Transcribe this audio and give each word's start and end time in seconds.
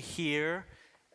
here 0.00 0.66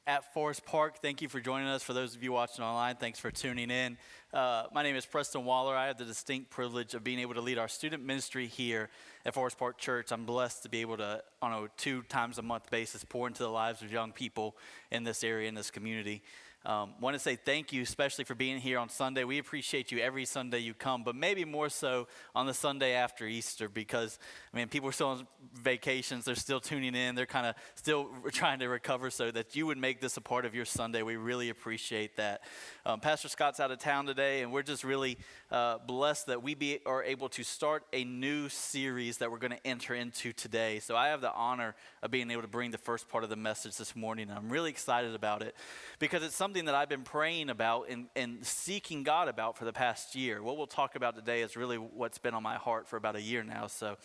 at 0.08 0.34
Forest 0.34 0.66
Park. 0.66 1.02
Thank 1.02 1.22
you 1.22 1.30
for 1.30 1.40
joining 1.40 1.68
us. 1.68 1.84
For 1.84 1.94
those 1.94 2.16
of 2.16 2.24
you 2.24 2.32
watching 2.32 2.66
online, 2.66 2.96
thanks 2.96 3.20
for 3.20 3.30
tuning 3.30 3.70
in. 3.70 3.98
Uh, 4.34 4.64
my 4.74 4.82
name 4.82 4.96
is 4.96 5.06
Preston 5.06 5.46
Waller. 5.46 5.76
I 5.76 5.86
have 5.86 5.98
the 5.98 6.06
distinct 6.06 6.50
privilege 6.50 6.96
of 6.96 7.04
being 7.04 7.20
able 7.20 7.36
to 7.36 7.42
lead 7.42 7.60
our 7.60 7.68
student 7.68 8.04
ministry 8.04 8.48
here 8.48 8.90
at 9.26 9.36
Forest 9.36 9.60
Park 9.60 9.78
Church. 9.78 10.12
I'm 10.12 10.26
blessed 10.26 10.64
to 10.64 10.70
be 10.70 10.82
able 10.82 10.98
to, 10.98 11.22
on 11.42 11.52
a 11.52 11.68
two 11.78 12.02
times 12.04 12.40
a 12.40 12.42
month 12.42 12.72
basis, 12.72 13.04
pour 13.04 13.28
into 13.28 13.44
the 13.44 13.50
lives 13.50 13.84
of 13.84 13.92
young 13.92 14.12
people 14.12 14.56
in 14.92 15.04
this 15.04 15.24
area, 15.24 15.48
in 15.48 15.54
this 15.54 15.70
community. 15.70 16.24
Um, 16.66 16.94
want 17.00 17.14
to 17.14 17.20
say 17.20 17.38
thank 17.38 17.72
you, 17.72 17.82
especially 17.82 18.26
for 18.26 18.36
being 18.36 18.60
here 18.60 18.80
on 18.80 18.90
Sunday. 18.90 19.24
We 19.24 19.40
appreciate 19.40 19.94
you 19.94 20.00
every 20.00 20.26
Sunday 20.26 20.60
you 20.60 20.74
come, 20.74 21.06
but 21.06 21.16
maybe 21.16 21.46
more 21.46 21.70
so 21.70 22.10
on 22.36 22.48
the 22.48 22.54
Sunday 22.54 22.96
after 22.96 23.26
Easter 23.26 23.70
because, 23.70 24.20
I 24.54 24.58
mean, 24.58 24.68
people 24.68 24.90
are 24.90 24.92
still 24.92 25.08
on 25.08 25.28
vacations. 25.54 26.26
They're 26.26 26.36
still 26.36 26.60
tuning 26.60 26.96
in. 26.96 27.16
They're 27.16 27.26
kind 27.26 27.48
of 27.48 27.56
still 27.76 28.10
trying 28.34 28.60
to 28.60 28.68
recover 28.68 29.10
so 29.10 29.32
that 29.32 29.56
you 29.56 29.68
would 29.68 29.78
make 29.78 30.02
this 30.02 30.18
a 30.18 30.22
part 30.22 30.44
of 30.44 30.54
your 30.54 30.66
Sunday. 30.66 31.02
We 31.02 31.16
really 31.16 31.50
appreciate 31.50 32.18
that. 32.18 32.42
Um, 32.86 33.00
Pastor 33.00 33.30
Scott's 33.30 33.62
out 33.62 33.72
of 33.72 33.80
town 33.80 34.06
today, 34.06 34.42
and 34.42 34.52
we're 34.52 34.62
just 34.62 34.84
really 34.84 35.18
uh, 35.52 35.78
blessed 35.88 36.28
that 36.28 36.44
we 36.44 36.56
be, 36.56 36.80
are 36.86 37.04
able 37.06 37.30
to 37.30 37.44
start 37.44 37.86
a 37.94 38.04
new 38.04 38.50
series 38.50 39.20
that 39.20 39.32
we're 39.32 39.38
going 39.38 39.52
to 39.52 39.66
enter 39.66 39.96
into 39.96 40.34
today. 40.34 40.80
So 40.80 40.98
I 40.98 41.08
have 41.08 41.22
the 41.22 41.34
honor 41.34 41.74
of 42.04 42.12
being 42.12 42.30
able 42.32 42.42
to 42.42 42.50
bring 42.50 42.72
the 42.72 42.78
first 42.78 43.08
part 43.08 43.24
of 43.24 43.30
the 43.30 43.38
message 43.38 43.78
this 43.78 43.96
morning, 43.96 44.30
and 44.30 44.38
I'm 44.38 44.50
really 44.50 44.72
excited 44.72 45.16
about 45.16 45.42
it 45.42 45.56
because 46.00 46.22
it's 46.22 46.36
something 46.36 46.49
something 46.50 46.66
that 46.66 46.74
I've 46.74 46.90
been 46.90 47.04
praying 47.04 47.52
about 47.52 47.90
and, 47.90 48.08
and 48.16 48.44
seeking 48.44 49.04
God 49.04 49.28
about 49.28 49.56
for 49.56 49.66
the 49.66 49.72
past 49.72 50.16
year. 50.16 50.42
What 50.42 50.58
we'll 50.58 50.66
talk 50.66 50.96
about 50.96 51.16
today 51.16 51.44
is 51.44 51.56
really 51.56 51.78
what's 51.78 52.18
been 52.18 52.34
on 52.34 52.42
my 52.42 52.56
heart 52.56 52.88
for 52.88 52.98
about 52.98 53.16
a 53.16 53.22
year 53.22 53.44
now. 53.44 53.68
So 53.68 53.90
I'm 53.90 53.96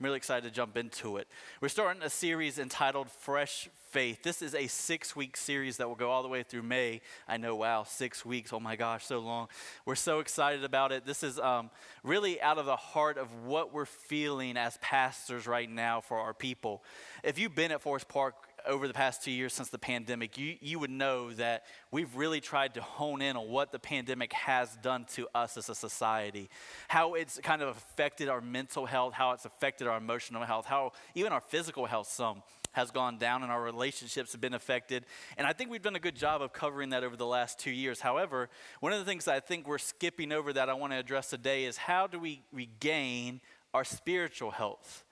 really 0.00 0.16
excited 0.16 0.42
to 0.42 0.52
jump 0.52 0.76
into 0.76 1.18
it. 1.18 1.28
We're 1.60 1.68
starting 1.68 2.02
a 2.02 2.10
series 2.10 2.58
entitled 2.58 3.08
Fresh 3.08 3.68
Faith. 3.90 4.24
This 4.24 4.42
is 4.42 4.52
a 4.52 4.66
six 4.66 5.14
week 5.14 5.36
series 5.36 5.76
that 5.76 5.86
will 5.86 5.94
go 5.94 6.10
all 6.10 6.24
the 6.24 6.28
way 6.28 6.42
through 6.42 6.64
May. 6.64 7.02
I 7.28 7.36
know, 7.36 7.54
wow, 7.54 7.84
six 7.84 8.24
weeks. 8.24 8.52
Oh 8.52 8.58
my 8.58 8.74
gosh, 8.74 9.06
so 9.06 9.20
long. 9.20 9.46
We're 9.86 9.94
so 9.94 10.18
excited 10.18 10.64
about 10.64 10.90
it. 10.90 11.06
This 11.06 11.22
is 11.22 11.38
um, 11.38 11.70
really 12.02 12.42
out 12.42 12.58
of 12.58 12.66
the 12.66 12.74
heart 12.74 13.16
of 13.16 13.28
what 13.44 13.72
we're 13.72 13.84
feeling 13.84 14.56
as 14.56 14.76
pastors 14.78 15.46
right 15.46 15.70
now 15.70 16.00
for 16.00 16.18
our 16.18 16.34
people. 16.34 16.82
If 17.22 17.38
you've 17.38 17.54
been 17.54 17.70
at 17.70 17.80
Forest 17.80 18.08
Park, 18.08 18.34
over 18.66 18.88
the 18.88 18.94
past 18.94 19.22
two 19.22 19.30
years 19.30 19.52
since 19.52 19.68
the 19.68 19.78
pandemic, 19.78 20.38
you, 20.38 20.56
you 20.60 20.78
would 20.78 20.90
know 20.90 21.32
that 21.32 21.64
we've 21.90 22.14
really 22.16 22.40
tried 22.40 22.74
to 22.74 22.82
hone 22.82 23.22
in 23.22 23.36
on 23.36 23.48
what 23.48 23.72
the 23.72 23.78
pandemic 23.78 24.32
has 24.32 24.76
done 24.82 25.04
to 25.14 25.28
us 25.34 25.56
as 25.56 25.68
a 25.68 25.74
society, 25.74 26.48
how 26.88 27.14
it's 27.14 27.38
kind 27.42 27.62
of 27.62 27.68
affected 27.68 28.28
our 28.28 28.40
mental 28.40 28.86
health, 28.86 29.14
how 29.14 29.32
it's 29.32 29.44
affected 29.44 29.86
our 29.86 29.98
emotional 29.98 30.44
health, 30.44 30.66
how 30.66 30.92
even 31.14 31.32
our 31.32 31.40
physical 31.40 31.86
health, 31.86 32.08
some 32.08 32.42
has 32.72 32.90
gone 32.90 33.18
down 33.18 33.42
and 33.42 33.52
our 33.52 33.62
relationships 33.62 34.32
have 34.32 34.40
been 34.40 34.54
affected. 34.54 35.04
And 35.36 35.46
I 35.46 35.52
think 35.52 35.70
we've 35.70 35.82
done 35.82 35.96
a 35.96 36.00
good 36.00 36.16
job 36.16 36.42
of 36.42 36.52
covering 36.52 36.90
that 36.90 37.04
over 37.04 37.16
the 37.16 37.26
last 37.26 37.58
two 37.58 37.70
years. 37.70 38.00
However, 38.00 38.48
one 38.80 38.92
of 38.92 38.98
the 38.98 39.04
things 39.04 39.28
I 39.28 39.40
think 39.40 39.68
we're 39.68 39.78
skipping 39.78 40.32
over 40.32 40.52
that 40.54 40.68
I 40.68 40.74
want 40.74 40.92
to 40.92 40.98
address 40.98 41.30
today 41.30 41.64
is 41.64 41.76
how 41.76 42.06
do 42.06 42.18
we 42.18 42.42
regain 42.52 43.40
our 43.74 43.84
spiritual 43.84 44.50
health? 44.50 45.04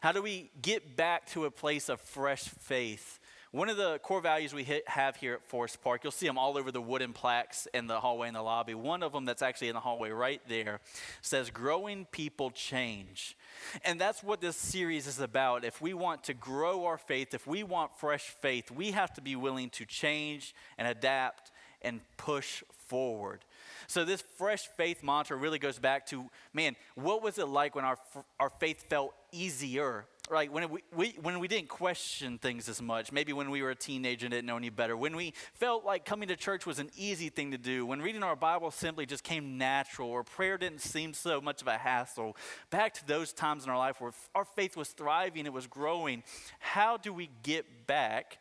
How 0.00 0.12
do 0.12 0.22
we 0.22 0.50
get 0.62 0.96
back 0.96 1.26
to 1.32 1.44
a 1.44 1.50
place 1.50 1.90
of 1.90 2.00
fresh 2.00 2.44
faith? 2.44 3.20
One 3.50 3.68
of 3.68 3.76
the 3.76 3.98
core 3.98 4.22
values 4.22 4.54
we 4.54 4.64
hit, 4.64 4.88
have 4.88 5.16
here 5.16 5.34
at 5.34 5.44
Forest 5.44 5.82
Park, 5.82 6.04
you'll 6.04 6.10
see 6.10 6.26
them 6.26 6.38
all 6.38 6.56
over 6.56 6.72
the 6.72 6.80
wooden 6.80 7.12
plaques 7.12 7.68
in 7.74 7.86
the 7.86 8.00
hallway 8.00 8.28
in 8.28 8.34
the 8.34 8.40
lobby. 8.40 8.72
One 8.72 9.02
of 9.02 9.12
them 9.12 9.26
that's 9.26 9.42
actually 9.42 9.68
in 9.68 9.74
the 9.74 9.80
hallway 9.80 10.08
right 10.08 10.40
there 10.48 10.80
says, 11.20 11.50
Growing 11.50 12.06
people 12.06 12.50
change. 12.50 13.36
And 13.84 14.00
that's 14.00 14.22
what 14.22 14.40
this 14.40 14.56
series 14.56 15.06
is 15.06 15.20
about. 15.20 15.66
If 15.66 15.82
we 15.82 15.92
want 15.92 16.24
to 16.24 16.34
grow 16.34 16.86
our 16.86 16.96
faith, 16.96 17.34
if 17.34 17.46
we 17.46 17.62
want 17.62 17.94
fresh 17.98 18.22
faith, 18.40 18.70
we 18.70 18.92
have 18.92 19.12
to 19.14 19.20
be 19.20 19.36
willing 19.36 19.68
to 19.70 19.84
change 19.84 20.54
and 20.78 20.88
adapt 20.88 21.50
and 21.82 22.00
push 22.16 22.62
forward. 22.88 23.44
So, 23.90 24.04
this 24.04 24.22
fresh 24.38 24.68
faith 24.76 25.02
mantra 25.02 25.36
really 25.36 25.58
goes 25.58 25.80
back 25.80 26.06
to 26.06 26.30
man, 26.54 26.76
what 26.94 27.24
was 27.24 27.38
it 27.38 27.48
like 27.48 27.74
when 27.74 27.84
our, 27.84 27.98
our 28.38 28.48
faith 28.48 28.84
felt 28.88 29.12
easier? 29.32 30.04
Right, 30.30 30.52
when 30.52 30.70
we, 30.70 30.84
we, 30.94 31.16
when 31.20 31.40
we 31.40 31.48
didn't 31.48 31.68
question 31.68 32.38
things 32.38 32.68
as 32.68 32.80
much, 32.80 33.10
maybe 33.10 33.32
when 33.32 33.50
we 33.50 33.62
were 33.62 33.70
a 33.70 33.74
teenager 33.74 34.26
and 34.26 34.32
didn't 34.32 34.46
know 34.46 34.56
any 34.56 34.70
better, 34.70 34.96
when 34.96 35.16
we 35.16 35.34
felt 35.54 35.84
like 35.84 36.04
coming 36.04 36.28
to 36.28 36.36
church 36.36 36.66
was 36.66 36.78
an 36.78 36.88
easy 36.96 37.30
thing 37.30 37.50
to 37.50 37.58
do, 37.58 37.84
when 37.84 38.00
reading 38.00 38.22
our 38.22 38.36
Bible 38.36 38.70
simply 38.70 39.06
just 39.06 39.24
came 39.24 39.58
natural, 39.58 40.08
or 40.08 40.22
prayer 40.22 40.56
didn't 40.56 40.82
seem 40.82 41.12
so 41.12 41.40
much 41.40 41.60
of 41.60 41.66
a 41.66 41.76
hassle, 41.76 42.36
back 42.70 42.94
to 42.94 43.06
those 43.08 43.32
times 43.32 43.64
in 43.64 43.70
our 43.70 43.78
life 43.78 44.00
where 44.00 44.12
our 44.36 44.44
faith 44.44 44.76
was 44.76 44.90
thriving, 44.90 45.46
it 45.46 45.52
was 45.52 45.66
growing. 45.66 46.22
How 46.60 46.96
do 46.96 47.12
we 47.12 47.28
get 47.42 47.88
back 47.88 48.38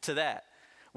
to 0.00 0.14
that? 0.14 0.44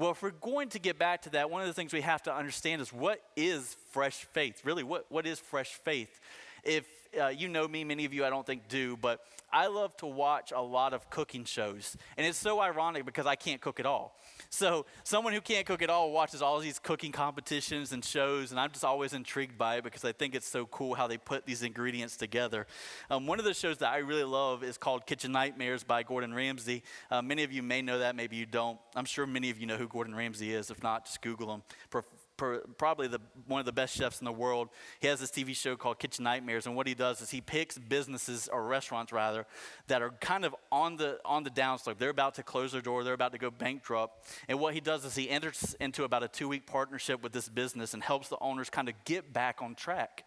Well, 0.00 0.12
if 0.12 0.22
we're 0.22 0.30
going 0.30 0.70
to 0.70 0.78
get 0.78 0.98
back 0.98 1.20
to 1.22 1.30
that, 1.32 1.50
one 1.50 1.60
of 1.60 1.68
the 1.68 1.74
things 1.74 1.92
we 1.92 2.00
have 2.00 2.22
to 2.22 2.34
understand 2.34 2.80
is 2.80 2.90
what 2.90 3.20
is 3.36 3.76
fresh 3.90 4.24
faith? 4.24 4.62
Really, 4.64 4.82
what, 4.82 5.04
what 5.10 5.26
is 5.26 5.38
fresh 5.38 5.74
faith? 5.74 6.22
If 6.64 6.84
uh, 7.18 7.28
you 7.28 7.48
know 7.48 7.66
me, 7.66 7.84
many 7.84 8.04
of 8.04 8.14
you 8.14 8.24
I 8.24 8.30
don't 8.30 8.46
think 8.46 8.68
do, 8.68 8.96
but 8.96 9.20
I 9.52 9.66
love 9.66 9.96
to 9.98 10.06
watch 10.06 10.52
a 10.54 10.60
lot 10.60 10.94
of 10.94 11.10
cooking 11.10 11.44
shows. 11.44 11.96
And 12.16 12.26
it's 12.26 12.38
so 12.38 12.60
ironic 12.60 13.04
because 13.04 13.26
I 13.26 13.34
can't 13.34 13.60
cook 13.60 13.80
at 13.80 13.86
all. 13.86 14.16
So, 14.48 14.86
someone 15.04 15.32
who 15.32 15.40
can't 15.40 15.66
cook 15.66 15.82
at 15.82 15.90
all 15.90 16.12
watches 16.12 16.40
all 16.40 16.58
these 16.60 16.78
cooking 16.78 17.12
competitions 17.12 17.92
and 17.92 18.04
shows, 18.04 18.50
and 18.52 18.60
I'm 18.60 18.70
just 18.70 18.84
always 18.84 19.12
intrigued 19.12 19.58
by 19.58 19.76
it 19.76 19.84
because 19.84 20.04
I 20.04 20.12
think 20.12 20.34
it's 20.34 20.48
so 20.48 20.66
cool 20.66 20.94
how 20.94 21.06
they 21.06 21.18
put 21.18 21.46
these 21.46 21.62
ingredients 21.62 22.16
together. 22.16 22.66
Um, 23.10 23.26
one 23.26 23.38
of 23.38 23.44
the 23.44 23.54
shows 23.54 23.78
that 23.78 23.92
I 23.92 23.98
really 23.98 24.24
love 24.24 24.64
is 24.64 24.78
called 24.78 25.06
Kitchen 25.06 25.32
Nightmares 25.32 25.84
by 25.84 26.02
Gordon 26.02 26.32
Ramsay. 26.32 26.82
Uh, 27.10 27.22
many 27.22 27.42
of 27.42 27.52
you 27.52 27.62
may 27.62 27.82
know 27.82 27.98
that, 27.98 28.16
maybe 28.16 28.36
you 28.36 28.46
don't. 28.46 28.78
I'm 28.94 29.04
sure 29.04 29.26
many 29.26 29.50
of 29.50 29.58
you 29.58 29.66
know 29.66 29.76
who 29.76 29.88
Gordon 29.88 30.14
Ramsay 30.14 30.52
is. 30.52 30.70
If 30.70 30.82
not, 30.82 31.06
just 31.06 31.22
Google 31.22 31.52
him 31.54 31.62
probably 32.78 33.08
the, 33.08 33.20
one 33.46 33.60
of 33.60 33.66
the 33.66 33.72
best 33.72 33.96
chefs 33.96 34.20
in 34.20 34.24
the 34.24 34.32
world. 34.32 34.68
He 35.00 35.06
has 35.06 35.20
this 35.20 35.30
TV 35.30 35.54
show 35.54 35.76
called 35.76 35.98
Kitchen 35.98 36.24
Nightmares, 36.24 36.66
and 36.66 36.74
what 36.74 36.86
he 36.86 36.94
does 36.94 37.20
is 37.20 37.30
he 37.30 37.40
picks 37.40 37.78
businesses 37.78 38.48
or 38.52 38.64
restaurants 38.64 39.12
rather 39.12 39.46
that 39.86 40.02
are 40.02 40.10
kind 40.20 40.44
of 40.44 40.54
on 40.72 40.96
the 40.96 41.18
on 41.24 41.44
the 41.44 41.50
downslope. 41.50 41.98
They're 41.98 42.10
about 42.10 42.34
to 42.36 42.42
close 42.42 42.72
their 42.72 42.80
door. 42.80 43.04
They're 43.04 43.14
about 43.14 43.32
to 43.32 43.38
go 43.38 43.50
bankrupt. 43.50 44.26
And 44.48 44.58
what 44.58 44.74
he 44.74 44.80
does 44.80 45.04
is 45.04 45.14
he 45.14 45.28
enters 45.30 45.76
into 45.80 46.04
about 46.04 46.22
a 46.22 46.28
two 46.28 46.48
week 46.48 46.66
partnership 46.66 47.22
with 47.22 47.32
this 47.32 47.48
business 47.48 47.94
and 47.94 48.02
helps 48.02 48.28
the 48.28 48.38
owners 48.40 48.70
kind 48.70 48.88
of 48.88 48.94
get 49.04 49.32
back 49.32 49.62
on 49.62 49.74
track, 49.74 50.24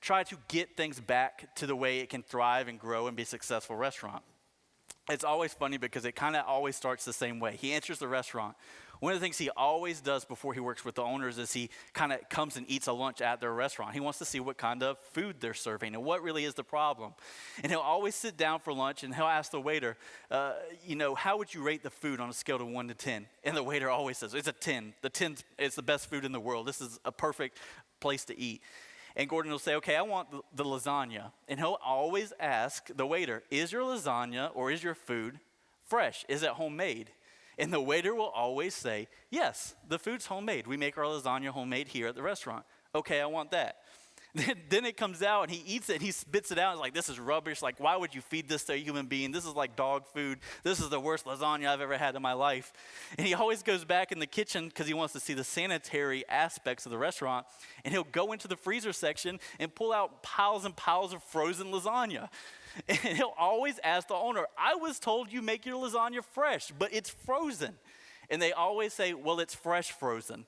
try 0.00 0.22
to 0.24 0.36
get 0.48 0.76
things 0.76 1.00
back 1.00 1.54
to 1.56 1.66
the 1.66 1.76
way 1.76 1.98
it 1.98 2.08
can 2.08 2.22
thrive 2.22 2.68
and 2.68 2.78
grow 2.78 3.06
and 3.06 3.16
be 3.16 3.22
a 3.22 3.26
successful 3.26 3.76
restaurant. 3.76 4.22
It's 5.10 5.24
always 5.24 5.52
funny 5.52 5.76
because 5.76 6.06
it 6.06 6.12
kind 6.12 6.34
of 6.34 6.46
always 6.46 6.76
starts 6.76 7.04
the 7.04 7.12
same 7.12 7.38
way. 7.38 7.56
He 7.60 7.72
enters 7.72 7.98
the 7.98 8.08
restaurant 8.08 8.56
one 9.00 9.12
of 9.12 9.20
the 9.20 9.24
things 9.24 9.38
he 9.38 9.50
always 9.50 10.00
does 10.00 10.24
before 10.24 10.54
he 10.54 10.60
works 10.60 10.84
with 10.84 10.94
the 10.94 11.02
owners 11.02 11.38
is 11.38 11.52
he 11.52 11.70
kind 11.92 12.12
of 12.12 12.28
comes 12.28 12.56
and 12.56 12.68
eats 12.70 12.86
a 12.86 12.92
lunch 12.92 13.20
at 13.20 13.40
their 13.40 13.52
restaurant. 13.52 13.94
He 13.94 14.00
wants 14.00 14.18
to 14.20 14.24
see 14.24 14.40
what 14.40 14.56
kind 14.56 14.82
of 14.82 14.98
food 15.12 15.36
they're 15.40 15.54
serving 15.54 15.94
and 15.94 16.04
what 16.04 16.22
really 16.22 16.44
is 16.44 16.54
the 16.54 16.64
problem. 16.64 17.14
And 17.62 17.70
he'll 17.70 17.80
always 17.80 18.14
sit 18.14 18.36
down 18.36 18.60
for 18.60 18.72
lunch 18.72 19.02
and 19.02 19.14
he'll 19.14 19.24
ask 19.26 19.50
the 19.50 19.60
waiter, 19.60 19.96
uh, 20.30 20.54
you 20.86 20.96
know, 20.96 21.14
how 21.14 21.38
would 21.38 21.52
you 21.52 21.62
rate 21.62 21.82
the 21.82 21.90
food 21.90 22.20
on 22.20 22.28
a 22.28 22.32
scale 22.32 22.56
of 22.56 22.68
1 22.68 22.88
to 22.88 22.94
10? 22.94 23.26
And 23.44 23.56
the 23.56 23.62
waiter 23.62 23.90
always 23.90 24.18
says, 24.18 24.34
it's 24.34 24.48
a 24.48 24.52
10. 24.52 24.94
The 25.02 25.10
10 25.10 25.36
is 25.58 25.74
the 25.74 25.82
best 25.82 26.08
food 26.08 26.24
in 26.24 26.32
the 26.32 26.40
world. 26.40 26.66
This 26.66 26.80
is 26.80 26.98
a 27.04 27.12
perfect 27.12 27.58
place 28.00 28.24
to 28.26 28.38
eat. 28.38 28.62
And 29.16 29.28
Gordon 29.28 29.52
will 29.52 29.60
say, 29.60 29.76
okay, 29.76 29.96
I 29.96 30.02
want 30.02 30.30
the, 30.30 30.40
the 30.54 30.64
lasagna. 30.64 31.30
And 31.48 31.60
he'll 31.60 31.78
always 31.84 32.32
ask 32.40 32.88
the 32.94 33.06
waiter, 33.06 33.42
is 33.50 33.70
your 33.70 33.82
lasagna 33.82 34.50
or 34.54 34.70
is 34.70 34.82
your 34.82 34.94
food 34.94 35.38
fresh? 35.86 36.24
Is 36.28 36.42
it 36.42 36.50
homemade? 36.50 37.10
And 37.58 37.72
the 37.72 37.80
waiter 37.80 38.14
will 38.14 38.30
always 38.34 38.74
say, 38.74 39.08
Yes, 39.30 39.74
the 39.88 39.98
food's 39.98 40.26
homemade. 40.26 40.66
We 40.66 40.76
make 40.76 40.98
our 40.98 41.04
lasagna 41.04 41.48
homemade 41.48 41.88
here 41.88 42.08
at 42.08 42.14
the 42.14 42.22
restaurant. 42.22 42.64
Okay, 42.94 43.20
I 43.20 43.26
want 43.26 43.50
that. 43.52 43.78
Then, 44.68 44.84
it 44.84 44.96
comes 44.96 45.22
out 45.22 45.42
and 45.42 45.52
he 45.52 45.62
eats 45.74 45.88
it 45.88 45.94
and 45.94 46.02
he 46.02 46.10
spits 46.10 46.50
it 46.50 46.58
out. 46.58 46.72
He's 46.72 46.80
like, 46.80 46.94
This 46.94 47.08
is 47.08 47.20
rubbish. 47.20 47.62
Like, 47.62 47.78
why 47.78 47.96
would 47.96 48.14
you 48.14 48.20
feed 48.20 48.48
this 48.48 48.64
to 48.64 48.72
a 48.72 48.76
human 48.76 49.06
being? 49.06 49.30
This 49.30 49.44
is 49.44 49.54
like 49.54 49.76
dog 49.76 50.06
food. 50.12 50.40
This 50.64 50.80
is 50.80 50.88
the 50.88 50.98
worst 50.98 51.24
lasagna 51.24 51.68
I've 51.68 51.80
ever 51.80 51.96
had 51.96 52.16
in 52.16 52.22
my 52.22 52.32
life. 52.32 52.72
And 53.16 53.26
he 53.26 53.34
always 53.34 53.62
goes 53.62 53.84
back 53.84 54.10
in 54.10 54.18
the 54.18 54.26
kitchen 54.26 54.66
because 54.66 54.88
he 54.88 54.94
wants 54.94 55.12
to 55.12 55.20
see 55.20 55.34
the 55.34 55.44
sanitary 55.44 56.24
aspects 56.28 56.84
of 56.84 56.90
the 56.90 56.98
restaurant. 56.98 57.46
And 57.84 57.92
he'll 57.92 58.02
go 58.02 58.32
into 58.32 58.48
the 58.48 58.56
freezer 58.56 58.92
section 58.92 59.38
and 59.60 59.72
pull 59.72 59.92
out 59.92 60.24
piles 60.24 60.64
and 60.64 60.74
piles 60.74 61.12
of 61.12 61.22
frozen 61.22 61.68
lasagna. 61.68 62.28
And 62.88 62.98
he'll 62.98 63.34
always 63.38 63.78
ask 63.84 64.08
the 64.08 64.14
owner, 64.14 64.46
I 64.58 64.74
was 64.74 64.98
told 64.98 65.32
you 65.32 65.42
make 65.42 65.64
your 65.64 65.76
lasagna 65.76 66.24
fresh, 66.24 66.72
but 66.76 66.92
it's 66.92 67.10
frozen. 67.10 67.74
And 68.30 68.40
they 68.40 68.52
always 68.52 68.92
say, 68.92 69.14
Well, 69.14 69.40
it's 69.40 69.54
fresh 69.54 69.92
frozen, 69.92 70.46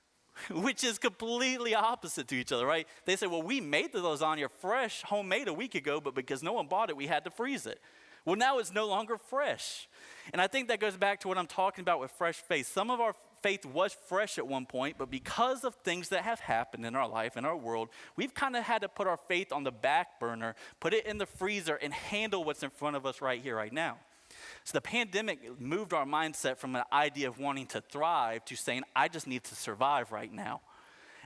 which 0.50 0.82
is 0.84 0.98
completely 0.98 1.74
opposite 1.74 2.28
to 2.28 2.36
each 2.36 2.52
other, 2.52 2.66
right? 2.66 2.86
They 3.04 3.16
say, 3.16 3.26
Well, 3.26 3.42
we 3.42 3.60
made 3.60 3.92
the 3.92 4.00
lasagna 4.00 4.50
fresh, 4.50 5.02
homemade 5.02 5.48
a 5.48 5.52
week 5.52 5.74
ago, 5.74 6.00
but 6.00 6.14
because 6.14 6.42
no 6.42 6.52
one 6.52 6.66
bought 6.66 6.90
it, 6.90 6.96
we 6.96 7.06
had 7.06 7.24
to 7.24 7.30
freeze 7.30 7.66
it. 7.66 7.80
Well, 8.24 8.36
now 8.36 8.58
it's 8.58 8.72
no 8.72 8.86
longer 8.86 9.16
fresh. 9.16 9.88
And 10.32 10.42
I 10.42 10.48
think 10.48 10.68
that 10.68 10.80
goes 10.80 10.96
back 10.96 11.20
to 11.20 11.28
what 11.28 11.38
I'm 11.38 11.46
talking 11.46 11.82
about 11.82 12.00
with 12.00 12.10
fresh 12.10 12.36
faith. 12.36 12.66
Some 12.66 12.90
of 12.90 13.00
our 13.00 13.14
faith 13.42 13.64
was 13.66 13.96
fresh 14.06 14.38
at 14.38 14.46
one 14.46 14.66
point, 14.66 14.96
but 14.98 15.10
because 15.10 15.64
of 15.64 15.74
things 15.76 16.08
that 16.10 16.22
have 16.22 16.40
happened 16.40 16.84
in 16.84 16.94
our 16.94 17.08
life, 17.08 17.36
in 17.36 17.44
our 17.44 17.56
world, 17.56 17.88
we've 18.16 18.34
kind 18.34 18.56
of 18.56 18.64
had 18.64 18.82
to 18.82 18.88
put 18.88 19.06
our 19.06 19.16
faith 19.16 19.52
on 19.52 19.64
the 19.64 19.72
back 19.72 20.20
burner, 20.20 20.54
put 20.80 20.94
it 20.94 21.06
in 21.06 21.18
the 21.18 21.26
freezer, 21.26 21.76
and 21.76 21.92
handle 21.92 22.44
what's 22.44 22.62
in 22.62 22.70
front 22.70 22.96
of 22.96 23.06
us 23.06 23.20
right 23.20 23.42
here, 23.42 23.56
right 23.56 23.72
now. 23.72 23.98
So 24.64 24.72
the 24.72 24.82
pandemic 24.82 25.60
moved 25.60 25.92
our 25.92 26.04
mindset 26.04 26.58
from 26.58 26.76
an 26.76 26.84
idea 26.92 27.28
of 27.28 27.38
wanting 27.38 27.66
to 27.68 27.80
thrive 27.80 28.44
to 28.46 28.56
saying, 28.56 28.82
I 28.94 29.08
just 29.08 29.26
need 29.26 29.44
to 29.44 29.54
survive 29.54 30.12
right 30.12 30.32
now. 30.32 30.60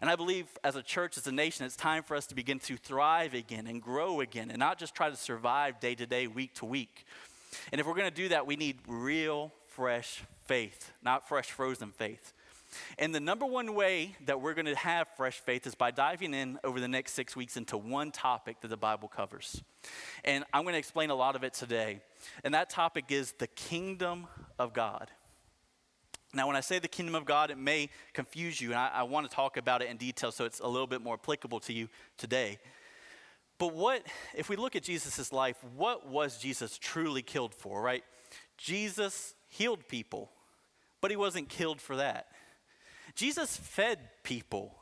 And 0.00 0.11
I 0.11 0.17
believe 0.17 0.47
as 0.65 0.75
a 0.75 0.82
church, 0.82 1.17
as 1.17 1.26
a 1.26 1.32
nation, 1.32 1.65
it's 1.65 1.76
time 1.76 2.03
for 2.03 2.17
us 2.17 2.26
to 2.26 2.35
begin 2.35 2.58
to 2.61 2.76
thrive 2.76 3.35
again 3.35 3.67
and 3.67 3.81
grow 3.81 4.20
again 4.20 4.50
and 4.50 4.58
not 4.58 4.79
just 4.79 4.94
try 4.94 5.11
to 5.11 5.17
survive 5.17 5.79
day 5.79 5.94
to 5.94 6.06
day, 6.06 6.26
week 6.26 6.55
to 6.55 6.65
week. 6.65 7.06
And 7.70 7.81
if 7.81 7.87
we're 7.87 7.94
going 7.94 8.08
to 8.08 8.15
do 8.15 8.29
that, 8.31 8.47
we 8.47 8.56
need 8.56 8.79
real, 8.88 9.53
fresh 9.69 10.23
faith, 10.52 10.93
not 11.02 11.26
fresh, 11.26 11.50
frozen 11.50 11.93
faith. 11.93 12.34
And 12.99 13.14
the 13.14 13.20
number 13.20 13.46
one 13.46 13.75
way 13.75 14.16
that 14.26 14.43
we're 14.43 14.52
going 14.52 14.66
to 14.66 14.76
have 14.76 15.08
fresh 15.16 15.38
faith 15.38 15.66
is 15.66 15.75
by 15.75 15.90
diving 15.90 16.34
in 16.34 16.58
over 16.62 16.78
the 16.78 16.88
next 16.88 17.14
six 17.14 17.34
weeks 17.34 17.56
into 17.56 17.78
one 17.78 18.10
topic 18.10 18.60
that 18.60 18.69
the 18.69 18.76
Bible 18.76 19.08
covers. 19.08 19.62
And 20.26 20.44
I'm 20.52 20.64
going 20.64 20.75
to 20.75 20.78
explain 20.78 21.08
a 21.08 21.14
lot 21.14 21.37
of 21.37 21.43
it 21.43 21.54
today. 21.54 22.02
And 22.44 22.52
that 22.52 22.69
topic 22.69 23.06
is 23.08 23.32
the 23.32 23.46
kingdom 23.46 24.26
of 24.58 24.75
God. 24.75 25.10
Now, 26.34 26.46
when 26.49 26.56
I 26.56 26.60
say 26.60 26.78
the 26.78 26.87
kingdom 26.87 27.14
of 27.14 27.25
God, 27.25 27.50
it 27.50 27.56
may 27.56 27.88
confuse 28.12 28.60
you, 28.60 28.72
and 28.72 28.78
I, 28.78 28.90
I 28.93 29.02
want 29.05 29.31
to 29.31 29.34
talk 29.34 29.56
about 29.56 29.81
it 29.81 29.88
in 29.88 29.96
detail 29.96 30.32
so 30.32 30.44
it's 30.44 30.60
a 30.60 30.69
little 30.69 30.87
bit 30.87 31.00
more 31.00 31.14
applicable 31.14 31.60
to 31.60 31.72
you 31.72 31.88
today. 32.19 32.58
But 33.56 33.72
what, 33.72 34.06
if 34.37 34.50
we 34.50 34.56
look 34.56 34.76
at 34.76 34.82
Jesus' 34.82 35.32
life, 35.32 35.56
what 35.75 36.06
was 36.08 36.37
Jesus 36.37 36.76
truly 36.76 37.22
killed 37.22 37.55
for, 37.55 37.81
right? 37.81 38.05
Jesus 38.58 39.34
healed 39.48 39.88
people, 39.88 40.31
but 41.02 41.10
he 41.10 41.16
wasn't 41.19 41.50
killed 41.50 41.82
for 41.82 41.96
that. 41.96 42.28
Jesus 43.14 43.54
fed 43.54 43.99
people, 44.22 44.75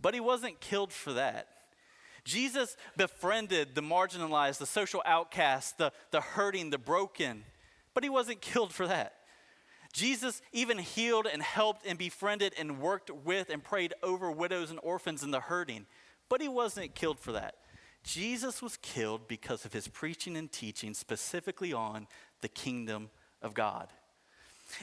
but 0.00 0.14
he 0.14 0.20
wasn't 0.20 0.58
killed 0.58 0.92
for 0.92 1.12
that. 1.12 1.46
Jesus 2.24 2.76
befriended 2.96 3.74
the 3.74 3.82
marginalized, 3.82 4.58
the 4.58 4.66
social 4.66 5.02
outcast, 5.04 5.78
the, 5.78 5.92
the 6.10 6.20
hurting, 6.20 6.70
the 6.70 6.78
broken, 6.78 7.44
but 7.94 8.02
he 8.02 8.10
wasn't 8.10 8.40
killed 8.40 8.72
for 8.72 8.88
that. 8.88 9.14
Jesus 9.92 10.40
even 10.52 10.78
healed 10.78 11.28
and 11.30 11.42
helped 11.42 11.86
and 11.86 11.98
befriended 11.98 12.54
and 12.58 12.80
worked 12.80 13.10
with 13.10 13.50
and 13.50 13.62
prayed 13.62 13.92
over 14.02 14.32
widows 14.32 14.70
and 14.70 14.80
orphans 14.82 15.22
and 15.22 15.34
the 15.34 15.40
hurting, 15.40 15.86
but 16.30 16.40
he 16.40 16.48
wasn't 16.48 16.94
killed 16.94 17.20
for 17.20 17.32
that. 17.32 17.56
Jesus 18.02 18.62
was 18.62 18.78
killed 18.78 19.28
because 19.28 19.64
of 19.64 19.72
his 19.72 19.86
preaching 19.86 20.36
and 20.36 20.50
teaching 20.50 20.94
specifically 20.94 21.72
on 21.72 22.06
the 22.40 22.48
kingdom 22.48 23.10
of 23.42 23.52
God. 23.52 23.88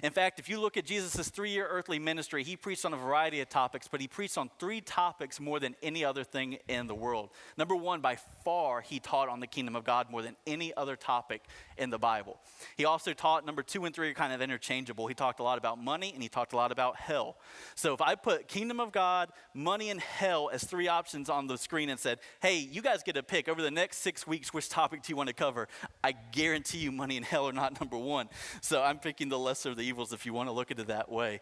In 0.04 0.12
fact, 0.12 0.40
if 0.40 0.50
you 0.50 0.60
look 0.60 0.78
at 0.78 0.86
Jesus' 0.86 1.30
three 1.30 1.52
year 1.52 1.68
earthly 1.68 2.00
ministry, 2.00 2.44
he 2.44 2.56
preached 2.56 2.86
on 2.86 2.94
a 2.94 2.98
variety 2.98 3.42
of 3.42 3.50
topics, 3.50 3.88
but 3.88 4.02
he 4.02 4.08
preached 4.08 4.38
on 4.38 4.50
three 4.60 4.82
topics 4.82 5.40
more 5.40 5.60
than 5.60 5.76
any 5.82 6.06
other 6.06 6.24
thing 6.24 6.58
in 6.68 6.88
the 6.88 6.96
world. 6.96 7.30
Number 7.58 7.76
one, 7.76 8.02
by 8.02 8.18
far, 8.44 8.82
he 8.82 9.00
taught 9.00 9.30
on 9.30 9.40
the 9.40 9.48
kingdom 9.48 9.76
of 9.76 9.84
God 9.84 10.10
more 10.10 10.22
than 10.22 10.36
any 10.48 10.74
other 10.76 10.96
topic 10.96 11.44
in 11.78 11.90
the 11.90 12.00
Bible. 12.00 12.40
He 12.78 12.86
also 12.86 13.14
taught, 13.14 13.46
number 13.46 13.64
two 13.64 13.86
and 13.86 13.96
three 13.96 14.10
are 14.10 14.14
kind 14.14 14.34
of 14.34 14.42
interchangeable. 14.42 15.08
He 15.08 15.14
talked 15.14 15.40
a 15.40 15.44
lot 15.44 15.58
about 15.58 15.78
money 15.78 16.12
and 16.14 16.22
he 16.22 16.30
talked 16.30 16.54
a 16.54 16.56
lot 16.56 16.72
about 16.72 16.98
hell. 16.98 17.38
So 17.76 17.94
if 17.94 18.02
I 18.02 18.16
put 18.16 18.48
kingdom 18.48 18.80
of 18.80 18.92
God, 18.92 19.30
money, 19.54 19.90
and 19.90 20.00
hell 20.00 20.50
as 20.52 20.64
three 20.64 20.88
options 20.88 21.30
on 21.30 21.48
the 21.48 21.58
screen 21.58 21.90
and 21.90 22.00
said, 22.00 22.20
hey, 22.42 22.58
you 22.58 22.82
guys 22.82 23.04
get 23.04 23.18
a 23.18 23.24
pick 23.24 23.48
over 23.48 23.62
the 23.62 23.72
next 23.72 23.98
six 23.98 24.28
weeks, 24.28 24.54
which 24.54 24.70
topic 24.70 25.04
do 25.04 25.12
you 25.12 25.16
want 25.16 25.28
to 25.28 25.34
cover? 25.34 25.68
I 26.04 26.14
guarantee 26.32 26.80
you 26.80 26.92
money 26.92 27.18
and 27.18 27.26
hell 27.26 27.48
are 27.48 27.54
not 27.54 27.80
number 27.80 27.98
one. 27.98 28.30
So 28.62 28.82
I'm 28.82 29.00
picking 29.00 29.30
the 29.30 29.40
lesser 29.40 29.74
the 29.80 29.86
evils 29.86 30.14
if 30.14 30.26
you 30.26 30.34
want 30.34 30.48
to 30.48 30.54
look 30.54 30.72
at 30.72 30.80
it 30.80 30.88
that 30.88 31.12
way. 31.12 31.42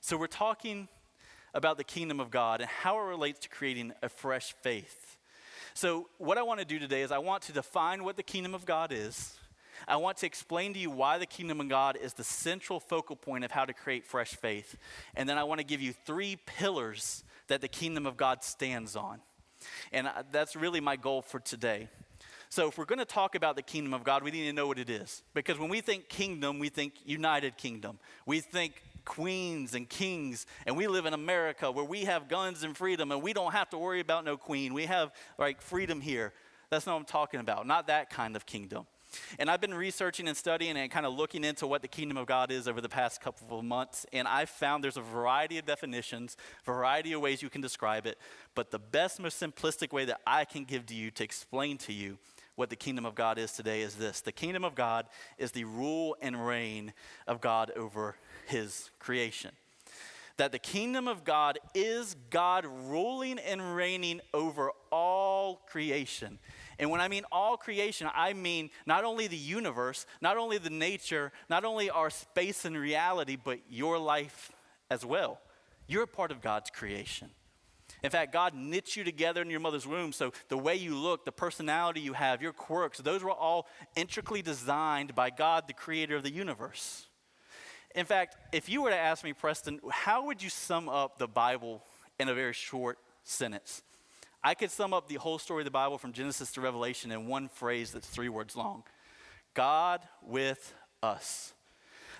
So 0.00 0.16
we're 0.16 0.26
talking 0.26 0.88
about 1.54 1.76
the 1.76 1.84
kingdom 1.84 2.20
of 2.20 2.30
God 2.30 2.60
and 2.60 2.70
how 2.70 2.98
it 2.98 3.02
relates 3.02 3.40
to 3.40 3.48
creating 3.48 3.92
a 4.02 4.08
fresh 4.08 4.54
faith. 4.62 5.16
So, 5.74 6.08
what 6.18 6.36
I 6.36 6.42
want 6.42 6.60
to 6.60 6.66
do 6.66 6.78
today 6.78 7.02
is 7.02 7.12
I 7.12 7.18
want 7.18 7.44
to 7.44 7.52
define 7.52 8.02
what 8.04 8.16
the 8.16 8.22
kingdom 8.22 8.54
of 8.54 8.66
God 8.66 8.92
is. 8.92 9.34
I 9.88 9.96
want 9.96 10.18
to 10.18 10.26
explain 10.26 10.74
to 10.74 10.80
you 10.80 10.90
why 10.90 11.18
the 11.18 11.26
kingdom 11.26 11.60
of 11.60 11.68
God 11.68 11.96
is 11.96 12.12
the 12.12 12.24
central 12.24 12.80
focal 12.80 13.16
point 13.16 13.44
of 13.44 13.50
how 13.50 13.64
to 13.64 13.72
create 13.72 14.04
fresh 14.04 14.34
faith. 14.34 14.76
And 15.14 15.28
then 15.28 15.38
I 15.38 15.44
want 15.44 15.58
to 15.60 15.64
give 15.64 15.80
you 15.80 15.92
three 15.92 16.36
pillars 16.44 17.24
that 17.48 17.60
the 17.60 17.68
kingdom 17.68 18.04
of 18.04 18.16
God 18.16 18.44
stands 18.44 18.96
on. 18.96 19.20
And 19.92 20.10
that's 20.32 20.56
really 20.56 20.80
my 20.80 20.96
goal 20.96 21.22
for 21.22 21.40
today. 21.40 21.88
So, 22.52 22.66
if 22.66 22.78
we're 22.78 22.84
going 22.84 22.98
to 22.98 23.04
talk 23.04 23.36
about 23.36 23.54
the 23.54 23.62
kingdom 23.62 23.94
of 23.94 24.02
God, 24.02 24.24
we 24.24 24.32
need 24.32 24.44
to 24.46 24.52
know 24.52 24.66
what 24.66 24.80
it 24.80 24.90
is. 24.90 25.22
Because 25.34 25.56
when 25.56 25.70
we 25.70 25.80
think 25.80 26.08
kingdom, 26.08 26.58
we 26.58 26.68
think 26.68 26.94
United 27.04 27.56
Kingdom. 27.56 28.00
We 28.26 28.40
think 28.40 28.82
queens 29.04 29.74
and 29.74 29.88
kings, 29.88 30.46
and 30.66 30.76
we 30.76 30.88
live 30.88 31.06
in 31.06 31.14
America 31.14 31.70
where 31.70 31.84
we 31.84 32.04
have 32.06 32.28
guns 32.28 32.64
and 32.64 32.76
freedom, 32.76 33.12
and 33.12 33.22
we 33.22 33.32
don't 33.32 33.52
have 33.52 33.70
to 33.70 33.78
worry 33.78 34.00
about 34.00 34.24
no 34.24 34.36
queen. 34.36 34.74
We 34.74 34.86
have 34.86 35.12
like 35.38 35.62
freedom 35.62 36.00
here. 36.00 36.32
That's 36.70 36.86
not 36.86 36.94
what 36.94 37.00
I'm 37.00 37.06
talking 37.06 37.38
about. 37.38 37.68
Not 37.68 37.86
that 37.86 38.10
kind 38.10 38.34
of 38.34 38.46
kingdom. 38.46 38.86
And 39.38 39.50
I've 39.50 39.60
been 39.60 39.74
researching 39.74 40.28
and 40.28 40.36
studying 40.36 40.76
and 40.76 40.90
kind 40.90 41.04
of 41.04 41.14
looking 41.14 41.44
into 41.44 41.66
what 41.66 41.82
the 41.82 41.88
kingdom 41.88 42.16
of 42.16 42.26
God 42.26 42.50
is 42.50 42.68
over 42.68 42.80
the 42.80 42.88
past 42.88 43.20
couple 43.20 43.58
of 43.58 43.64
months, 43.64 44.06
and 44.12 44.28
I've 44.28 44.50
found 44.50 44.84
there's 44.84 44.96
a 44.96 45.02
variety 45.02 45.58
of 45.58 45.66
definitions, 45.66 46.36
variety 46.64 47.12
of 47.12 47.20
ways 47.20 47.42
you 47.42 47.50
can 47.50 47.60
describe 47.60 48.06
it, 48.06 48.18
but 48.54 48.70
the 48.70 48.78
best, 48.78 49.20
most 49.20 49.40
simplistic 49.40 49.92
way 49.92 50.04
that 50.04 50.20
I 50.26 50.44
can 50.44 50.64
give 50.64 50.86
to 50.86 50.94
you 50.94 51.10
to 51.12 51.24
explain 51.24 51.78
to 51.78 51.92
you 51.92 52.18
what 52.60 52.68
the 52.68 52.76
kingdom 52.76 53.06
of 53.06 53.14
God 53.14 53.38
is 53.38 53.52
today 53.52 53.80
is 53.80 53.94
this 53.94 54.20
the 54.20 54.32
kingdom 54.32 54.66
of 54.66 54.74
God 54.74 55.06
is 55.38 55.52
the 55.52 55.64
rule 55.64 56.14
and 56.20 56.46
reign 56.46 56.92
of 57.26 57.40
God 57.40 57.72
over 57.74 58.16
his 58.46 58.90
creation. 58.98 59.52
That 60.36 60.52
the 60.52 60.58
kingdom 60.58 61.08
of 61.08 61.24
God 61.24 61.58
is 61.74 62.16
God 62.28 62.66
ruling 62.66 63.38
and 63.38 63.74
reigning 63.74 64.20
over 64.34 64.72
all 64.92 65.62
creation. 65.68 66.38
And 66.78 66.90
when 66.90 67.00
I 67.00 67.08
mean 67.08 67.24
all 67.32 67.56
creation, 67.56 68.08
I 68.14 68.34
mean 68.34 68.68
not 68.84 69.04
only 69.04 69.26
the 69.26 69.38
universe, 69.38 70.04
not 70.20 70.36
only 70.36 70.58
the 70.58 70.68
nature, 70.68 71.32
not 71.48 71.64
only 71.64 71.88
our 71.88 72.10
space 72.10 72.66
and 72.66 72.76
reality, 72.76 73.38
but 73.42 73.60
your 73.70 73.98
life 73.98 74.52
as 74.90 75.02
well. 75.02 75.40
You're 75.86 76.02
a 76.02 76.06
part 76.06 76.30
of 76.30 76.42
God's 76.42 76.68
creation. 76.68 77.30
In 78.02 78.10
fact, 78.10 78.32
God 78.32 78.54
knits 78.54 78.96
you 78.96 79.04
together 79.04 79.42
in 79.42 79.50
your 79.50 79.60
mother's 79.60 79.86
womb, 79.86 80.12
so 80.12 80.32
the 80.48 80.56
way 80.56 80.76
you 80.76 80.96
look, 80.96 81.24
the 81.24 81.32
personality 81.32 82.00
you 82.00 82.14
have, 82.14 82.40
your 82.40 82.52
quirks, 82.52 82.98
those 82.98 83.22
were 83.22 83.30
all 83.30 83.66
intricately 83.94 84.42
designed 84.42 85.14
by 85.14 85.30
God, 85.30 85.64
the 85.66 85.74
creator 85.74 86.16
of 86.16 86.22
the 86.22 86.32
universe. 86.32 87.06
In 87.94 88.06
fact, 88.06 88.36
if 88.52 88.68
you 88.68 88.82
were 88.82 88.90
to 88.90 88.96
ask 88.96 89.24
me, 89.24 89.32
Preston, 89.32 89.80
how 89.90 90.26
would 90.26 90.42
you 90.42 90.48
sum 90.48 90.88
up 90.88 91.18
the 91.18 91.28
Bible 91.28 91.82
in 92.18 92.28
a 92.28 92.34
very 92.34 92.52
short 92.52 92.98
sentence? 93.24 93.82
I 94.42 94.54
could 94.54 94.70
sum 94.70 94.94
up 94.94 95.08
the 95.08 95.16
whole 95.16 95.38
story 95.38 95.62
of 95.62 95.66
the 95.66 95.70
Bible 95.70 95.98
from 95.98 96.12
Genesis 96.12 96.52
to 96.52 96.60
Revelation 96.60 97.12
in 97.12 97.26
one 97.26 97.48
phrase 97.48 97.92
that's 97.92 98.08
three 98.08 98.28
words 98.28 98.56
long 98.56 98.84
God 99.54 100.00
with 100.22 100.72
us. 101.02 101.52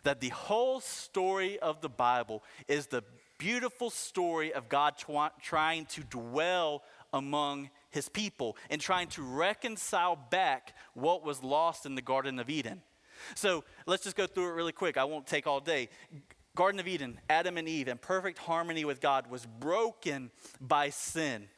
That 0.03 0.21
the 0.21 0.31
whole 0.31 0.81
story 0.81 1.59
of 1.59 1.81
the 1.81 1.88
Bible 1.88 2.43
is 2.69 2.88
the 2.88 3.05
beautiful 3.41 3.89
story 3.89 4.53
of 4.53 4.69
God 4.69 4.99
tw- 4.99 5.43
trying 5.43 5.87
to 5.87 6.03
dwell 6.03 6.85
among 7.13 7.70
his 7.89 8.09
people 8.09 8.56
and 8.69 8.81
trying 8.81 9.09
to 9.09 9.23
reconcile 9.23 10.15
back 10.15 10.77
what 10.94 11.25
was 11.25 11.43
lost 11.43 11.87
in 11.87 11.94
the 11.94 12.03
Garden 12.03 12.39
of 12.39 12.51
Eden. 12.51 12.82
So 13.35 13.65
let's 13.87 14.05
just 14.05 14.15
go 14.15 14.27
through 14.27 14.51
it 14.51 14.53
really 14.53 14.73
quick. 14.73 14.97
I 14.97 15.05
won't 15.05 15.27
take 15.27 15.47
all 15.47 15.61
day. 15.61 15.89
Garden 16.55 16.79
of 16.79 16.87
Eden, 16.87 17.19
Adam 17.31 17.56
and 17.56 17.69
Eve 17.69 17.89
in 17.89 17.97
perfect 17.97 18.39
harmony 18.39 18.85
with 18.85 19.01
God 19.01 19.31
was 19.31 19.47
broken 19.47 20.31
by 20.61 20.91
sin 20.91 21.49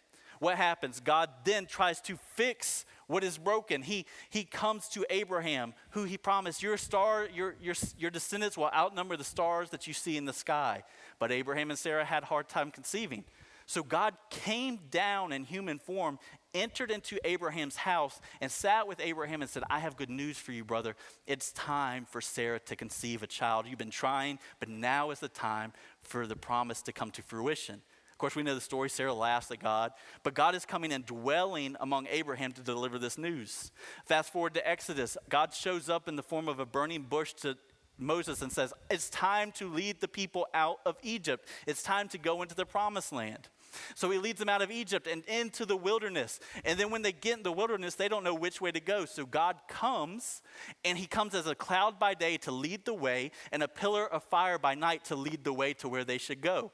what 0.43 0.57
happens? 0.57 0.99
God 0.99 1.31
then 1.45 1.67
tries 1.67 2.01
to 2.01 2.17
fix 2.35 2.85
what 3.07 3.23
is 3.23 3.39
broken. 3.39 3.81
He, 3.81 4.07
he 4.29 4.43
comes 4.43 4.89
to 4.89 5.07
Abraham, 5.09 5.73
who 5.91 6.03
he 6.03 6.19
promised, 6.19 6.65
your 6.65 6.77
star, 6.77 7.29
your, 7.33 7.55
your, 7.63 7.77
your 7.97 8.11
descendants 8.11 8.59
will 8.59 8.71
outnumber 8.75 9.17
the 9.17 9.23
stars 9.23 9.71
that 9.71 9.87
you 9.87 9.95
see 9.95 10.17
in 10.17 10.25
the 10.25 10.33
sky. 10.33 10.83
But 11.21 11.31
Abraham 11.31 11.71
and 11.71 11.79
Sarah 11.79 12.05
had 12.05 12.25
a 12.25 12.27
hard 12.27 12.49
time 12.49 12.73
conceiving. 12.73 13.23
So 13.67 13.85
God 13.85 14.15
came 14.31 14.81
down 14.91 15.33
in 15.33 15.45
human 15.45 15.79
form, 15.79 16.19
entered 16.53 16.91
into 16.91 17.21
Abraham's 17.25 17.77
house, 17.77 18.21
and 18.41 18.51
sat 18.51 18.89
with 18.89 18.99
Abraham 18.99 19.43
and 19.43 19.51
said, 19.51 19.63
I 19.71 19.79
have 19.79 19.97
good 19.97 20.11
news 20.11 20.39
for 20.39 20.51
you, 20.51 20.65
brother. 20.65 20.97
It's 21.25 21.53
time 21.53 22.05
for 22.05 22.21
Sarah 22.21 22.59
to 22.59 22.75
conceive 22.75 23.23
a 23.23 23.29
child. 23.29 23.67
You've 23.69 23.79
been 23.79 23.91
trying, 23.91 24.41
but 24.59 24.69
now 24.69 25.13
is 25.13 25.21
the 25.21 25.29
time 25.29 25.73
for 26.01 26.27
the 26.27 26.35
promise 26.35 26.83
to 26.83 26.93
come 26.93 27.13
to 27.13 27.23
fruition 27.23 27.83
course, 28.23 28.37
we 28.37 28.45
know 28.45 28.55
the 28.55 28.61
story. 28.61 28.89
Sarah 28.89 29.13
laughs 29.13 29.51
at 29.51 29.59
God. 29.59 29.93
But 30.23 30.35
God 30.35 30.55
is 30.55 30.65
coming 30.65 30.93
and 30.93 31.05
dwelling 31.05 31.77
among 31.81 32.07
Abraham 32.09 32.53
to 32.53 32.63
deliver 32.63 32.97
this 32.97 33.19
news. 33.19 33.73
Fast 34.07 34.33
forward 34.33 34.55
to 34.55 34.67
Exodus. 34.67 35.17
God 35.29 35.53
shows 35.53 35.89
up 35.89 36.07
in 36.07 36.15
the 36.15 36.23
form 36.23 36.49
of 36.49 36.61
a 36.61 36.65
burning 36.65 37.03
bush 37.03 37.33
to 37.35 37.59
Moses 37.99 38.41
and 38.41 38.53
says, 38.53 38.73
It's 38.89 39.11
time 39.11 39.51
to 39.53 39.69
lead 39.69 40.01
the 40.01 40.07
people 40.07 40.47
out 40.55 40.79
of 40.87 40.97
Egypt. 41.03 41.49
It's 41.67 41.83
time 41.83 42.09
to 42.11 42.19
go 42.19 42.43
into 42.43 42.55
the 42.55 42.65
promised 42.65 43.13
land. 43.13 43.49
So 43.97 44.09
he 44.09 44.19
leads 44.19 44.39
them 44.39 44.49
out 44.49 44.63
of 44.63 44.71
Egypt 44.71 45.09
and 45.09 45.25
into 45.25 45.67
the 45.67 45.77
wilderness. 45.77 46.39
And 46.65 46.79
then 46.79 46.91
when 46.91 47.03
they 47.03 47.11
get 47.11 47.39
in 47.39 47.43
the 47.43 47.51
wilderness, 47.51 47.97
they 47.97 48.07
don't 48.07 48.23
know 48.23 48.35
which 48.35 48.61
way 48.61 48.71
to 48.71 48.81
go. 48.81 49.05
So 49.05 49.27
God 49.27 49.57
comes, 49.69 50.43
and 50.85 50.97
he 50.97 51.07
comes 51.09 51.35
as 51.35 51.49
a 51.49 51.57
cloud 51.57 51.99
by 51.99 52.15
day 52.15 52.37
to 52.39 52.53
lead 52.53 52.85
the 52.85 52.95
way, 52.95 53.33
and 53.51 53.65
a 53.65 53.69
pillar 53.69 54.07
of 54.07 54.23
fire 54.23 54.61
by 54.61 54.77
night 54.77 55.07
to 55.07 55.17
lead 55.17 55.43
the 55.43 55.53
way 55.53 55.75
to 55.75 55.89
where 55.89 56.05
they 56.05 56.19
should 56.19 56.41
go 56.41 56.71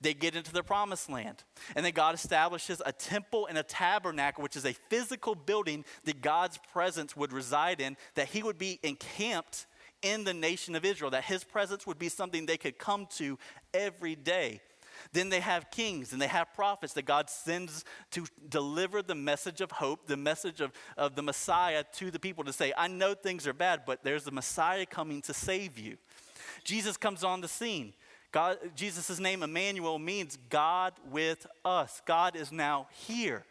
they 0.00 0.14
get 0.14 0.36
into 0.36 0.52
the 0.52 0.62
promised 0.62 1.10
land. 1.10 1.44
And 1.74 1.84
then 1.84 1.92
God 1.92 2.14
establishes 2.14 2.82
a 2.84 2.92
temple 2.92 3.46
and 3.46 3.58
a 3.58 3.62
tabernacle, 3.62 4.42
which 4.42 4.56
is 4.56 4.64
a 4.64 4.72
physical 4.72 5.34
building 5.34 5.84
that 6.04 6.20
God's 6.20 6.58
presence 6.72 7.16
would 7.16 7.32
reside 7.32 7.80
in, 7.80 7.96
that 8.14 8.28
he 8.28 8.42
would 8.42 8.58
be 8.58 8.78
encamped 8.82 9.66
in 10.02 10.24
the 10.24 10.34
nation 10.34 10.74
of 10.74 10.84
Israel, 10.84 11.10
that 11.10 11.24
his 11.24 11.44
presence 11.44 11.86
would 11.86 11.98
be 11.98 12.08
something 12.08 12.46
they 12.46 12.58
could 12.58 12.78
come 12.78 13.06
to 13.16 13.38
every 13.72 14.14
day. 14.14 14.60
Then 15.12 15.28
they 15.28 15.40
have 15.40 15.70
kings 15.70 16.12
and 16.12 16.20
they 16.20 16.26
have 16.26 16.54
prophets 16.54 16.94
that 16.94 17.04
God 17.04 17.28
sends 17.30 17.84
to 18.12 18.26
deliver 18.48 19.02
the 19.02 19.14
message 19.14 19.60
of 19.60 19.70
hope, 19.70 20.06
the 20.06 20.16
message 20.16 20.60
of, 20.60 20.72
of 20.96 21.14
the 21.14 21.22
Messiah 21.22 21.84
to 21.94 22.10
the 22.10 22.18
people 22.18 22.44
to 22.44 22.52
say, 22.52 22.72
I 22.76 22.88
know 22.88 23.14
things 23.14 23.46
are 23.46 23.52
bad, 23.52 23.82
but 23.86 24.02
there's 24.02 24.24
the 24.24 24.30
Messiah 24.30 24.86
coming 24.86 25.22
to 25.22 25.34
save 25.34 25.78
you. 25.78 25.96
Jesus 26.64 26.96
comes 26.96 27.24
on 27.24 27.40
the 27.40 27.48
scene. 27.48 27.92
God, 28.32 28.58
Jesus' 28.74 29.18
name, 29.18 29.42
Emmanuel, 29.42 29.98
means 29.98 30.38
God 30.50 30.92
with 31.10 31.46
us. 31.64 32.02
God 32.06 32.36
is 32.36 32.52
now 32.52 32.88
here. 32.90 33.44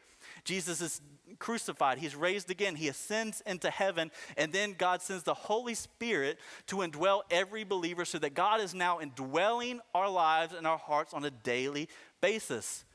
Jesus 0.44 0.82
is 0.82 1.02
crucified, 1.40 1.98
he's 1.98 2.16
raised 2.16 2.52
again, 2.52 2.76
he 2.76 2.88
ascends 2.88 3.42
into 3.46 3.70
heaven, 3.70 4.12
and 4.38 4.54
then 4.54 4.76
God 4.78 5.02
sends 5.02 5.24
the 5.24 5.34
Holy 5.34 5.74
Spirit 5.74 6.40
to 6.68 6.78
indwell 6.78 7.22
every 7.32 7.64
believer 7.64 8.06
so 8.06 8.20
that 8.20 8.34
God 8.34 8.62
is 8.62 8.74
now 8.74 9.00
indwelling 9.00 9.82
our 9.94 10.10
lives 10.10 10.54
and 10.54 10.68
our 10.68 10.78
hearts 10.78 11.14
on 11.14 11.26
a 11.26 11.32
daily 11.32 11.90
basis. 12.22 12.86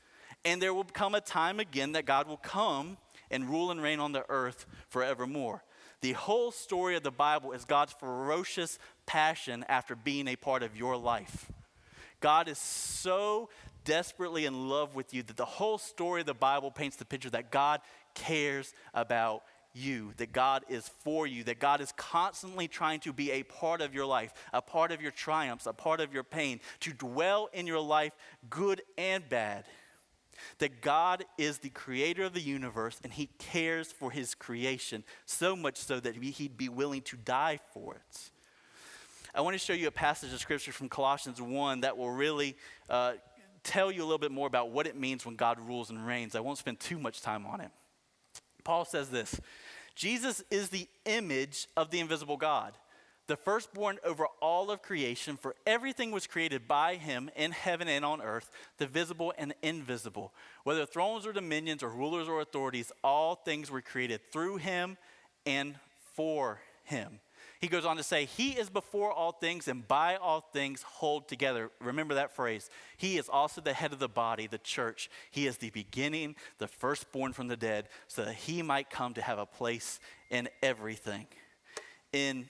And 0.43 0.61
there 0.61 0.73
will 0.73 0.85
come 0.85 1.13
a 1.13 1.21
time 1.21 1.59
again 1.59 1.91
that 1.91 2.05
God 2.05 2.27
will 2.27 2.37
come 2.37 2.97
and 3.29 3.49
rule 3.49 3.69
and 3.69 3.81
reign 3.81 3.99
on 3.99 4.11
the 4.11 4.25
earth 4.29 4.65
forevermore. 4.87 5.63
The 6.01 6.13
whole 6.13 6.51
story 6.51 6.95
of 6.95 7.03
the 7.03 7.11
Bible 7.11 7.51
is 7.51 7.63
God's 7.63 7.93
ferocious 7.93 8.79
passion 9.05 9.63
after 9.69 9.95
being 9.95 10.27
a 10.27 10.35
part 10.35 10.63
of 10.63 10.75
your 10.75 10.97
life. 10.97 11.51
God 12.21 12.47
is 12.47 12.57
so 12.57 13.49
desperately 13.83 14.45
in 14.45 14.69
love 14.69 14.95
with 14.95 15.13
you 15.13 15.23
that 15.23 15.37
the 15.37 15.45
whole 15.45 15.77
story 15.77 16.21
of 16.21 16.27
the 16.27 16.33
Bible 16.33 16.71
paints 16.71 16.95
the 16.95 17.05
picture 17.05 17.31
that 17.31 17.51
God 17.51 17.81
cares 18.13 18.73
about 18.93 19.43
you, 19.73 20.13
that 20.17 20.31
God 20.31 20.63
is 20.69 20.87
for 20.87 21.25
you, 21.25 21.43
that 21.45 21.59
God 21.59 21.81
is 21.81 21.91
constantly 21.93 22.67
trying 22.67 22.99
to 23.01 23.13
be 23.13 23.31
a 23.31 23.43
part 23.43 23.81
of 23.81 23.93
your 23.93 24.05
life, 24.05 24.33
a 24.53 24.61
part 24.61 24.91
of 24.91 25.01
your 25.01 25.11
triumphs, 25.11 25.65
a 25.65 25.73
part 25.73 25.99
of 25.99 26.13
your 26.13 26.23
pain, 26.23 26.59
to 26.81 26.93
dwell 26.93 27.49
in 27.53 27.67
your 27.67 27.79
life, 27.79 28.13
good 28.49 28.81
and 28.97 29.27
bad. 29.29 29.65
That 30.57 30.81
God 30.81 31.25
is 31.37 31.59
the 31.59 31.69
creator 31.69 32.23
of 32.23 32.33
the 32.33 32.41
universe 32.41 32.99
and 33.03 33.13
he 33.13 33.29
cares 33.37 33.91
for 33.91 34.11
his 34.11 34.33
creation, 34.35 35.03
so 35.25 35.55
much 35.55 35.77
so 35.77 35.99
that 35.99 36.15
he'd 36.15 36.57
be 36.57 36.69
willing 36.69 37.01
to 37.03 37.17
die 37.17 37.59
for 37.73 37.95
it. 37.95 38.31
I 39.33 39.41
want 39.41 39.53
to 39.53 39.59
show 39.59 39.73
you 39.73 39.87
a 39.87 39.91
passage 39.91 40.33
of 40.33 40.39
scripture 40.39 40.73
from 40.73 40.89
Colossians 40.89 41.41
1 41.41 41.81
that 41.81 41.97
will 41.97 42.11
really 42.11 42.57
uh, 42.89 43.13
tell 43.63 43.89
you 43.89 44.01
a 44.01 44.03
little 44.03 44.17
bit 44.17 44.31
more 44.31 44.47
about 44.47 44.71
what 44.71 44.87
it 44.87 44.97
means 44.97 45.25
when 45.25 45.35
God 45.35 45.57
rules 45.59 45.89
and 45.89 46.05
reigns. 46.05 46.35
I 46.35 46.41
won't 46.41 46.57
spend 46.57 46.79
too 46.81 46.99
much 46.99 47.21
time 47.21 47.45
on 47.45 47.61
it. 47.61 47.71
Paul 48.63 48.83
says 48.83 49.09
this 49.09 49.39
Jesus 49.95 50.43
is 50.51 50.69
the 50.69 50.87
image 51.05 51.67
of 51.77 51.91
the 51.91 52.01
invisible 52.01 52.35
God, 52.35 52.73
the 53.27 53.37
firstborn 53.37 53.99
over 54.03 54.25
all 54.41 54.69
of 54.69 54.81
creation, 54.81 55.37
for 55.37 55.55
everything 55.65 56.11
was 56.11 56.27
created 56.27 56.67
by 56.67 56.95
him 56.95 57.29
in 57.37 57.51
heaven 57.51 57.87
and 57.87 58.03
on 58.03 58.21
earth, 58.21 58.51
the 58.79 58.87
visible 58.87 59.33
and 59.37 59.51
the 59.51 59.67
invisible. 59.67 60.33
Whether 60.65 60.85
thrones 60.85 61.25
or 61.25 61.31
dominions 61.31 61.83
or 61.83 61.89
rulers 61.89 62.27
or 62.27 62.41
authorities, 62.41 62.91
all 63.01 63.35
things 63.35 63.71
were 63.71 63.81
created 63.81 64.29
through 64.29 64.57
him 64.57 64.97
and 65.45 65.75
for 66.15 66.59
him. 66.83 67.21
He 67.61 67.67
goes 67.67 67.85
on 67.85 67.95
to 67.97 68.03
say, 68.03 68.25
He 68.25 68.49
is 68.51 68.71
before 68.71 69.11
all 69.11 69.31
things 69.31 69.67
and 69.67 69.87
by 69.87 70.15
all 70.15 70.41
things 70.41 70.81
hold 70.81 71.27
together. 71.27 71.69
Remember 71.79 72.15
that 72.15 72.35
phrase. 72.35 72.71
He 72.97 73.19
is 73.19 73.29
also 73.29 73.61
the 73.61 73.73
head 73.73 73.93
of 73.93 73.99
the 73.99 74.09
body, 74.09 74.47
the 74.47 74.57
church. 74.57 75.11
He 75.29 75.45
is 75.45 75.57
the 75.57 75.69
beginning, 75.69 76.35
the 76.57 76.67
firstborn 76.67 77.33
from 77.33 77.47
the 77.47 77.55
dead, 77.55 77.87
so 78.07 78.25
that 78.25 78.33
He 78.33 78.63
might 78.63 78.89
come 78.89 79.13
to 79.13 79.21
have 79.21 79.37
a 79.37 79.45
place 79.45 79.99
in 80.31 80.49
everything. 80.63 81.27
In 82.11 82.49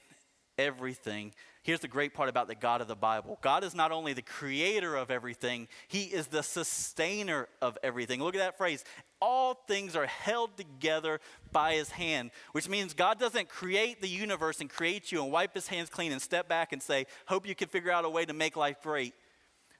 everything. 0.57 1.33
Here's 1.63 1.81
the 1.81 1.87
great 1.87 2.15
part 2.15 2.27
about 2.27 2.47
the 2.47 2.55
God 2.55 2.81
of 2.81 2.87
the 2.87 2.95
Bible 2.95 3.37
God 3.41 3.63
is 3.63 3.75
not 3.75 3.91
only 3.91 4.13
the 4.13 4.21
creator 4.21 4.95
of 4.95 5.11
everything, 5.11 5.67
He 5.87 6.03
is 6.03 6.27
the 6.27 6.41
sustainer 6.41 7.47
of 7.61 7.77
everything. 7.83 8.21
Look 8.21 8.35
at 8.35 8.39
that 8.39 8.57
phrase. 8.57 8.83
All 9.21 9.53
things 9.67 9.95
are 9.95 10.07
held 10.07 10.57
together 10.57 11.19
by 11.51 11.75
His 11.75 11.91
hand, 11.91 12.31
which 12.53 12.67
means 12.67 12.95
God 12.95 13.19
doesn't 13.19 13.49
create 13.49 14.01
the 14.01 14.09
universe 14.09 14.59
and 14.59 14.69
create 14.69 15.11
you 15.11 15.21
and 15.21 15.31
wipe 15.31 15.53
His 15.53 15.67
hands 15.67 15.89
clean 15.89 16.11
and 16.11 16.21
step 16.21 16.49
back 16.49 16.73
and 16.73 16.81
say, 16.81 17.05
Hope 17.27 17.47
you 17.47 17.53
can 17.53 17.67
figure 17.67 17.91
out 17.91 18.05
a 18.05 18.09
way 18.09 18.25
to 18.25 18.33
make 18.33 18.55
life 18.55 18.81
great. 18.81 19.13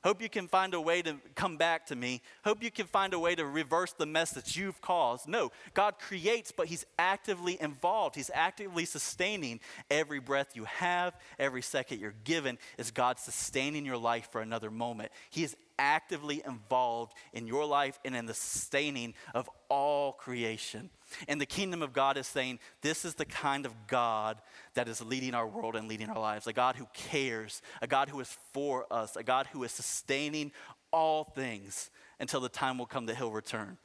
Hope 0.03 0.21
you 0.21 0.29
can 0.29 0.47
find 0.47 0.73
a 0.73 0.81
way 0.81 1.01
to 1.03 1.17
come 1.35 1.57
back 1.57 1.85
to 1.87 1.95
me. 1.95 2.21
Hope 2.43 2.63
you 2.63 2.71
can 2.71 2.87
find 2.87 3.13
a 3.13 3.19
way 3.19 3.35
to 3.35 3.45
reverse 3.45 3.93
the 3.93 4.05
mess 4.05 4.31
that 4.31 4.57
you've 4.57 4.81
caused. 4.81 5.27
No, 5.27 5.51
God 5.73 5.99
creates, 5.99 6.51
but 6.51 6.67
He's 6.67 6.85
actively 6.97 7.61
involved. 7.61 8.15
He's 8.15 8.31
actively 8.33 8.85
sustaining 8.85 9.59
every 9.91 10.19
breath 10.19 10.55
you 10.55 10.65
have, 10.65 11.15
every 11.37 11.61
second 11.61 11.99
you're 11.99 12.15
given, 12.23 12.57
is 12.77 12.89
God 12.89 13.19
sustaining 13.19 13.85
your 13.85 13.97
life 13.97 14.29
for 14.31 14.41
another 14.41 14.71
moment. 14.71 15.11
He 15.29 15.43
is 15.43 15.55
actively 15.81 16.43
involved 16.45 17.13
in 17.33 17.47
your 17.47 17.65
life 17.65 17.99
and 18.05 18.15
in 18.15 18.27
the 18.27 18.33
sustaining 18.35 19.15
of 19.33 19.49
all 19.67 20.13
creation. 20.13 20.91
And 21.27 21.41
the 21.41 21.45
kingdom 21.47 21.81
of 21.81 21.91
God 21.91 22.17
is 22.17 22.27
saying, 22.27 22.59
This 22.81 23.03
is 23.03 23.15
the 23.15 23.25
kind 23.25 23.65
of 23.65 23.73
God 23.87 24.37
that 24.75 24.87
is 24.87 25.01
leading 25.01 25.33
our 25.33 25.47
world 25.47 25.75
and 25.75 25.87
leading 25.87 26.09
our 26.09 26.19
lives. 26.19 26.45
A 26.45 26.53
God 26.53 26.75
who 26.75 26.87
cares, 26.93 27.63
a 27.81 27.87
God 27.87 28.09
who 28.09 28.19
is 28.19 28.37
for 28.53 28.85
us, 28.91 29.15
a 29.15 29.23
God 29.23 29.47
who 29.51 29.63
is 29.63 29.71
sustaining 29.71 30.51
all 30.93 31.23
things 31.23 31.89
until 32.19 32.39
the 32.39 32.49
time 32.49 32.77
will 32.77 32.85
come 32.85 33.07
that 33.07 33.17
He'll 33.17 33.31
return. 33.31 33.77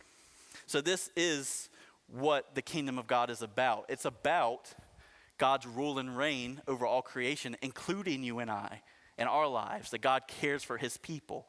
So, 0.67 0.81
this 0.81 1.11
is 1.17 1.71
what 2.13 2.55
the 2.55 2.63
kingdom 2.63 2.99
of 2.99 3.07
God 3.07 3.31
is 3.31 3.41
about. 3.41 3.87
It's 3.89 4.05
about 4.05 4.73
God's 5.39 5.67
rule 5.67 5.99
and 5.99 6.17
reign 6.17 6.61
over 6.69 6.87
all 6.87 7.03
creation, 7.03 7.57
including 7.63 8.23
you 8.23 8.39
and 8.39 8.51
I 8.51 8.83
and 9.19 9.29
our 9.29 9.49
lives, 9.49 9.91
that 9.91 10.03
God 10.03 10.23
cares 10.29 10.63
for 10.63 10.77
His 10.77 10.99
people. 10.99 11.47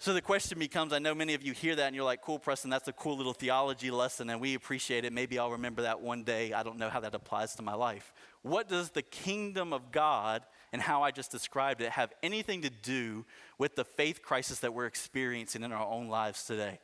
So 0.00 0.14
the 0.14 0.22
question 0.22 0.60
becomes 0.60 0.92
I 0.92 1.00
know 1.00 1.12
many 1.12 1.34
of 1.34 1.42
you 1.42 1.52
hear 1.52 1.74
that 1.74 1.86
and 1.86 1.96
you're 1.96 2.04
like, 2.04 2.22
cool, 2.22 2.38
Preston, 2.38 2.70
that's 2.70 2.86
a 2.86 2.92
cool 2.92 3.16
little 3.16 3.32
theology 3.32 3.90
lesson 3.90 4.30
and 4.30 4.40
we 4.40 4.54
appreciate 4.54 5.04
it. 5.04 5.12
Maybe 5.12 5.40
I'll 5.40 5.50
remember 5.50 5.82
that 5.82 6.00
one 6.00 6.22
day. 6.22 6.52
I 6.52 6.62
don't 6.62 6.78
know 6.78 6.88
how 6.88 7.00
that 7.00 7.14
applies 7.16 7.56
to 7.56 7.62
my 7.62 7.74
life. 7.74 8.12
What 8.42 8.68
does 8.68 8.90
the 8.90 9.02
kingdom 9.02 9.72
of 9.72 9.90
God 9.90 10.44
and 10.72 10.80
how 10.80 11.02
I 11.02 11.10
just 11.10 11.32
described 11.32 11.80
it 11.80 11.90
have 11.90 12.12
anything 12.22 12.62
to 12.62 12.70
do 12.70 13.24
with 13.58 13.74
the 13.74 13.84
faith 13.84 14.22
crisis 14.22 14.60
that 14.60 14.72
we're 14.72 14.86
experiencing 14.86 15.64
in 15.64 15.72
our 15.72 15.86
own 15.86 16.08
lives 16.08 16.44
today? 16.44 16.78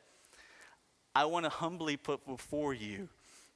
I 1.15 1.23
want 1.23 1.45
to 1.45 1.49
humbly 1.49 1.95
put 1.95 2.25
before 2.25 2.73
you 2.73 3.07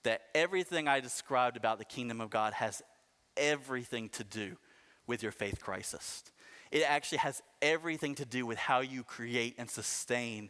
that 0.04 0.22
everything 0.34 0.88
I 0.88 1.02
described 1.02 1.58
about 1.58 1.80
the 1.80 1.86
kingdom 1.86 2.22
of 2.22 2.30
God 2.30 2.54
has 2.54 2.82
everything 3.36 4.08
to 4.10 4.24
do 4.24 4.56
with 5.06 5.22
your 5.22 5.34
faith 5.34 5.60
crisis. 5.62 6.24
It 6.72 6.84
actually 6.84 7.20
has 7.20 7.42
everything 7.62 8.16
to 8.16 8.26
do 8.26 8.46
with 8.46 8.58
how 8.58 8.82
you 8.82 9.04
create 9.04 9.56
and 9.58 9.70
sustain 9.70 10.50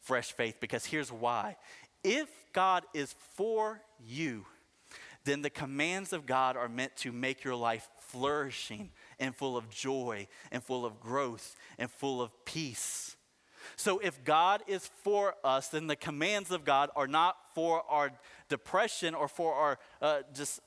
fresh 0.00 0.32
faith. 0.32 0.56
Because 0.60 0.84
here's 0.84 1.10
why 1.10 1.56
if 2.04 2.28
God 2.52 2.84
is 2.94 3.14
for 3.34 3.82
you, 4.06 4.46
then 5.24 5.42
the 5.42 5.50
commands 5.50 6.12
of 6.12 6.24
God 6.24 6.56
are 6.56 6.68
meant 6.68 6.96
to 6.98 7.10
make 7.10 7.42
your 7.42 7.56
life 7.56 7.88
flourishing 7.98 8.90
and 9.18 9.34
full 9.34 9.56
of 9.56 9.68
joy 9.68 10.28
and 10.52 10.62
full 10.62 10.86
of 10.86 11.00
growth 11.00 11.56
and 11.78 11.90
full 11.90 12.22
of 12.22 12.32
peace. 12.44 13.16
So, 13.74 13.98
if 13.98 14.22
God 14.22 14.62
is 14.68 14.88
for 15.02 15.34
us, 15.42 15.68
then 15.68 15.88
the 15.88 15.96
commands 15.96 16.52
of 16.52 16.64
God 16.64 16.90
are 16.94 17.08
not 17.08 17.36
for 17.52 17.82
our 17.88 18.12
depression 18.48 19.12
or 19.12 19.26
for 19.26 19.54
our 19.54 19.78
uh, 20.00 20.20
just, 20.32 20.60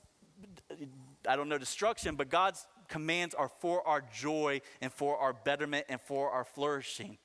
I 1.26 1.38
don't 1.38 1.48
know, 1.48 1.58
destruction, 1.58 2.16
but 2.16 2.30
God's 2.30 2.68
commands 2.90 3.34
are 3.34 3.48
for 3.48 3.88
our 3.88 4.02
joy 4.02 4.62
and 4.82 4.92
for 4.92 5.18
our 5.18 5.32
betterment 5.32 5.86
and 5.88 6.02
for 6.02 6.32
our 6.32 6.44
flourishing. 6.44 7.18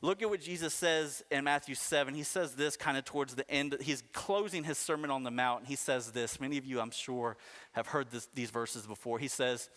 Look 0.00 0.22
at 0.22 0.30
what 0.30 0.40
Jesus 0.40 0.74
says 0.74 1.24
in 1.30 1.44
Matthew 1.44 1.74
7. 1.74 2.14
He 2.14 2.22
says 2.22 2.54
this 2.54 2.76
kind 2.76 2.96
of 2.96 3.04
towards 3.04 3.34
the 3.34 3.48
end. 3.50 3.76
He's 3.80 4.02
closing 4.12 4.62
his 4.62 4.78
Sermon 4.78 5.10
on 5.10 5.24
the 5.24 5.30
Mount. 5.30 5.60
and 5.60 5.68
He 5.68 5.74
says 5.74 6.12
this. 6.12 6.40
Many 6.40 6.56
of 6.56 6.64
you, 6.64 6.80
I'm 6.80 6.92
sure, 6.92 7.36
have 7.72 7.88
heard 7.88 8.10
this, 8.10 8.28
these 8.32 8.50
verses 8.50 8.86
before. 8.86 9.18
He 9.18 9.28
says, 9.28 9.68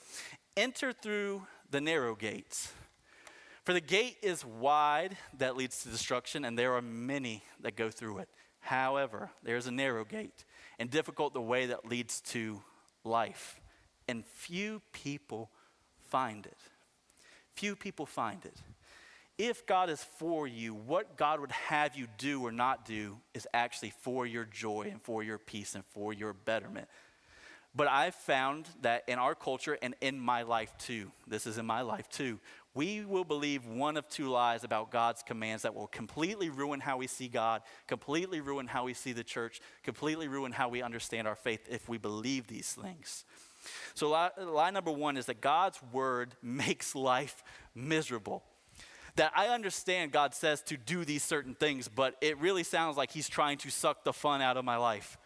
Enter 0.56 0.94
through 0.94 1.44
the 1.72 1.82
narrow 1.82 2.16
gates. 2.16 2.72
For 3.64 3.74
the 3.74 3.82
gate 3.82 4.18
is 4.22 4.46
wide 4.46 5.18
that 5.38 5.56
leads 5.56 5.84
to 5.84 5.90
destruction, 5.90 6.46
and 6.46 6.58
there 6.58 6.74
are 6.74 6.82
many 6.82 7.44
that 7.62 7.76
go 7.76 7.90
through 7.90 8.20
it. 8.20 8.30
However, 8.60 9.32
there's 9.44 9.66
a 9.66 9.72
narrow 9.72 10.04
gate, 10.04 10.46
and 10.78 10.90
difficult 10.90 11.34
the 11.34 11.42
way 11.42 11.68
that 11.68 11.86
leads 11.86 12.22
to 12.22 12.62
life 13.04 13.61
and 14.12 14.26
few 14.26 14.82
people 14.92 15.50
find 16.10 16.46
it. 16.46 16.58
Few 17.54 17.78
people 17.78 18.06
find 18.06 18.44
it. 18.44 18.58
If 19.38 19.66
God 19.66 19.90
is 19.90 20.04
for 20.04 20.48
you, 20.48 20.74
what 20.74 21.16
God 21.16 21.40
would 21.40 21.54
have 21.54 21.96
you 21.96 22.08
do 22.18 22.46
or 22.46 22.52
not 22.52 22.86
do 22.86 23.18
is 23.34 23.48
actually 23.54 23.94
for 24.02 24.28
your 24.28 24.44
joy 24.44 24.90
and 24.92 25.02
for 25.02 25.24
your 25.24 25.38
peace 25.38 25.76
and 25.76 25.86
for 25.86 26.12
your 26.14 26.34
betterment. 26.34 26.90
But 27.74 27.88
I've 27.88 28.16
found 28.16 28.68
that 28.82 29.04
in 29.08 29.18
our 29.18 29.34
culture 29.34 29.78
and 29.82 29.96
in 30.02 30.20
my 30.20 30.42
life 30.42 30.74
too, 30.78 31.10
this 31.26 31.48
is 31.48 31.58
in 31.58 31.66
my 31.66 31.82
life 31.82 32.10
too, 32.10 32.40
we 32.74 33.06
will 33.06 33.24
believe 33.24 33.66
one 33.66 33.96
of 33.96 34.10
two 34.10 34.28
lies 34.30 34.66
about 34.66 34.92
God's 34.92 35.24
commands 35.24 35.64
that 35.64 35.74
will 35.74 35.88
completely 35.88 36.50
ruin 36.50 36.82
how 36.82 36.98
we 36.98 37.08
see 37.08 37.30
God, 37.30 37.62
completely 37.88 38.42
ruin 38.42 38.68
how 38.68 38.84
we 38.84 38.94
see 38.94 39.14
the 39.14 39.24
church, 39.24 39.62
completely 39.84 40.28
ruin 40.28 40.52
how 40.52 40.68
we 40.68 40.82
understand 40.82 41.30
our 41.30 41.36
faith 41.36 41.62
if 41.70 41.88
we 41.88 41.98
believe 41.98 42.48
these 42.48 42.74
things. 42.74 43.24
So, 43.94 44.10
lie, 44.10 44.32
lie 44.38 44.72
number 44.72 44.92
one 44.92 45.18
is 45.18 45.26
that 45.28 45.42
God's 45.42 45.80
word 45.92 46.36
makes 46.42 46.96
life 46.96 47.44
miserable. 47.76 48.44
That 49.18 49.34
I 49.36 49.48
understand 49.48 50.14
God 50.14 50.34
says 50.34 50.62
to 50.64 50.78
do 50.78 51.04
these 51.04 51.24
certain 51.24 51.54
things, 51.54 51.90
but 51.90 52.16
it 52.22 52.38
really 52.40 52.64
sounds 52.64 52.96
like 52.96 53.12
He's 53.12 53.28
trying 53.28 53.58
to 53.60 53.70
suck 53.70 54.04
the 54.04 54.14
fun 54.14 54.42
out 54.42 54.58
of 54.58 54.64
my 54.64 54.78
life 54.78 55.18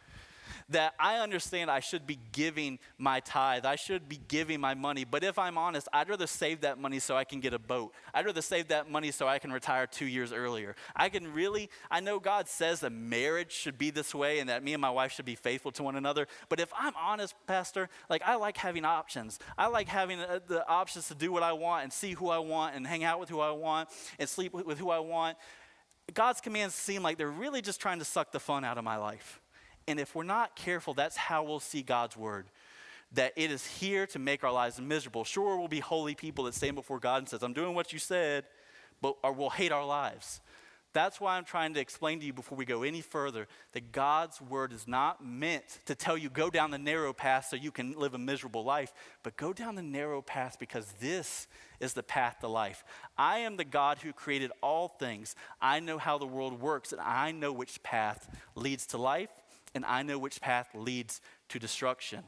that 0.70 0.94
I 1.00 1.18
understand 1.18 1.70
I 1.70 1.80
should 1.80 2.06
be 2.08 2.20
giving 2.32 2.80
my 2.98 3.20
tithe, 3.20 3.66
I 3.66 3.76
should 3.76 4.08
be 4.10 4.20
giving 4.28 4.60
my 4.60 4.74
money, 4.74 5.06
but 5.06 5.24
if 5.24 5.38
I'm 5.38 5.58
honest, 5.58 5.88
I'd 5.94 6.10
rather 6.10 6.28
save 6.28 6.62
that 6.62 6.80
money 6.80 7.00
so 7.00 7.16
I 7.16 7.24
can 7.24 7.40
get 7.40 7.54
a 7.54 7.60
boat. 7.60 7.94
I'd 8.14 8.26
rather 8.26 8.42
save 8.42 8.70
that 8.70 8.90
money 8.90 9.12
so 9.12 9.28
I 9.28 9.40
can 9.40 9.52
retire 9.52 9.88
two 9.88 10.06
years 10.06 10.32
earlier. 10.32 10.76
I 10.96 11.10
can 11.10 11.34
really, 11.34 11.70
I 11.90 12.00
know 12.00 12.20
God 12.20 12.48
says 12.48 12.80
that 12.82 12.92
marriage 12.92 13.52
should 13.52 13.78
be 13.78 13.90
this 13.90 14.14
way 14.14 14.40
and 14.40 14.50
that 14.50 14.64
me 14.64 14.74
and 14.74 14.82
my 14.82 14.90
wife 14.90 15.12
should 15.12 15.26
be 15.26 15.36
faithful 15.36 15.72
to 15.74 15.84
one 15.84 15.96
another, 15.96 16.28
but 16.50 16.60
if 16.60 16.72
I'm 16.78 16.94
honest, 16.96 17.36
Pastor, 17.48 17.90
like 18.10 18.22
I 18.26 18.36
like 18.36 18.58
having 18.58 18.86
options. 18.86 19.40
I 19.58 19.68
like 19.68 19.88
having 19.88 20.20
uh, 20.20 20.40
the 20.46 20.68
options 20.68 21.08
to 21.10 21.16
do 21.16 21.32
what 21.32 21.44
I 21.44 21.54
want 21.54 21.84
and 21.84 21.94
see 21.94 22.14
who 22.14 22.30
I 22.30 22.40
want 22.40 22.76
and 22.76 22.86
hang 22.86 23.04
out 23.04 23.20
with 23.20 23.30
who 23.30 23.40
I 23.40 23.52
want 23.52 23.90
and 24.20 24.28
sleep 24.28 24.54
with 24.54 24.78
who 24.78 24.90
I 24.90 25.00
want. 25.00 25.38
God's 26.14 26.42
commands 26.42 26.76
seem 26.76 27.02
like 27.02 27.18
they're 27.18 27.30
really 27.30 27.62
just 27.62 27.82
trying 27.82 28.00
to 28.00 28.06
suck 28.06 28.32
the 28.32 28.40
fun 28.40 28.64
out 28.64 28.78
of 28.78 28.84
my 28.84 28.98
life. 28.98 29.42
And 29.88 30.00
if 30.00 30.16
we're 30.16 30.24
not 30.24 30.56
careful, 30.56 30.94
that's 30.94 31.16
how 31.16 31.44
we'll 31.44 31.60
see 31.60 31.82
God's 31.82 32.18
word. 32.18 32.48
That 33.14 33.34
it 33.36 33.52
is 33.52 33.66
here 33.66 34.08
to 34.08 34.20
make 34.20 34.44
our 34.44 34.52
lives 34.52 34.80
miserable. 34.82 35.24
Sure, 35.24 35.58
we'll 35.58 35.68
be 35.68 35.80
holy 35.80 36.16
people 36.16 36.46
that 36.46 36.56
stand 36.56 36.76
before 36.76 37.00
God 37.00 37.18
and 37.18 37.30
says, 37.30 37.44
I'm 37.44 37.54
doing 37.54 37.76
what 37.76 37.94
you 37.94 38.00
said, 38.00 38.46
but 39.02 39.16
or 39.24 39.32
we'll 39.32 39.52
hate 39.52 39.72
our 39.72 39.86
lives. 39.86 40.42
That's 40.96 41.20
why 41.20 41.36
I'm 41.36 41.44
trying 41.44 41.74
to 41.74 41.82
explain 41.82 42.22
to 42.22 42.26
you 42.26 42.32
before 42.32 42.58
we 42.58 42.64
go 42.64 42.84
any 42.84 43.02
further 43.02 43.50
that 43.74 43.92
God's 43.92 44.40
word 44.40 44.72
is 44.72 44.88
not 44.88 45.24
meant 45.24 45.80
to 45.88 45.94
tell 45.94 46.18
you 46.18 46.30
go 46.30 46.50
down 46.50 46.72
the 46.72 46.78
narrow 46.78 47.12
path 47.12 47.48
so 47.50 47.58
you 47.58 47.70
can 47.70 48.00
live 48.00 48.14
a 48.14 48.18
miserable 48.18 48.64
life, 48.64 48.94
but 49.22 49.36
go 49.36 49.52
down 49.52 49.76
the 49.76 49.84
narrow 49.84 50.22
path 50.22 50.56
because 50.58 50.94
this 51.02 51.50
is 51.82 51.92
the 51.92 52.02
path 52.02 52.38
to 52.40 52.48
life. 52.48 52.86
I 53.18 53.40
am 53.40 53.58
the 53.58 53.66
God 53.66 53.98
who 53.98 54.14
created 54.14 54.54
all 54.64 54.88
things. 54.88 55.36
I 55.62 55.82
know 55.82 55.98
how 55.98 56.18
the 56.18 56.26
world 56.26 56.62
works, 56.62 56.94
and 56.94 57.02
I 57.02 57.34
know 57.34 57.52
which 57.52 57.84
path 57.84 58.34
leads 58.56 58.86
to 58.88 58.98
life 58.98 59.30
and 59.76 59.86
I 59.86 60.02
know 60.02 60.18
which 60.18 60.42
path 60.42 60.70
leads 60.74 61.22
to 61.50 61.60
destruction. 61.60 62.24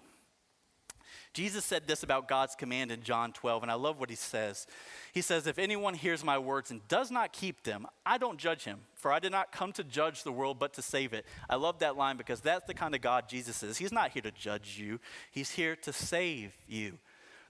Jesus 1.34 1.66
said 1.66 1.88
this 1.88 2.02
about 2.04 2.28
God's 2.28 2.56
command 2.56 2.92
in 2.92 3.04
John 3.04 3.32
12, 3.32 3.62
and 3.62 3.72
I 3.72 3.76
love 3.76 4.00
what 4.00 4.10
he 4.10 4.16
says. 4.16 4.66
He 5.14 5.22
says, 5.22 5.46
If 5.46 5.60
anyone 5.60 5.94
hears 5.94 6.24
my 6.24 6.38
words 6.38 6.72
and 6.72 6.86
does 6.88 7.12
not 7.12 7.32
keep 7.32 7.64
them, 7.64 7.86
I 8.06 8.18
don't 8.18 8.40
judge 8.40 8.64
him, 8.64 8.80
for 8.96 9.12
I 9.12 9.20
did 9.20 9.32
not 9.32 9.52
come 9.52 9.72
to 9.74 9.84
judge 9.84 10.24
the 10.24 10.32
world, 10.32 10.58
but 10.58 10.74
to 10.74 10.82
save 10.82 11.14
it. 11.14 11.26
I 11.50 11.56
love 11.56 11.80
that 11.80 11.96
line 11.96 12.18
because 12.18 12.42
that's 12.42 12.66
the 12.66 12.74
kind 12.74 12.96
of 12.96 13.02
God 13.02 13.30
Jesus 13.30 13.62
is. 13.62 13.78
He's 13.78 13.92
not 13.92 14.12
here 14.12 14.24
to 14.24 14.32
judge 14.32 14.80
you, 14.80 15.00
He's 15.32 15.52
here 15.52 15.76
to 15.76 15.94
save 15.94 16.54
you. 16.68 16.98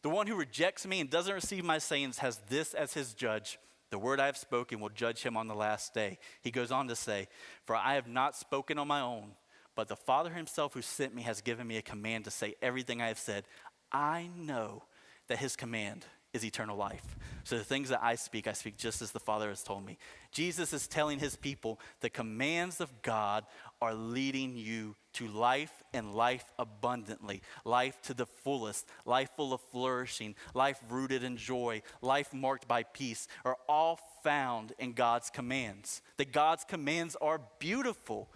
The 0.02 0.10
one 0.10 0.28
who 0.28 0.36
rejects 0.36 0.86
me 0.86 1.00
and 1.00 1.10
doesn't 1.10 1.34
receive 1.34 1.64
my 1.64 1.80
sayings 1.80 2.20
has 2.20 2.40
this 2.50 2.74
as 2.74 2.94
his 2.94 3.14
judge. 3.14 3.58
The 3.90 3.98
word 3.98 4.20
I 4.20 4.26
have 4.26 4.38
spoken 4.38 4.80
will 4.80 4.90
judge 4.90 5.24
him 5.24 5.38
on 5.38 5.48
the 5.48 5.56
last 5.56 5.94
day. 5.94 6.20
He 6.42 6.52
goes 6.52 6.72
on 6.72 6.88
to 6.90 6.96
say, 6.96 7.28
For 7.66 7.76
I 7.76 7.96
have 7.96 8.08
not 8.08 8.36
spoken 8.36 8.78
on 8.78 8.88
my 8.88 9.02
own 9.02 9.32
but 9.78 9.88
the 9.88 9.96
Father 9.96 10.34
himself 10.34 10.74
who 10.74 10.82
sent 10.82 11.14
me 11.14 11.22
has 11.22 11.40
given 11.40 11.68
me 11.68 11.78
a 11.78 11.84
command 11.84 12.26
to 12.26 12.32
say 12.32 12.56
everything 12.64 13.00
I 13.00 13.10
have 13.10 13.20
said. 13.20 13.44
I 13.92 14.28
know 14.36 14.84
that 15.28 15.38
his 15.38 15.56
command 15.56 16.04
is 16.34 16.44
eternal 16.44 16.76
life. 16.76 17.16
So 17.44 17.58
the 17.58 17.64
things 17.64 17.90
that 17.90 18.04
I 18.04 18.16
speak, 18.16 18.48
I 18.48 18.54
speak 18.54 18.78
just 18.78 19.04
as 19.04 19.12
the 19.12 19.20
Father 19.20 19.50
has 19.50 19.62
told 19.62 19.86
me. 19.86 20.00
Jesus 20.32 20.74
is 20.74 20.88
telling 20.88 21.20
his 21.20 21.36
people 21.36 21.80
the 22.02 22.10
commands 22.10 22.82
of 22.82 23.04
God 23.04 23.46
are 23.80 23.94
leading 23.94 24.58
you 24.58 24.96
to 25.14 25.28
life 25.28 25.84
and 25.94 26.16
life 26.16 26.52
abundantly, 26.58 27.42
life 27.64 28.02
to 28.04 28.14
the 28.14 28.26
fullest, 28.26 28.88
life 29.06 29.30
full 29.36 29.54
of 29.54 29.62
flourishing, 29.72 30.36
life 30.56 30.80
rooted 30.90 31.24
in 31.24 31.38
joy, 31.38 31.84
life 32.02 32.34
marked 32.34 32.68
by 32.68 32.82
peace, 32.82 33.28
are 33.46 33.58
all 33.70 34.00
found 34.24 34.74
in 34.80 34.94
God's 34.94 35.30
commands. 35.30 36.02
That 36.18 36.32
God's 36.32 36.64
commands 36.64 37.16
are 37.22 37.42
beautiful. 37.60 38.30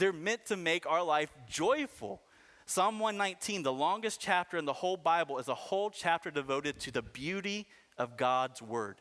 They're 0.00 0.14
meant 0.14 0.46
to 0.46 0.56
make 0.56 0.86
our 0.86 1.02
life 1.02 1.28
joyful. 1.46 2.22
Psalm 2.64 2.98
119, 3.00 3.62
the 3.62 3.70
longest 3.70 4.18
chapter 4.18 4.56
in 4.56 4.64
the 4.64 4.72
whole 4.72 4.96
Bible, 4.96 5.38
is 5.38 5.48
a 5.48 5.54
whole 5.54 5.90
chapter 5.90 6.30
devoted 6.30 6.80
to 6.80 6.90
the 6.90 7.02
beauty 7.02 7.66
of 7.98 8.16
God's 8.16 8.62
word. 8.62 8.96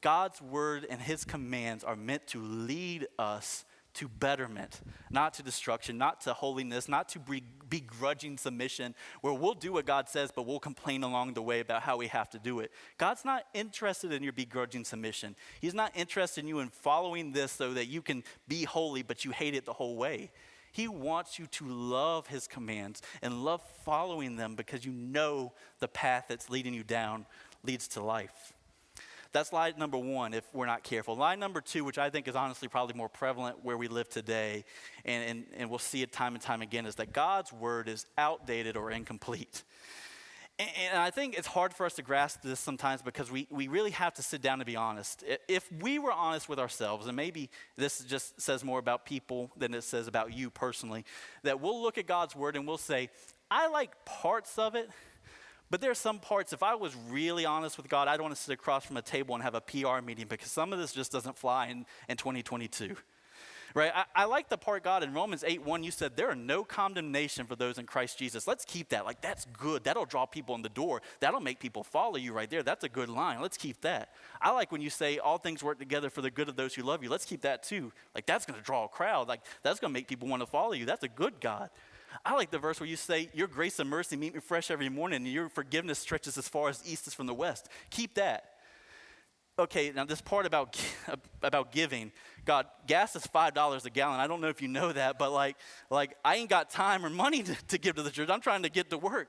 God's 0.00 0.42
word 0.42 0.88
and 0.90 1.00
his 1.00 1.24
commands 1.24 1.84
are 1.84 1.94
meant 1.94 2.26
to 2.28 2.42
lead 2.42 3.06
us 3.16 3.64
to 3.94 4.08
betterment, 4.08 4.80
not 5.10 5.34
to 5.34 5.42
destruction, 5.42 5.98
not 5.98 6.20
to 6.22 6.32
holiness, 6.32 6.88
not 6.88 7.08
to 7.10 7.20
begrudging 7.68 8.38
submission, 8.38 8.94
where 9.20 9.32
we'll 9.34 9.54
do 9.54 9.72
what 9.72 9.86
God 9.86 10.08
says, 10.08 10.30
but 10.34 10.46
we'll 10.46 10.60
complain 10.60 11.02
along 11.02 11.34
the 11.34 11.42
way 11.42 11.60
about 11.60 11.82
how 11.82 11.96
we 11.96 12.08
have 12.08 12.30
to 12.30 12.38
do 12.38 12.60
it. 12.60 12.70
God's 12.98 13.24
not 13.24 13.44
interested 13.54 14.12
in 14.12 14.22
your 14.22 14.32
begrudging 14.32 14.84
submission. 14.84 15.36
He's 15.60 15.74
not 15.74 15.92
interested 15.96 16.42
in 16.42 16.48
you 16.48 16.60
in 16.60 16.68
following 16.68 17.32
this 17.32 17.52
so 17.52 17.74
that 17.74 17.86
you 17.86 18.02
can 18.02 18.22
be 18.48 18.64
holy, 18.64 19.02
but 19.02 19.24
you 19.24 19.30
hate 19.30 19.54
it 19.54 19.64
the 19.64 19.72
whole 19.72 19.96
way. 19.96 20.30
He 20.72 20.86
wants 20.86 21.38
you 21.38 21.46
to 21.46 21.66
love 21.66 22.28
his 22.28 22.46
commands 22.46 23.02
and 23.22 23.44
love 23.44 23.62
following 23.84 24.36
them 24.36 24.54
because 24.54 24.84
you 24.84 24.92
know 24.92 25.52
the 25.80 25.88
path 25.88 26.26
that's 26.28 26.48
leading 26.48 26.74
you 26.74 26.84
down 26.84 27.26
leads 27.64 27.88
to 27.88 28.02
life. 28.02 28.52
That's 29.32 29.52
lie 29.52 29.72
number 29.76 29.96
one 29.96 30.34
if 30.34 30.44
we're 30.52 30.66
not 30.66 30.82
careful. 30.82 31.16
Lie 31.16 31.36
number 31.36 31.60
two, 31.60 31.84
which 31.84 31.98
I 31.98 32.10
think 32.10 32.26
is 32.26 32.34
honestly 32.34 32.66
probably 32.66 32.94
more 32.94 33.08
prevalent 33.08 33.64
where 33.64 33.76
we 33.76 33.86
live 33.86 34.08
today, 34.08 34.64
and, 35.04 35.24
and, 35.24 35.44
and 35.56 35.70
we'll 35.70 35.78
see 35.78 36.02
it 36.02 36.12
time 36.12 36.34
and 36.34 36.42
time 36.42 36.62
again, 36.62 36.84
is 36.84 36.96
that 36.96 37.12
God's 37.12 37.52
word 37.52 37.88
is 37.88 38.06
outdated 38.18 38.76
or 38.76 38.90
incomplete. 38.90 39.62
And, 40.58 40.68
and 40.90 40.98
I 40.98 41.10
think 41.10 41.38
it's 41.38 41.46
hard 41.46 41.72
for 41.72 41.86
us 41.86 41.94
to 41.94 42.02
grasp 42.02 42.42
this 42.42 42.58
sometimes 42.58 43.02
because 43.02 43.30
we, 43.30 43.46
we 43.50 43.68
really 43.68 43.92
have 43.92 44.14
to 44.14 44.22
sit 44.22 44.42
down 44.42 44.60
and 44.60 44.66
be 44.66 44.76
honest. 44.76 45.24
If 45.48 45.70
we 45.80 45.98
were 46.00 46.12
honest 46.12 46.48
with 46.48 46.58
ourselves, 46.58 47.06
and 47.06 47.16
maybe 47.16 47.50
this 47.76 48.00
just 48.00 48.40
says 48.40 48.64
more 48.64 48.80
about 48.80 49.06
people 49.06 49.52
than 49.56 49.74
it 49.74 49.84
says 49.84 50.08
about 50.08 50.34
you 50.34 50.50
personally, 50.50 51.04
that 51.44 51.60
we'll 51.60 51.80
look 51.80 51.98
at 51.98 52.06
God's 52.06 52.34
word 52.34 52.56
and 52.56 52.66
we'll 52.66 52.78
say, 52.78 53.10
I 53.50 53.68
like 53.68 54.04
parts 54.04 54.58
of 54.58 54.74
it, 54.74 54.90
but 55.70 55.80
there 55.80 55.90
are 55.90 55.94
some 55.94 56.18
parts, 56.18 56.52
if 56.52 56.62
I 56.62 56.74
was 56.74 56.94
really 57.08 57.46
honest 57.46 57.76
with 57.76 57.88
God, 57.88 58.08
I'd 58.08 58.20
want 58.20 58.34
to 58.34 58.40
sit 58.40 58.52
across 58.52 58.84
from 58.84 58.96
a 58.96 59.02
table 59.02 59.34
and 59.34 59.44
have 59.44 59.54
a 59.54 59.60
PR 59.60 60.00
meeting 60.04 60.26
because 60.28 60.50
some 60.50 60.72
of 60.72 60.78
this 60.78 60.92
just 60.92 61.12
doesn't 61.12 61.38
fly 61.38 61.68
in, 61.68 61.86
in 62.08 62.16
2022. 62.16 62.96
Right? 63.74 63.92
I, 63.94 64.04
I 64.14 64.24
like 64.24 64.48
the 64.48 64.58
part, 64.58 64.82
God, 64.82 65.04
in 65.04 65.14
Romans 65.14 65.44
8 65.46 65.64
1, 65.64 65.84
you 65.84 65.90
said, 65.90 66.16
There 66.16 66.28
are 66.28 66.34
no 66.34 66.64
condemnation 66.64 67.46
for 67.46 67.54
those 67.54 67.78
in 67.78 67.86
Christ 67.86 68.18
Jesus. 68.18 68.48
Let's 68.48 68.64
keep 68.64 68.88
that. 68.88 69.04
Like, 69.04 69.20
that's 69.20 69.46
good. 69.58 69.84
That'll 69.84 70.06
draw 70.06 70.26
people 70.26 70.54
in 70.54 70.62
the 70.62 70.68
door. 70.68 71.02
That'll 71.20 71.40
make 71.40 71.60
people 71.60 71.84
follow 71.84 72.16
you 72.16 72.32
right 72.32 72.50
there. 72.50 72.62
That's 72.62 72.84
a 72.84 72.88
good 72.88 73.08
line. 73.08 73.40
Let's 73.40 73.56
keep 73.56 73.80
that. 73.82 74.10
I 74.40 74.50
like 74.50 74.72
when 74.72 74.80
you 74.80 74.90
say, 74.90 75.18
All 75.18 75.38
things 75.38 75.62
work 75.62 75.78
together 75.78 76.10
for 76.10 76.20
the 76.20 76.30
good 76.30 76.48
of 76.48 76.56
those 76.56 76.74
who 76.74 76.82
love 76.82 77.02
you. 77.02 77.10
Let's 77.10 77.24
keep 77.24 77.42
that 77.42 77.62
too. 77.62 77.92
Like, 78.14 78.26
that's 78.26 78.44
going 78.44 78.58
to 78.58 78.64
draw 78.64 78.84
a 78.84 78.88
crowd. 78.88 79.28
Like, 79.28 79.42
that's 79.62 79.78
going 79.78 79.92
to 79.92 79.98
make 79.98 80.08
people 80.08 80.28
want 80.28 80.42
to 80.42 80.46
follow 80.46 80.72
you. 80.72 80.84
That's 80.84 81.04
a 81.04 81.08
good 81.08 81.40
God. 81.40 81.70
I 82.24 82.34
like 82.34 82.50
the 82.50 82.58
verse 82.58 82.80
where 82.80 82.88
you 82.88 82.96
say, 82.96 83.30
Your 83.32 83.48
grace 83.48 83.78
and 83.78 83.88
mercy 83.88 84.16
meet 84.16 84.34
me 84.34 84.40
fresh 84.40 84.70
every 84.70 84.88
morning, 84.88 85.16
and 85.16 85.26
your 85.26 85.48
forgiveness 85.48 85.98
stretches 85.98 86.36
as 86.38 86.48
far 86.48 86.68
as 86.68 86.82
east 86.86 87.06
is 87.06 87.14
from 87.14 87.26
the 87.26 87.34
west. 87.34 87.68
Keep 87.90 88.14
that. 88.14 88.44
Okay, 89.58 89.92
now 89.94 90.04
this 90.06 90.22
part 90.22 90.46
about, 90.46 90.80
about 91.42 91.70
giving, 91.70 92.12
God, 92.46 92.66
gas 92.86 93.14
is 93.14 93.26
$5 93.26 93.84
a 93.84 93.90
gallon. 93.90 94.18
I 94.18 94.26
don't 94.26 94.40
know 94.40 94.48
if 94.48 94.62
you 94.62 94.68
know 94.68 94.90
that, 94.90 95.18
but 95.18 95.32
like, 95.32 95.56
like 95.90 96.16
I 96.24 96.36
ain't 96.36 96.48
got 96.48 96.70
time 96.70 97.04
or 97.04 97.10
money 97.10 97.42
to, 97.44 97.54
to 97.68 97.78
give 97.78 97.96
to 97.96 98.02
the 98.02 98.10
church. 98.10 98.30
I'm 98.30 98.40
trying 98.40 98.62
to 98.62 98.70
get 98.70 98.90
to 98.90 98.98
work. 98.98 99.28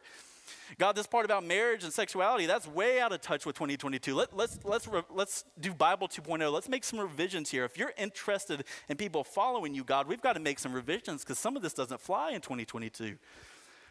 God, 0.78 0.96
this 0.96 1.08
part 1.08 1.26
about 1.26 1.46
marriage 1.46 1.84
and 1.84 1.92
sexuality, 1.92 2.46
that's 2.46 2.68
way 2.68 3.00
out 3.00 3.12
of 3.12 3.22
touch 3.22 3.46
with 3.46 3.56
2022. 3.56 4.16
Let, 4.16 4.36
let's, 4.36 4.60
let's, 4.64 4.88
let's 5.10 5.46
do 5.60 5.74
Bible 5.74 6.08
2.0. 6.08 6.52
Let's 6.52 6.70
make 6.70 6.84
some 6.84 7.00
revisions 7.00 7.50
here. 7.50 7.66
If 7.66 7.78
you're 7.78 7.94
interested 7.98 8.64
in 8.90 8.98
people 8.98 9.24
following 9.24 9.76
you, 9.76 9.84
God, 9.84 10.08
we've 10.08 10.22
got 10.22 10.34
to 10.34 10.40
make 10.40 10.60
some 10.60 10.74
revisions 10.74 11.24
because 11.24 11.40
some 11.40 11.56
of 11.56 11.62
this 11.62 11.74
doesn't 11.74 12.02
fly 12.02 12.32
in 12.32 12.42
2022. 12.42 13.18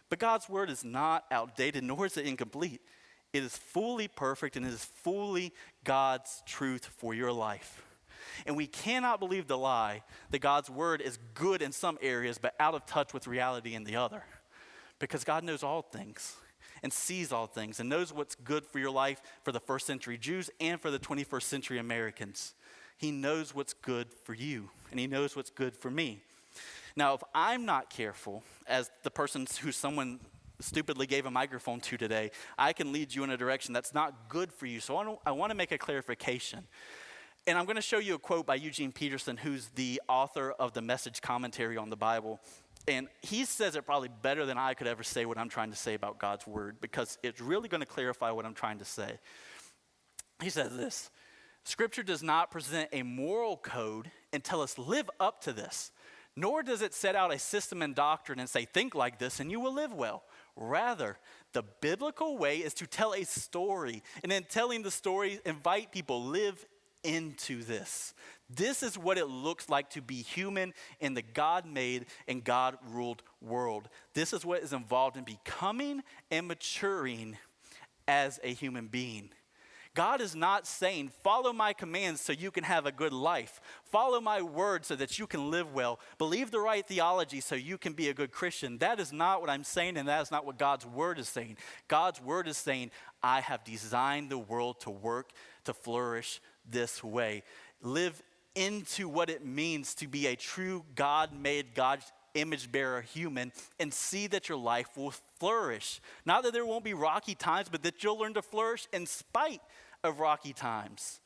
But 0.09 0.19
God's 0.19 0.49
word 0.49 0.71
is 0.71 0.85
not 0.85 1.25
outdated, 1.31 1.85
nor 1.85 2.07
is 2.07 2.17
it 2.17 2.27
incomplete. 2.27 2.81
It 3.33 3.45
is 3.45 3.57
fully 3.57 4.09
perfect 4.09 4.57
and 4.57 4.67
it 4.67 4.73
is 4.73 4.85
fully 4.85 5.53
God's 5.85 6.43
truth 6.47 6.87
for 6.87 7.15
your 7.15 7.31
life. 7.31 7.83
And 8.47 8.57
we 8.57 8.67
cannot 8.67 9.21
believe 9.21 9.47
the 9.47 9.59
lie 9.59 10.03
that 10.31 10.41
God's 10.41 10.69
word 10.69 11.01
is 11.01 11.19
good 11.35 11.63
in 11.63 11.73
some 11.73 11.99
areas, 12.03 12.39
but 12.39 12.55
out 12.59 12.75
of 12.75 12.87
touch 12.87 13.15
with 13.15 13.27
reality 13.27 13.75
in 13.75 13.85
the 13.85 13.97
other. 13.97 14.25
Because 15.01 15.25
God 15.25 15.43
knows 15.43 15.65
all 15.65 15.83
things 15.83 16.37
and 16.83 16.93
sees 16.93 17.33
all 17.33 17.47
things 17.47 17.81
and 17.81 17.89
knows 17.89 18.13
what's 18.13 18.37
good 18.37 18.65
for 18.65 18.79
your 18.79 18.91
life 18.91 19.21
for 19.43 19.51
the 19.51 19.61
first 19.61 19.87
century 19.87 20.17
Jews 20.17 20.51
and 20.61 20.81
for 20.81 20.91
the 20.91 20.99
21st 20.99 21.43
century 21.43 21.79
Americans. 21.79 22.55
He 22.97 23.11
knows 23.11 23.55
what's 23.55 23.73
good 23.73 24.09
for 24.25 24.35
you, 24.35 24.69
and 24.91 25.01
He 25.01 25.07
knows 25.07 25.35
what's 25.35 25.51
good 25.51 25.75
for 25.75 25.91
me. 25.91 26.23
Now, 26.97 27.15
if 27.15 27.23
I'm 27.35 27.65
not 27.65 27.89
careful, 27.89 28.43
as 28.67 28.91
the 29.03 29.11
person 29.11 29.47
who 29.63 29.73
someone 29.73 30.21
stupidly 30.61 31.07
gave 31.07 31.25
a 31.25 31.31
microphone 31.31 31.81
to 31.81 31.97
today, 31.97 32.31
I 32.59 32.73
can 32.73 32.93
lead 32.93 33.15
you 33.15 33.25
in 33.25 33.31
a 33.31 33.37
direction 33.37 33.73
that's 33.73 33.95
not 33.95 34.29
good 34.29 34.53
for 34.53 34.67
you. 34.67 34.81
So 34.81 34.97
I, 34.97 35.17
I 35.27 35.33
want 35.33 35.51
to 35.51 35.57
make 35.57 35.73
a 35.73 35.79
clarification. 35.79 36.65
And 37.47 37.57
I'm 37.57 37.65
going 37.65 37.77
to 37.77 37.83
show 37.83 37.99
you 37.99 38.15
a 38.15 38.19
quote 38.19 38.45
by 38.45 38.57
Eugene 38.57 38.93
Peterson, 38.93 39.39
who's 39.39 39.69
the 39.75 40.01
author 40.09 40.53
of 40.53 40.75
the 40.75 40.83
message 40.83 41.23
commentary 41.23 41.79
on 41.79 41.89
the 41.89 41.97
Bible. 41.97 42.39
And 42.89 43.09
he 43.21 43.45
says 43.45 43.77
it 43.77 43.85
probably 43.85 44.09
better 44.23 44.47
than 44.47 44.59
I 44.59 44.75
could 44.75 44.87
ever 44.87 45.03
say 45.03 45.27
what 45.27 45.39
I'm 45.39 45.49
trying 45.49 45.71
to 45.71 45.77
say 45.77 45.95
about 45.95 46.19
God's 46.19 46.47
word 46.47 46.77
because 46.81 47.19
it's 47.23 47.41
really 47.41 47.69
going 47.69 47.83
to 47.83 47.87
clarify 47.87 48.31
what 48.31 48.47
I'm 48.47 48.55
trying 48.55 48.79
to 48.79 48.85
say. 48.85 49.19
He 50.43 50.51
says 50.51 50.77
this 50.77 51.11
Scripture 51.65 52.03
does 52.03 52.23
not 52.23 52.51
present 52.51 52.89
a 52.93 53.03
moral 53.03 53.57
code 53.57 54.11
and 54.33 54.43
tell 54.43 54.63
us 54.63 54.79
live 54.79 55.11
up 55.21 55.43
to 55.43 55.53
this, 55.53 55.93
nor 56.37 56.63
does 56.63 56.81
it 56.81 56.95
set 56.95 57.15
out 57.15 57.33
a 57.33 57.39
system 57.39 57.83
and 57.83 57.95
doctrine 57.95 58.41
and 58.41 58.49
say 58.49 58.65
think 58.65 58.95
like 58.95 59.19
this 59.19 59.41
and 59.41 59.51
you 59.51 59.61
will 59.61 59.75
live 59.75 59.93
well. 59.93 60.25
Rather, 60.57 61.19
the 61.53 61.65
biblical 61.81 62.39
way 62.39 62.59
is 62.59 62.75
to 62.75 62.87
tell 62.87 63.15
a 63.15 63.25
story, 63.25 64.03
and 64.23 64.33
in 64.33 64.45
telling 64.45 64.83
the 64.83 64.91
story, 64.91 65.41
invite 65.45 65.93
people 65.93 66.25
live 66.25 66.67
into 67.03 67.63
this. 67.63 68.15
This 68.49 68.83
is 68.83 68.99
what 68.99 69.19
it 69.19 69.27
looks 69.27 69.69
like 69.69 69.91
to 69.91 70.03
be 70.03 70.23
human 70.23 70.75
in 70.99 71.15
the 71.15 71.23
God 71.23 71.67
made 71.67 72.07
and 72.27 72.43
God 72.43 72.77
ruled 72.91 73.23
world. 73.41 73.89
This 74.15 74.33
is 74.33 74.45
what 74.45 74.63
is 74.63 74.73
involved 74.73 75.17
in 75.17 75.25
becoming 75.25 76.03
and 76.31 76.49
maturing 76.49 77.37
as 78.09 78.41
a 78.43 78.53
human 78.53 78.89
being. 78.89 79.31
God 79.95 80.21
is 80.21 80.37
not 80.37 80.69
saying, 80.69 81.11
follow 81.25 81.53
my 81.53 81.73
commands 81.73 82.21
so 82.21 82.33
you 82.33 82.53
can 82.53 82.63
have 82.63 82.87
a 82.87 82.93
good 82.93 83.13
life. 83.13 83.61
Follow 83.85 84.21
my 84.21 84.41
word 84.41 84.85
so 84.85 84.95
that 84.95 85.19
you 85.19 85.27
can 85.27 85.51
live 85.51 85.75
well. 85.75 85.99
Believe 86.17 86.53
the 86.53 86.61
right 86.61 86.87
theology 86.87 87.41
so 87.41 87.57
you 87.57 87.77
can 87.77 87.93
be 87.93 88.09
a 88.09 88.15
good 88.15 88.31
Christian. 88.31 88.79
That 88.79 89.01
is 89.01 89.13
not 89.13 89.41
what 89.41 89.51
I'm 89.51 89.65
saying, 89.65 89.97
and 89.97 90.09
that 90.09 90.23
is 90.23 90.31
not 90.31 90.47
what 90.47 90.59
God's 90.59 90.87
word 90.87 91.19
is 91.19 91.29
saying. 91.29 91.57
God's 91.89 92.23
word 92.23 92.47
is 92.47 92.57
saying, 92.57 92.93
I 93.21 93.41
have 93.41 93.65
designed 93.65 94.31
the 94.31 94.39
world 94.39 94.79
to 94.81 94.91
work, 94.91 95.31
to 95.65 95.75
flourish 95.75 96.41
this 96.71 97.03
way. 97.03 97.43
Live 97.83 98.23
into 98.55 99.09
what 99.09 99.31
it 99.31 99.45
means 99.45 99.95
to 99.97 100.09
be 100.09 100.27
a 100.27 100.37
true 100.37 100.85
God 100.95 101.33
made, 101.33 101.75
God 101.75 102.01
image 102.35 102.71
bearer 102.71 103.01
human 103.01 103.53
and 103.79 103.93
see 103.93 104.27
that 104.29 104.49
your 104.49 104.59
life 104.59 104.97
will 104.97 105.13
flourish. 105.39 106.01
Not 106.25 106.45
that 106.45 106.53
there 106.53 106.67
won't 106.67 106.85
be 106.85 106.95
rocky 106.95 107.35
times, 107.35 107.69
but 107.71 107.83
that 107.83 108.03
you'll 108.03 108.19
learn 108.19 108.35
to 108.35 108.43
flourish 108.43 108.87
in 108.93 109.07
spite 109.07 109.61
of 110.05 110.21
rocky 110.21 110.53
times. 110.53 111.21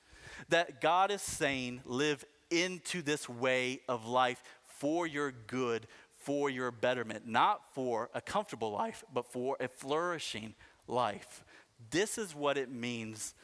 That 0.49 0.81
God 0.81 1.11
is 1.11 1.23
saying, 1.23 1.83
live 1.85 2.25
into 2.51 3.03
this 3.03 3.29
way 3.29 3.81
of 3.89 4.07
life 4.07 4.43
for 4.63 5.07
your 5.07 5.33
good, 5.47 5.87
for 6.11 6.51
your 6.51 6.71
betterment, 6.71 7.27
not 7.27 7.75
for 7.75 8.11
a 8.15 8.21
comfortable 8.21 8.73
life, 8.73 9.05
but 9.13 9.27
for 9.27 9.57
a 9.61 9.69
flourishing 9.69 10.55
life. 10.89 11.45
This 11.91 12.19
is 12.19 12.35
what 12.35 12.57
it 12.57 12.71
means 12.71 13.35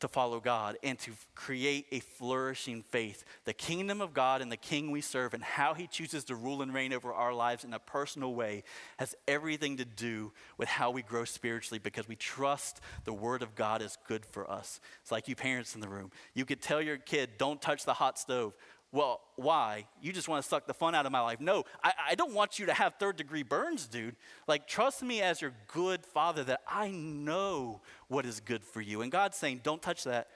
to 0.00 0.08
follow 0.08 0.40
God 0.40 0.76
and 0.82 0.98
to 1.00 1.12
create 1.34 1.86
a 1.92 2.00
flourishing 2.00 2.82
faith. 2.82 3.24
The 3.44 3.52
kingdom 3.52 4.00
of 4.00 4.12
God 4.12 4.42
and 4.42 4.50
the 4.50 4.56
king 4.56 4.90
we 4.90 5.00
serve 5.00 5.34
and 5.34 5.42
how 5.42 5.74
he 5.74 5.86
chooses 5.86 6.24
to 6.24 6.34
rule 6.34 6.62
and 6.62 6.74
reign 6.74 6.92
over 6.92 7.12
our 7.12 7.32
lives 7.32 7.64
in 7.64 7.72
a 7.72 7.78
personal 7.78 8.34
way 8.34 8.64
has 8.98 9.14
everything 9.28 9.76
to 9.76 9.84
do 9.84 10.32
with 10.58 10.68
how 10.68 10.90
we 10.90 11.02
grow 11.02 11.24
spiritually 11.24 11.78
because 11.78 12.08
we 12.08 12.16
trust 12.16 12.80
the 13.04 13.12
word 13.12 13.42
of 13.42 13.54
God 13.54 13.82
is 13.82 13.96
good 14.08 14.26
for 14.26 14.50
us. 14.50 14.80
It's 15.02 15.12
like 15.12 15.28
you 15.28 15.36
parents 15.36 15.74
in 15.74 15.80
the 15.80 15.88
room. 15.88 16.10
You 16.34 16.44
could 16.44 16.60
tell 16.60 16.82
your 16.82 16.96
kid, 16.96 17.30
don't 17.38 17.60
touch 17.60 17.84
the 17.84 17.94
hot 17.94 18.18
stove. 18.18 18.54
Well, 18.92 19.20
why? 19.36 19.86
You 20.02 20.12
just 20.12 20.28
want 20.28 20.42
to 20.42 20.48
suck 20.48 20.66
the 20.66 20.74
fun 20.74 20.96
out 20.96 21.06
of 21.06 21.12
my 21.12 21.20
life. 21.20 21.40
No, 21.40 21.64
I, 21.82 21.92
I, 22.10 22.14
don't 22.16 22.34
want 22.34 22.58
you 22.58 22.66
to 22.66 22.74
have 22.74 22.94
third 22.94 23.16
degree 23.16 23.44
burns, 23.44 23.86
dude. 23.86 24.16
Like, 24.48 24.66
trust 24.66 25.02
me 25.02 25.22
as 25.22 25.40
your 25.40 25.52
good 25.68 26.04
father 26.04 26.42
that 26.44 26.62
I 26.66 26.90
know 26.90 27.82
what 28.08 28.26
is 28.26 28.40
good 28.40 28.64
for 28.64 28.80
you. 28.80 29.02
And 29.02 29.12
God's 29.12 29.36
saying, 29.36 29.60
don't 29.62 29.80
touch 29.80 30.04
that. 30.04 30.28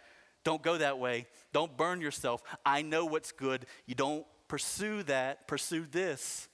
Don't 0.44 0.62
go 0.62 0.78
that 0.78 1.00
way. 1.00 1.26
Don't 1.52 1.76
burn 1.76 2.00
yourself. 2.00 2.42
I 2.64 2.82
know 2.82 3.04
what's 3.06 3.32
good. 3.32 3.66
You 3.86 3.96
don't 3.96 4.24
pursue 4.46 5.02
that, 5.04 5.48
pursue 5.48 5.86
this. 5.90 6.48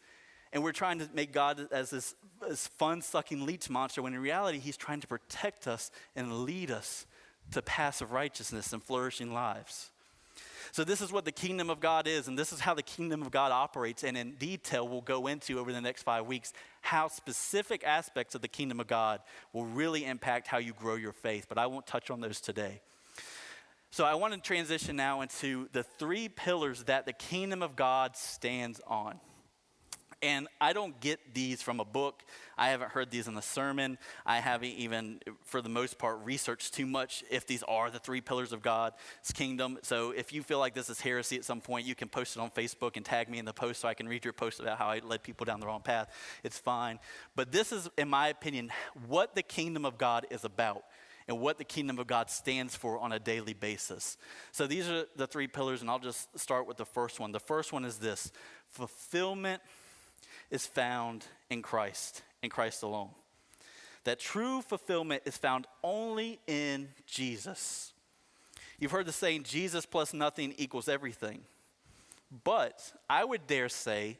And 0.53 0.63
we're 0.63 0.73
trying 0.73 1.01
to 1.01 1.09
make 1.13 1.33
God 1.33 1.69
as 1.71 1.91
this, 1.91 2.15
this 2.49 2.67
fun 2.67 3.03
sucking 3.03 3.45
leech 3.45 3.69
monster 3.69 4.01
when 4.01 4.15
in 4.15 4.21
reality, 4.21 4.59
He's 4.59 4.77
trying 4.77 5.01
to 5.01 5.07
protect 5.07 5.69
us 5.69 5.91
and 6.17 6.45
lead 6.45 6.71
us 6.71 7.07
to 7.53 7.61
paths 7.63 8.01
of 8.01 8.13
righteousness 8.13 8.73
and 8.73 8.83
flourishing 8.83 9.33
lives. 9.35 9.90
So, 10.73 10.85
this 10.85 11.01
is 11.01 11.11
what 11.11 11.25
the 11.25 11.33
kingdom 11.33 11.69
of 11.69 11.81
God 11.81 12.07
is, 12.07 12.29
and 12.29 12.39
this 12.39 12.53
is 12.53 12.61
how 12.61 12.75
the 12.75 12.83
kingdom 12.83 13.23
of 13.23 13.31
God 13.31 13.51
operates. 13.51 14.05
And 14.05 14.17
in 14.17 14.33
detail, 14.33 14.87
we'll 14.87 15.01
go 15.01 15.27
into 15.27 15.59
over 15.59 15.73
the 15.73 15.81
next 15.81 16.03
five 16.03 16.27
weeks 16.27 16.53
how 16.81 17.09
specific 17.09 17.83
aspects 17.85 18.35
of 18.35 18.43
the 18.43 18.49
kingdom 18.49 18.79
of 18.81 18.87
God 18.87 19.21
will 19.53 19.65
really 19.65 20.05
impact 20.05 20.47
how 20.47 20.59
you 20.59 20.73
grow 20.73 20.95
your 20.95 21.13
faith. 21.13 21.47
But 21.49 21.59
I 21.59 21.67
won't 21.67 21.87
touch 21.87 22.11
on 22.11 22.21
those 22.21 22.41
today. 22.41 22.81
So, 23.91 24.05
I 24.05 24.15
want 24.15 24.35
to 24.35 24.41
transition 24.41 24.95
now 24.95 25.21
into 25.23 25.69
the 25.73 25.83
three 25.83 26.29
pillars 26.29 26.85
that 26.85 27.07
the 27.07 27.13
kingdom 27.13 27.63
of 27.63 27.75
God 27.75 28.17
stands 28.17 28.81
on. 28.87 29.19
And 30.23 30.49
I 30.61 30.75
don't 30.75 31.01
get 31.01 31.35
these 31.35 31.63
from 31.63 31.81
a 31.81 31.85
book. 31.85 32.23
I 32.59 32.69
haven't 32.69 32.91
heard 32.91 33.11
these 33.11 33.27
in 33.27 33.35
the 33.35 33.43
sermon. 33.43 33.97
I 34.27 34.41
haven't 34.41 34.69
even, 34.69 35.21
for 35.45 35.63
the 35.63 35.71
most 35.71 35.97
part, 35.97 36.19
researched 36.25 36.75
too 36.75 36.85
much 36.85 37.25
if 37.31 37.47
these 37.47 37.63
are 37.63 37.91
the 37.91 37.99
three 37.99 38.21
pillars 38.21 38.53
of 38.53 38.61
God's 38.61 38.97
kingdom. 39.33 39.79
So 39.83 40.11
if 40.11 40.31
you 40.33 40.43
feel 40.43 40.59
like 40.59 40.75
this 40.75 40.91
is 40.91 41.01
heresy 41.01 41.37
at 41.37 41.45
some 41.47 41.63
point, 41.63 41.87
you 41.87 41.95
can 41.95 42.09
post 42.09 42.37
it 42.37 42.41
on 42.41 42.51
Facebook 42.51 42.97
and 42.97 43.05
tag 43.05 43.31
me 43.31 43.39
in 43.39 43.47
the 43.47 43.55
post 43.55 43.81
so 43.81 43.89
I 43.89 43.95
can 43.95 44.07
read 44.07 44.25
your 44.25 44.35
post 44.35 44.61
about 44.61 44.77
how 44.77 44.89
I 44.89 44.99
led 44.99 45.23
people 45.23 45.47
down 45.47 45.59
the 45.59 45.67
wrong 45.67 45.81
path. 45.81 46.09
It's 46.45 46.59
fine. 46.59 46.99
But 47.35 47.51
this 47.51 47.73
is, 47.73 47.89
in 47.97 48.11
my 48.11 48.29
opinion, 48.29 48.73
what 49.07 49.35
the 49.35 49.43
kingdom 49.43 49.87
of 49.87 49.97
God 49.97 50.27
is 50.31 50.45
about 50.45 50.85
and 51.29 51.41
what 51.41 51.57
the 51.57 51.65
kingdom 51.65 51.99
of 51.99 52.07
God 52.07 52.29
stands 52.29 52.77
for 52.77 52.99
on 52.99 53.13
a 53.13 53.19
daily 53.19 53.55
basis. 53.55 54.19
So 54.53 54.67
these 54.67 54.91
are 54.91 55.05
the 55.17 55.27
three 55.27 55.47
pillars, 55.47 55.81
and 55.81 55.89
I'll 55.89 55.99
just 55.99 56.39
start 56.39 56.67
with 56.67 56.77
the 56.77 56.85
first 56.85 57.21
one. 57.21 57.33
The 57.33 57.41
first 57.41 57.73
one 57.73 57.85
is 57.85 57.99
this 57.99 58.33
fulfillment 58.69 59.63
is 60.51 60.67
found 60.67 61.25
in 61.49 61.63
Christ, 61.63 62.23
in 62.43 62.51
Christ 62.51 62.83
alone. 62.83 63.11
That 64.05 64.19
true 64.19 64.63
fulfillment 64.63 65.23
is 65.27 65.37
found 65.37 65.67
only 65.83 66.39
in 66.47 66.89
Jesus. 67.07 67.93
You've 68.79 68.93
heard 68.93 69.07
the 69.07 69.13
saying, 69.13 69.43
Jesus 69.43 69.85
plus 69.85 70.15
nothing 70.15 70.55
equals 70.57 70.89
everything. 70.89 71.43
But 72.45 72.93
I 73.09 73.25
would 73.25 73.47
dare 73.47 73.69
say 73.69 74.19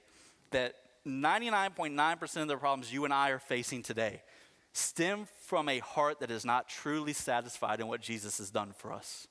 that 0.51 0.75
99.9% 1.07 2.43
of 2.43 2.49
the 2.49 2.57
problems 2.57 2.93
you 2.93 3.05
and 3.05 3.15
I 3.15 3.31
are 3.31 3.39
facing 3.39 3.83
today 3.83 4.23
stem 4.73 5.27
from 5.47 5.69
a 5.69 5.79
heart 5.81 6.21
that 6.21 6.31
is 6.31 6.45
not 6.45 6.69
truly 6.69 7.13
satisfied 7.13 7.81
in 7.81 7.89
what 7.89 8.01
Jesus 8.01 8.39
has 8.39 8.51
done 8.51 8.73
for 8.77 8.93
us. 8.93 9.27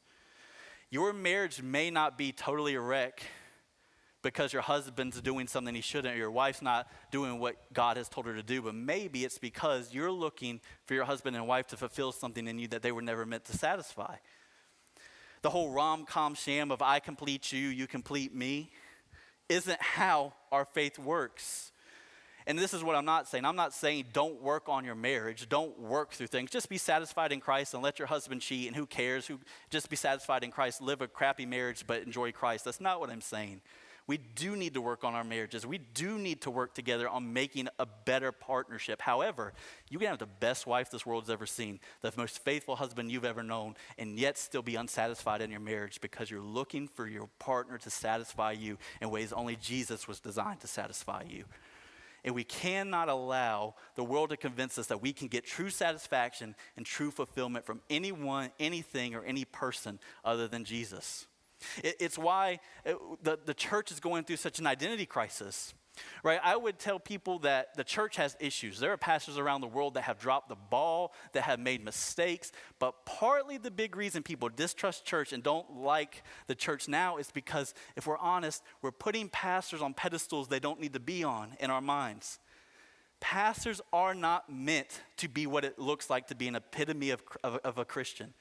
Your 0.90 1.14
marriage 1.14 1.62
may 1.62 1.90
not 1.90 2.18
be 2.18 2.32
totally 2.32 2.76
a 2.76 2.82
wreck 2.82 3.24
because 4.22 4.52
your 4.52 4.62
husband's 4.62 5.22
doing 5.22 5.48
something 5.48 5.74
he 5.74 5.82
shouldn't, 5.82 6.14
or 6.14 6.18
your 6.18 6.32
wife's 6.32 6.62
not 6.62 6.88
doing 7.12 7.40
what 7.40 7.56
God 7.74 7.98
has 7.98 8.10
told 8.10 8.26
her 8.26 8.34
to 8.34 8.44
do, 8.44 8.62
but 8.62 8.76
maybe 8.76 9.24
it's 9.24 9.38
because 9.38 9.94
you're 9.94 10.12
looking 10.12 10.60
for 10.86 10.94
your 10.94 11.06
husband 11.06 11.36
and 11.36 11.48
wife 11.48 11.68
to 11.68 11.78
fulfill 11.78 12.12
something 12.12 12.48
in 12.48 12.60
you 12.60 12.68
that 12.70 12.82
they 12.82 12.92
were 12.92 13.02
never 13.02 13.26
meant 13.26 13.46
to 13.46 13.58
satisfy. 13.58 14.16
The 15.42 15.50
whole 15.50 15.72
rom 15.72 16.06
com 16.06 16.36
sham 16.36 16.72
of 16.72 16.82
I 16.82 17.00
complete 17.00 17.54
you, 17.54 17.70
you 17.70 17.88
complete 17.88 18.36
me, 18.36 18.72
isn't 19.48 19.82
how 19.82 20.34
our 20.52 20.66
faith 20.66 21.00
works. 21.00 21.72
And 22.46 22.58
this 22.58 22.74
is 22.74 22.84
what 22.84 22.96
I'm 22.96 23.06
not 23.06 23.28
saying. 23.28 23.46
I'm 23.46 23.56
not 23.56 23.74
saying 23.74 24.06
don't 24.12 24.42
work 24.42 24.68
on 24.68 24.84
your 24.84 24.96
marriage, 24.96 25.48
don't 25.48 25.80
work 25.80 26.12
through 26.12 26.28
things. 26.28 26.50
Just 26.50 26.68
be 26.68 26.78
satisfied 26.78 27.32
in 27.32 27.40
Christ 27.40 27.74
and 27.74 27.84
let 27.84 28.00
your 28.00 28.08
husband 28.08 28.42
cheat, 28.42 28.68
and 28.68 28.76
who 28.76 28.86
cares? 28.86 29.28
Who 29.28 29.40
just 29.70 29.90
be 29.90 29.96
satisfied 29.96 30.44
in 30.44 30.52
Christ, 30.52 30.82
live 30.82 31.02
a 31.02 31.08
crappy 31.08 31.46
marriage, 31.46 31.86
but 31.86 32.04
enjoy 32.04 32.32
Christ. 32.32 32.66
That's 32.66 32.82
not 32.82 33.00
what 33.00 33.10
I'm 33.10 33.22
saying. 33.22 33.62
We 34.10 34.18
do 34.18 34.56
need 34.56 34.74
to 34.74 34.82
work 34.82 35.04
on 35.04 35.14
our 35.14 35.24
marriages. 35.24 35.68
We 35.68 35.78
do 35.78 36.18
need 36.18 36.42
to 36.42 36.50
work 36.50 36.74
together 36.74 37.08
on 37.08 37.32
making 37.32 37.68
a 37.78 37.86
better 37.86 38.32
partnership. 38.32 39.04
However, 39.04 39.54
you 39.88 40.00
can 40.00 40.08
have 40.08 40.18
the 40.18 40.26
best 40.26 40.66
wife 40.66 40.90
this 40.90 41.06
world's 41.06 41.30
ever 41.30 41.46
seen, 41.46 41.80
the 42.02 42.12
most 42.18 42.44
faithful 42.44 42.76
husband 42.76 43.12
you've 43.12 43.24
ever 43.24 43.44
known, 43.44 43.76
and 44.00 44.18
yet 44.18 44.40
still 44.40 44.64
be 44.64 44.78
unsatisfied 44.78 45.42
in 45.42 45.52
your 45.52 45.60
marriage 45.60 46.02
because 46.02 46.32
you're 46.32 46.42
looking 46.42 46.88
for 46.88 47.06
your 47.06 47.30
partner 47.38 47.78
to 47.78 47.92
satisfy 47.92 48.52
you 48.54 48.80
in 49.00 49.12
ways 49.12 49.32
only 49.32 49.56
Jesus 49.58 50.08
was 50.08 50.20
designed 50.20 50.62
to 50.62 50.68
satisfy 50.68 51.22
you. 51.30 51.46
And 52.26 52.34
we 52.34 52.44
cannot 52.44 53.10
allow 53.10 53.76
the 53.94 54.04
world 54.04 54.32
to 54.32 54.38
convince 54.38 54.80
us 54.80 54.88
that 54.88 55.04
we 55.04 55.14
can 55.14 55.28
get 55.28 55.46
true 55.46 55.70
satisfaction 55.70 56.56
and 56.76 56.84
true 56.84 57.12
fulfillment 57.12 57.64
from 57.64 57.80
anyone, 57.92 58.50
anything, 58.60 59.14
or 59.14 59.24
any 59.24 59.46
person 59.46 60.00
other 60.26 60.48
than 60.48 60.66
Jesus. 60.66 61.28
It, 61.84 61.96
it's 62.00 62.18
why 62.18 62.60
it, 62.86 62.96
uh, 62.96 63.16
the, 63.22 63.40
the 63.46 63.54
church 63.54 63.92
is 63.92 64.00
going 64.00 64.24
through 64.24 64.38
such 64.38 64.60
an 64.60 64.68
identity 64.68 65.06
crisis. 65.06 65.74
Right? 66.24 66.40
I 66.42 66.56
would 66.56 66.80
tell 66.80 66.98
people 66.98 67.40
that 67.40 67.76
the 67.76 67.84
church 67.84 68.16
has 68.16 68.38
issues. 68.40 68.80
There 68.80 68.94
are 68.94 68.98
pastors 68.98 69.38
around 69.38 69.62
the 69.62 69.68
world 69.68 69.96
that 69.96 70.04
have 70.04 70.18
dropped 70.18 70.48
the 70.48 70.56
ball, 70.56 71.14
that 71.34 71.44
have 71.44 71.60
made 71.60 71.84
mistakes, 71.84 72.54
but 72.80 73.06
partly 73.06 73.58
the 73.58 73.72
big 73.72 73.98
reason 73.98 74.24
people 74.24 74.48
distrust 74.50 75.04
church 75.06 75.34
and 75.34 75.44
don't 75.44 75.78
like 75.78 76.24
the 76.48 76.56
church 76.56 76.88
now 76.88 77.18
is 77.18 77.32
because, 77.32 77.74
if 77.98 78.08
we're 78.08 78.18
honest, 78.18 78.64
we're 78.82 78.92
putting 78.92 79.28
pastors 79.30 79.82
on 79.82 79.94
pedestals 79.94 80.48
they 80.48 80.60
don't 80.60 80.80
need 80.80 80.94
to 80.94 81.00
be 81.00 81.24
on 81.24 81.58
in 81.60 81.70
our 81.70 81.82
minds. 81.82 82.40
Pastors 83.20 83.82
are 83.92 84.14
not 84.14 84.50
meant 84.50 85.02
to 85.18 85.28
be 85.28 85.46
what 85.46 85.66
it 85.66 85.78
looks 85.78 86.10
like 86.10 86.28
to 86.28 86.36
be 86.36 86.48
an 86.48 86.56
epitome 86.56 87.10
of, 87.10 87.22
of, 87.44 87.58
of 87.58 87.78
a 87.78 87.84
Christian. 87.84 88.34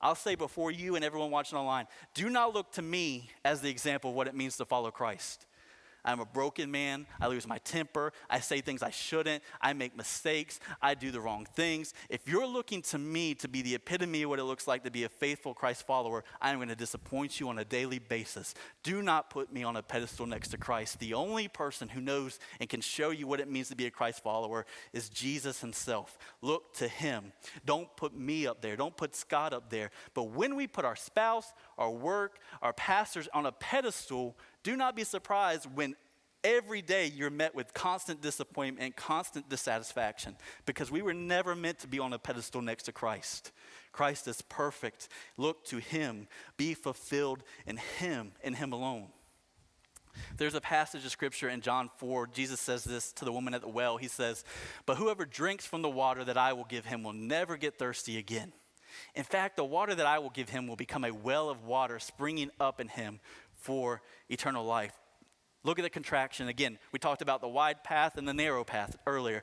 I'll 0.00 0.14
say 0.14 0.34
before 0.34 0.70
you 0.70 0.96
and 0.96 1.04
everyone 1.04 1.30
watching 1.30 1.58
online 1.58 1.86
do 2.14 2.28
not 2.28 2.54
look 2.54 2.72
to 2.72 2.82
me 2.82 3.30
as 3.44 3.60
the 3.60 3.70
example 3.70 4.10
of 4.10 4.16
what 4.16 4.26
it 4.26 4.34
means 4.34 4.56
to 4.58 4.64
follow 4.64 4.90
Christ. 4.90 5.46
I'm 6.04 6.20
a 6.20 6.24
broken 6.24 6.70
man. 6.70 7.06
I 7.20 7.28
lose 7.28 7.46
my 7.46 7.58
temper. 7.58 8.12
I 8.28 8.40
say 8.40 8.60
things 8.60 8.82
I 8.82 8.90
shouldn't. 8.90 9.42
I 9.60 9.72
make 9.72 9.96
mistakes. 9.96 10.60
I 10.82 10.94
do 10.94 11.10
the 11.10 11.20
wrong 11.20 11.46
things. 11.56 11.94
If 12.08 12.28
you're 12.28 12.46
looking 12.46 12.82
to 12.82 12.98
me 12.98 13.34
to 13.36 13.48
be 13.48 13.62
the 13.62 13.74
epitome 13.74 14.22
of 14.22 14.30
what 14.30 14.38
it 14.38 14.44
looks 14.44 14.68
like 14.68 14.84
to 14.84 14.90
be 14.90 15.04
a 15.04 15.08
faithful 15.08 15.54
Christ 15.54 15.86
follower, 15.86 16.24
I'm 16.40 16.56
going 16.56 16.68
to 16.68 16.76
disappoint 16.76 17.40
you 17.40 17.48
on 17.48 17.58
a 17.58 17.64
daily 17.64 17.98
basis. 17.98 18.54
Do 18.82 19.02
not 19.02 19.30
put 19.30 19.52
me 19.52 19.64
on 19.64 19.76
a 19.76 19.82
pedestal 19.82 20.26
next 20.26 20.48
to 20.48 20.58
Christ. 20.58 20.98
The 20.98 21.14
only 21.14 21.48
person 21.48 21.88
who 21.88 22.00
knows 22.00 22.38
and 22.60 22.68
can 22.68 22.80
show 22.80 23.10
you 23.10 23.26
what 23.26 23.40
it 23.40 23.50
means 23.50 23.68
to 23.68 23.76
be 23.76 23.86
a 23.86 23.90
Christ 23.90 24.22
follower 24.22 24.66
is 24.92 25.08
Jesus 25.08 25.60
himself. 25.60 26.18
Look 26.42 26.74
to 26.74 26.88
him. 26.88 27.32
Don't 27.64 27.94
put 27.96 28.16
me 28.16 28.46
up 28.46 28.60
there. 28.60 28.76
Don't 28.76 28.96
put 28.96 29.16
Scott 29.16 29.52
up 29.52 29.70
there. 29.70 29.90
But 30.12 30.24
when 30.24 30.56
we 30.56 30.66
put 30.66 30.84
our 30.84 30.96
spouse, 30.96 31.52
our 31.78 31.90
work, 31.90 32.38
our 32.62 32.72
pastors 32.72 33.28
on 33.32 33.46
a 33.46 33.52
pedestal, 33.52 34.36
do 34.64 34.76
not 34.76 34.96
be 34.96 35.04
surprised 35.04 35.68
when 35.76 35.94
every 36.42 36.82
day 36.82 37.06
you're 37.14 37.30
met 37.30 37.54
with 37.54 37.72
constant 37.72 38.20
disappointment 38.20 38.84
and 38.84 38.96
constant 38.96 39.48
dissatisfaction 39.48 40.36
because 40.66 40.90
we 40.90 41.02
were 41.02 41.14
never 41.14 41.54
meant 41.54 41.78
to 41.78 41.88
be 41.88 41.98
on 41.98 42.12
a 42.12 42.18
pedestal 42.18 42.60
next 42.60 42.84
to 42.84 42.92
Christ. 42.92 43.52
Christ 43.92 44.26
is 44.26 44.42
perfect. 44.42 45.08
Look 45.36 45.64
to 45.66 45.78
Him. 45.78 46.26
Be 46.56 46.74
fulfilled 46.74 47.42
in 47.66 47.76
Him, 47.76 48.32
in 48.42 48.54
Him 48.54 48.72
alone. 48.72 49.08
There's 50.36 50.54
a 50.54 50.60
passage 50.60 51.04
of 51.04 51.10
scripture 51.10 51.48
in 51.48 51.60
John 51.60 51.90
4. 51.98 52.28
Jesus 52.28 52.60
says 52.60 52.84
this 52.84 53.12
to 53.14 53.24
the 53.24 53.32
woman 53.32 53.54
at 53.54 53.62
the 53.62 53.68
well. 53.68 53.96
He 53.96 54.08
says, 54.08 54.44
But 54.86 54.96
whoever 54.96 55.24
drinks 55.24 55.66
from 55.66 55.82
the 55.82 55.88
water 55.88 56.24
that 56.24 56.36
I 56.36 56.52
will 56.52 56.64
give 56.64 56.84
him 56.84 57.02
will 57.02 57.12
never 57.12 57.56
get 57.56 57.78
thirsty 57.78 58.18
again. 58.18 58.52
In 59.14 59.24
fact, 59.24 59.56
the 59.56 59.64
water 59.64 59.94
that 59.94 60.06
I 60.06 60.18
will 60.20 60.30
give 60.30 60.48
him 60.48 60.66
will 60.66 60.76
become 60.76 61.04
a 61.04 61.12
well 61.12 61.50
of 61.50 61.64
water 61.64 61.98
springing 61.98 62.50
up 62.60 62.80
in 62.80 62.88
him 62.88 63.20
for 63.64 64.02
eternal 64.28 64.64
life. 64.64 64.92
Look 65.64 65.78
at 65.78 65.82
the 65.82 65.90
contraction. 65.90 66.48
Again, 66.48 66.78
we 66.92 66.98
talked 66.98 67.22
about 67.22 67.40
the 67.40 67.48
wide 67.48 67.82
path 67.82 68.16
and 68.18 68.28
the 68.28 68.34
narrow 68.34 68.64
path 68.64 68.96
earlier. 69.06 69.42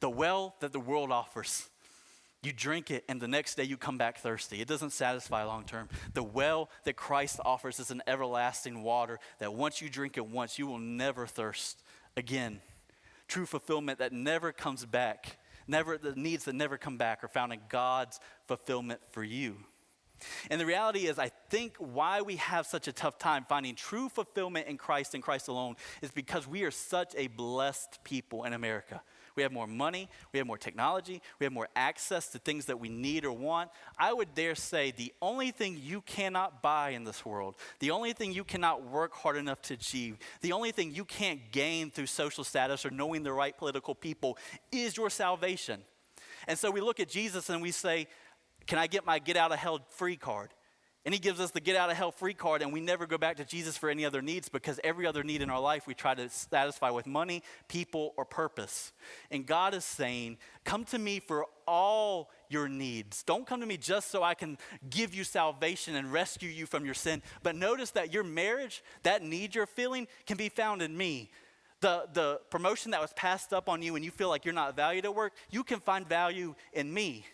The 0.00 0.10
well 0.10 0.54
that 0.60 0.72
the 0.72 0.80
world 0.80 1.10
offers. 1.10 1.68
You 2.42 2.52
drink 2.52 2.90
it, 2.90 3.04
and 3.08 3.20
the 3.20 3.26
next 3.26 3.56
day 3.56 3.64
you 3.64 3.76
come 3.76 3.98
back 3.98 4.18
thirsty. 4.18 4.60
It 4.60 4.68
doesn't 4.68 4.90
satisfy 4.90 5.42
long 5.42 5.64
term. 5.64 5.88
The 6.14 6.22
well 6.22 6.70
that 6.84 6.94
Christ 6.94 7.40
offers 7.44 7.80
is 7.80 7.90
an 7.90 8.02
everlasting 8.06 8.82
water 8.82 9.18
that 9.40 9.54
once 9.54 9.82
you 9.82 9.88
drink 9.88 10.16
it 10.16 10.26
once, 10.26 10.58
you 10.58 10.66
will 10.66 10.78
never 10.78 11.26
thirst 11.26 11.82
again. 12.16 12.60
True 13.26 13.46
fulfillment 13.46 13.98
that 13.98 14.12
never 14.12 14.52
comes 14.52 14.84
back 14.84 15.38
never, 15.68 15.98
the 15.98 16.14
needs 16.14 16.44
that 16.44 16.54
never 16.54 16.78
come 16.78 16.96
back 16.96 17.24
are 17.24 17.28
found 17.28 17.52
in 17.52 17.60
God's 17.68 18.20
fulfillment 18.46 19.00
for 19.10 19.22
you. 19.22 19.56
And 20.50 20.60
the 20.60 20.66
reality 20.66 21.06
is, 21.06 21.18
I 21.18 21.30
think 21.50 21.76
why 21.78 22.22
we 22.22 22.36
have 22.36 22.66
such 22.66 22.88
a 22.88 22.92
tough 22.92 23.18
time 23.18 23.44
finding 23.48 23.74
true 23.74 24.08
fulfillment 24.08 24.66
in 24.66 24.76
Christ 24.76 25.14
and 25.14 25.22
Christ 25.22 25.48
alone 25.48 25.76
is 26.02 26.10
because 26.10 26.46
we 26.46 26.62
are 26.62 26.70
such 26.70 27.14
a 27.16 27.26
blessed 27.26 28.02
people 28.04 28.44
in 28.44 28.52
America. 28.52 29.02
We 29.36 29.42
have 29.42 29.52
more 29.52 29.66
money, 29.66 30.08
we 30.32 30.38
have 30.38 30.46
more 30.46 30.56
technology, 30.56 31.20
we 31.38 31.44
have 31.44 31.52
more 31.52 31.68
access 31.76 32.28
to 32.28 32.38
things 32.38 32.64
that 32.66 32.80
we 32.80 32.88
need 32.88 33.26
or 33.26 33.32
want. 33.32 33.70
I 33.98 34.12
would 34.12 34.34
dare 34.34 34.54
say 34.54 34.92
the 34.92 35.12
only 35.20 35.50
thing 35.50 35.78
you 35.80 36.00
cannot 36.00 36.62
buy 36.62 36.90
in 36.90 37.04
this 37.04 37.24
world, 37.24 37.56
the 37.78 37.90
only 37.90 38.14
thing 38.14 38.32
you 38.32 38.44
cannot 38.44 38.84
work 38.84 39.12
hard 39.12 39.36
enough 39.36 39.60
to 39.62 39.74
achieve, 39.74 40.16
the 40.40 40.52
only 40.52 40.72
thing 40.72 40.94
you 40.94 41.04
can't 41.04 41.52
gain 41.52 41.90
through 41.90 42.06
social 42.06 42.44
status 42.44 42.86
or 42.86 42.90
knowing 42.90 43.22
the 43.22 43.32
right 43.32 43.56
political 43.56 43.94
people 43.94 44.38
is 44.72 44.96
your 44.96 45.10
salvation. 45.10 45.82
And 46.48 46.58
so 46.58 46.70
we 46.70 46.80
look 46.80 46.98
at 46.98 47.08
Jesus 47.08 47.50
and 47.50 47.60
we 47.60 47.72
say, 47.72 48.06
Can 48.66 48.78
I 48.78 48.86
get 48.86 49.06
my 49.06 49.18
get 49.18 49.36
out 49.36 49.52
of 49.52 49.58
hell 49.58 49.80
free 49.90 50.16
card? 50.16 50.50
And 51.06 51.14
he 51.14 51.20
gives 51.20 51.38
us 51.38 51.52
the 51.52 51.60
get 51.60 51.76
out 51.76 51.88
of 51.88 51.96
hell 51.96 52.10
free 52.10 52.34
card, 52.34 52.62
and 52.62 52.72
we 52.72 52.80
never 52.80 53.06
go 53.06 53.16
back 53.16 53.36
to 53.36 53.44
Jesus 53.44 53.76
for 53.76 53.88
any 53.88 54.04
other 54.04 54.20
needs 54.20 54.48
because 54.48 54.80
every 54.82 55.06
other 55.06 55.22
need 55.22 55.40
in 55.40 55.50
our 55.50 55.60
life 55.60 55.86
we 55.86 55.94
try 55.94 56.16
to 56.16 56.28
satisfy 56.28 56.90
with 56.90 57.06
money, 57.06 57.44
people, 57.68 58.12
or 58.16 58.24
purpose. 58.24 58.92
And 59.30 59.46
God 59.46 59.72
is 59.72 59.84
saying, 59.84 60.38
Come 60.64 60.84
to 60.86 60.98
me 60.98 61.20
for 61.20 61.46
all 61.64 62.28
your 62.48 62.68
needs. 62.68 63.22
Don't 63.22 63.46
come 63.46 63.60
to 63.60 63.66
me 63.66 63.76
just 63.76 64.10
so 64.10 64.24
I 64.24 64.34
can 64.34 64.58
give 64.90 65.14
you 65.14 65.22
salvation 65.22 65.94
and 65.94 66.12
rescue 66.12 66.50
you 66.50 66.66
from 66.66 66.84
your 66.84 66.94
sin. 66.94 67.22
But 67.44 67.54
notice 67.54 67.92
that 67.92 68.12
your 68.12 68.24
marriage, 68.24 68.82
that 69.04 69.22
need 69.22 69.54
you're 69.54 69.66
feeling, 69.66 70.08
can 70.26 70.36
be 70.36 70.48
found 70.48 70.82
in 70.82 70.96
me. 70.96 71.30
The, 71.82 72.08
the 72.14 72.40
promotion 72.50 72.90
that 72.90 73.00
was 73.00 73.12
passed 73.12 73.52
up 73.52 73.68
on 73.68 73.80
you 73.80 73.94
and 73.94 74.04
you 74.04 74.10
feel 74.10 74.28
like 74.28 74.44
you're 74.44 74.54
not 74.54 74.74
valued 74.74 75.04
at 75.04 75.14
work, 75.14 75.34
you 75.50 75.62
can 75.62 75.78
find 75.78 76.08
value 76.08 76.56
in 76.72 76.92
me. 76.92 77.26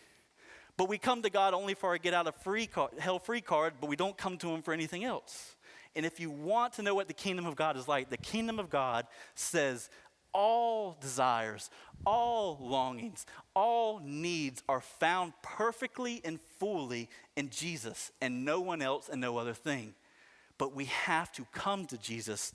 But 0.77 0.89
we 0.89 0.99
come 0.99 1.23
to 1.23 1.31
God 1.31 1.55
only 1.55 1.75
for 1.75 1.95
a 1.95 1.99
get 1.99 2.15
out 2.15 2.27
of 2.27 2.35
free 2.37 2.67
card, 2.67 2.93
hell 2.99 3.19
free 3.19 3.41
card, 3.41 3.75
but 3.81 3.89
we 3.89 3.97
don't 3.97 4.17
come 4.17 4.39
to 4.39 4.49
Him 4.49 4.63
for 4.63 4.73
anything 4.73 5.05
else. 5.05 5.57
And 5.95 6.07
if 6.07 6.19
you 6.19 6.31
want 6.31 6.75
to 6.75 6.83
know 6.83 6.95
what 6.95 7.09
the 7.09 7.15
kingdom 7.15 7.47
of 7.47 7.57
God 7.57 7.77
is 7.77 7.87
like, 7.87 8.09
the 8.09 8.17
kingdom 8.17 8.59
of 8.59 8.71
God 8.71 9.07
says 9.35 9.91
all 10.33 10.97
desires, 11.01 11.69
all 12.07 12.59
longings, 12.61 13.27
all 13.55 14.01
needs 14.03 14.63
are 14.69 14.81
found 14.81 15.35
perfectly 15.43 16.23
and 16.25 16.41
fully 16.59 17.11
in 17.37 17.51
Jesus 17.51 18.11
and 18.21 18.45
no 18.45 18.61
one 18.61 18.81
else 18.81 19.11
and 19.11 19.21
no 19.21 19.37
other 19.37 19.53
thing. 19.53 19.95
But 20.57 20.75
we 20.75 20.87
have 20.87 21.31
to 21.33 21.47
come 21.53 21.87
to 21.87 21.99
Jesus 21.99 22.55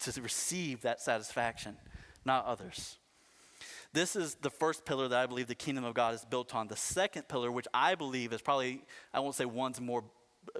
to 0.00 0.20
receive 0.20 0.82
that 0.82 1.00
satisfaction, 1.00 1.76
not 2.24 2.44
others. 2.44 2.98
This 3.94 4.16
is 4.16 4.34
the 4.34 4.50
first 4.50 4.84
pillar 4.84 5.06
that 5.06 5.20
I 5.20 5.26
believe 5.26 5.46
the 5.46 5.54
kingdom 5.54 5.84
of 5.84 5.94
God 5.94 6.14
is 6.14 6.24
built 6.24 6.52
on. 6.52 6.66
The 6.66 6.74
second 6.74 7.28
pillar, 7.28 7.52
which 7.52 7.68
I 7.72 7.94
believe 7.94 8.32
is 8.32 8.42
probably, 8.42 8.82
I 9.12 9.20
won't 9.20 9.36
say 9.36 9.44
one's 9.44 9.80
more 9.80 10.02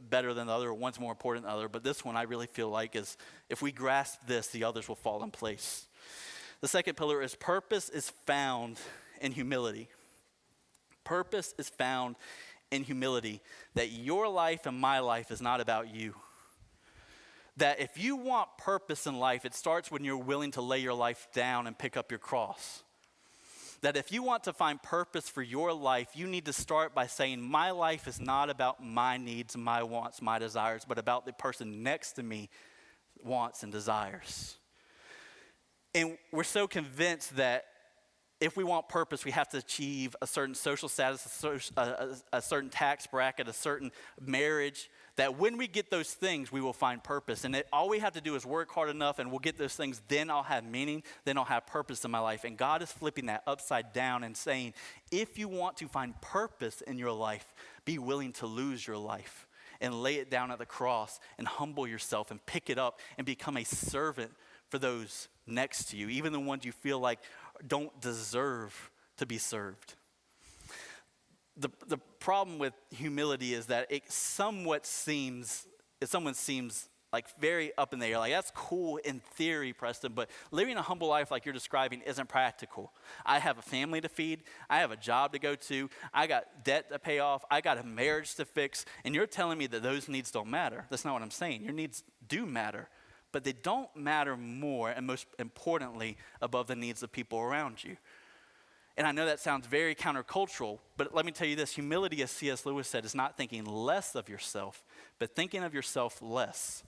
better 0.09 0.33
than 0.35 0.47
the 0.47 0.53
other 0.53 0.69
or 0.69 0.75
one's 0.75 1.01
more 1.01 1.11
important 1.11 1.45
than 1.45 1.51
the 1.51 1.59
other, 1.59 1.69
but 1.69 1.83
this 1.83 2.05
one 2.05 2.17
I 2.17 2.23
really 2.23 2.47
feel 2.47 2.69
like 2.71 2.95
is 2.95 3.17
if 3.51 3.61
we 3.61 3.73
grasp 3.73 4.21
this, 4.29 4.47
the 4.47 4.63
others 4.63 4.87
will 4.87 4.95
fall 4.95 5.25
in 5.25 5.33
place. 5.33 5.89
The 6.61 6.69
second 6.69 6.97
pillar 6.97 7.21
is 7.23 7.35
purpose 7.35 7.89
is 7.89 8.09
found 8.09 8.79
in 9.21 9.33
humility. 9.33 9.89
Purpose 11.03 11.57
is 11.59 11.69
found 11.69 12.15
in 12.71 12.85
humility. 12.85 13.43
That 13.75 13.91
your 13.91 14.29
life 14.29 14.65
and 14.65 14.79
my 14.79 15.01
life 15.01 15.33
is 15.33 15.43
not 15.43 15.61
about 15.61 15.93
you. 15.93 16.15
That 17.57 17.81
if 17.81 17.99
you 17.99 18.15
want 18.15 18.59
purpose 18.59 19.09
in 19.09 19.19
life, 19.19 19.45
it 19.45 19.55
starts 19.55 19.91
when 19.91 20.05
you're 20.05 20.17
willing 20.17 20.53
to 20.53 20.63
lay 20.63 20.79
your 20.79 20.95
life 20.95 21.27
down 21.35 21.67
and 21.67 21.77
pick 21.77 21.97
up 21.97 22.13
your 22.13 22.21
cross 22.21 22.84
that 23.85 23.99
if 23.99 24.11
you 24.11 24.23
want 24.23 24.45
to 24.45 24.53
find 24.55 24.83
purpose 24.83 25.29
for 25.29 25.43
your 25.43 25.71
life, 25.75 26.09
you 26.15 26.27
need 26.27 26.47
to 26.47 26.55
start 26.55 26.95
by 26.95 27.07
saying, 27.07 27.43
My 27.43 27.71
life 27.71 28.09
is 28.09 28.19
not 28.19 28.49
about 28.49 28.83
my 28.83 29.19
needs, 29.19 29.59
my 29.59 29.83
wants, 29.83 30.23
my 30.23 30.39
desires, 30.39 30.87
but 30.89 30.99
about 30.99 31.27
the 31.27 31.35
person 31.35 31.83
next 31.83 32.13
to 32.13 32.23
me 32.23 32.49
wants 33.23 33.63
and 33.63 33.71
desires. 33.71 34.57
And 35.95 36.17
we're 36.33 36.45
so 36.45 36.67
convinced 36.67 37.37
that 37.37 37.67
if 38.41 38.57
we 38.57 38.65
want 38.65 38.89
purpose, 38.89 39.23
we 39.23 39.33
have 39.33 39.51
to 39.51 39.59
achieve 39.59 40.17
a 40.23 40.27
certain 40.27 40.55
social 40.55 40.89
status, 40.89 41.45
a, 41.45 41.81
a, 41.81 42.17
a 42.39 42.43
certain 42.43 42.71
tax 42.71 43.07
bracket, 43.07 43.49
a 43.49 43.53
certain 43.53 43.93
marriage, 44.19 44.89
that 45.17 45.39
when 45.39 45.57
we 45.57 45.69
get 45.69 45.91
those 45.91 46.13
things, 46.13 46.51
we 46.51 46.61
will 46.61 46.73
find 46.73 47.03
purpose. 47.03 47.45
And 47.45 47.55
it, 47.55 47.67
all 47.73 47.89
we 47.89 48.01
have 48.01 48.15
to 48.15 48.21
do 48.21 48.35
is 48.35 48.45
work 48.45 48.71
hard 48.71 48.91
enough 48.91 49.19
and 49.19 49.31
we'll 49.31 49.39
get 49.39 49.57
those 49.57 49.75
things, 49.75 50.03
then 50.09 50.31
I'll 50.31 50.43
have 50.43 50.65
meaning, 50.65 51.03
then 51.25 51.39
I'll 51.39 51.45
have 51.45 51.67
purpose 51.67 52.05
in 52.05 52.11
my 52.11 52.19
life. 52.19 52.45
And 52.45 52.57
God 52.57 52.83
is 52.83 52.91
flipping 52.91 53.27
that 53.27 53.43
upside 53.47 53.93
down 53.93 54.25
and 54.25 54.37
saying, 54.37 54.75
if 55.11 55.39
you 55.39 55.49
want 55.49 55.77
to 55.79 55.89
find 55.89 56.21
purpose 56.21 56.81
in 56.81 56.99
your 56.99 57.13
life, 57.13 57.55
be 57.85 57.99
willing 57.99 58.33
to 58.35 58.47
lose 58.47 58.87
your 58.87 58.99
life 58.99 59.47
and 59.81 60.03
lay 60.03 60.17
it 60.17 60.31
down 60.31 60.51
at 60.51 60.59
the 60.59 60.67
cross 60.67 61.21
and 61.39 61.47
humble 61.47 61.87
yourself 61.87 62.31
and 62.31 62.45
pick 62.47 62.71
it 62.71 62.79
up 62.79 63.01
and 63.19 63.27
become 63.27 63.57
a 63.57 63.65
servant 63.65 64.33
for 64.69 64.79
those 64.79 65.29
next 65.47 65.91
to 65.91 65.97
you, 65.97 66.09
even 66.09 66.33
the 66.33 66.41
ones 66.41 66.65
you 66.65 66.73
feel 66.73 66.99
like 66.99 67.21
don't 67.67 68.01
deserve 68.01 68.91
to 69.19 69.27
be 69.27 69.39
served 69.39 69.95
the, 71.57 71.71
the 71.87 71.99
problem 72.19 72.59
with 72.59 72.75
humility 72.91 73.55
is 73.55 73.67
that 73.67 73.87
it 73.91 74.11
somewhat 74.11 74.87
seems, 74.87 75.67
if 76.01 76.09
someone 76.09 76.35
seems 76.35 76.89
like 77.13 77.27
very 77.39 77.71
up 77.79 77.93
in 77.93 78.01
the 78.01 78.07
air, 78.07 78.19
like 78.19 78.33
that's 78.33 78.51
cool 78.57 78.97
in 78.97 79.21
theory, 79.35 79.73
Preston, 79.73 80.15
but 80.15 80.29
living 80.51 80.77
a 80.77 80.83
humble 80.83 81.07
life 81.07 81.31
like 81.31 81.45
you're 81.45 81.53
describing 81.53 82.01
isn't 82.01 82.29
practical. 82.29 82.93
I 83.25 83.39
have 83.39 83.57
a 83.57 83.63
family 83.63 84.01
to 84.01 84.09
feed, 84.09 84.43
I 84.69 84.79
have 84.79 84.91
a 84.91 84.97
job 84.97 85.33
to 85.35 85.39
go 85.39 85.55
to, 85.55 85.89
I 86.13 86.27
got 86.27 86.65
debt 86.65 86.91
to 86.91 86.99
pay 86.99 87.21
off, 87.21 87.45
I 87.53 87.61
got 87.61 87.79
a 87.79 87.85
marriage 87.85 88.35
to 88.35 88.45
fix, 88.45 88.85
and 89.05 89.15
you're 89.15 89.29
telling 89.29 89.59
me 89.59 89.69
that 89.69 89.85
those 89.85 90.09
needs 90.09 90.33
don't 90.33 90.49
matter. 90.49 90.87
That's 90.91 91.05
not 91.05 91.13
what 91.13 91.23
I'm 91.23 91.31
saying. 91.31 91.63
Your 91.63 91.73
needs 91.73 92.03
do 92.27 92.47
matter, 92.47 92.89
but 93.31 93.45
they 93.45 93.53
don't 93.53 93.95
matter 93.95 94.37
more, 94.37 94.91
and 94.91 95.07
most 95.07 95.27
importantly, 95.39 96.17
above 96.43 96.67
the 96.67 96.75
needs 96.75 97.05
of 97.05 97.13
people 97.13 97.39
around 97.39 97.85
you. 97.85 97.97
And 98.97 99.07
I 99.07 99.13
know 99.13 99.27
that 99.27 99.41
sounds 99.41 99.67
very 99.67 99.95
countercultural, 99.95 100.79
but 100.97 101.15
let 101.15 101.27
me 101.27 101.33
tell 101.33 101.49
you 101.49 101.57
this 101.57 101.73
humility, 101.73 102.23
as 102.23 102.31
C.S. 102.31 102.65
Lewis 102.65 102.87
said, 102.87 103.05
is 103.05 103.15
not 103.15 103.37
thinking 103.37 103.65
less 103.65 104.15
of 104.15 104.29
yourself, 104.29 104.85
but 105.19 105.35
thinking 105.35 105.65
of 105.65 105.75
yourself 105.75 106.23
less. 106.23 106.85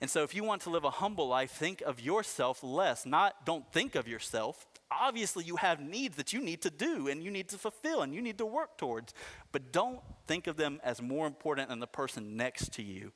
And 0.00 0.10
so, 0.10 0.22
if 0.22 0.34
you 0.34 0.42
want 0.42 0.62
to 0.62 0.70
live 0.70 0.84
a 0.84 0.90
humble 0.90 1.28
life, 1.28 1.52
think 1.52 1.82
of 1.82 2.00
yourself 2.00 2.64
less, 2.64 3.06
not 3.06 3.44
don't 3.44 3.70
think 3.72 3.94
of 3.94 4.08
yourself. 4.08 4.66
Obviously, 4.90 5.44
you 5.44 5.56
have 5.56 5.78
needs 5.78 6.16
that 6.16 6.32
you 6.32 6.40
need 6.40 6.62
to 6.62 6.70
do 6.70 7.06
and 7.06 7.22
you 7.22 7.30
need 7.30 7.48
to 7.50 7.58
fulfill 7.58 8.02
and 8.02 8.12
you 8.12 8.20
need 8.20 8.38
to 8.38 8.46
work 8.46 8.76
towards, 8.76 9.14
but 9.52 9.72
don't 9.72 10.00
think 10.26 10.48
of 10.48 10.56
them 10.56 10.80
as 10.82 11.00
more 11.00 11.28
important 11.28 11.68
than 11.68 11.78
the 11.78 11.86
person 11.86 12.36
next 12.36 12.72
to 12.72 12.82
you. 12.82 13.12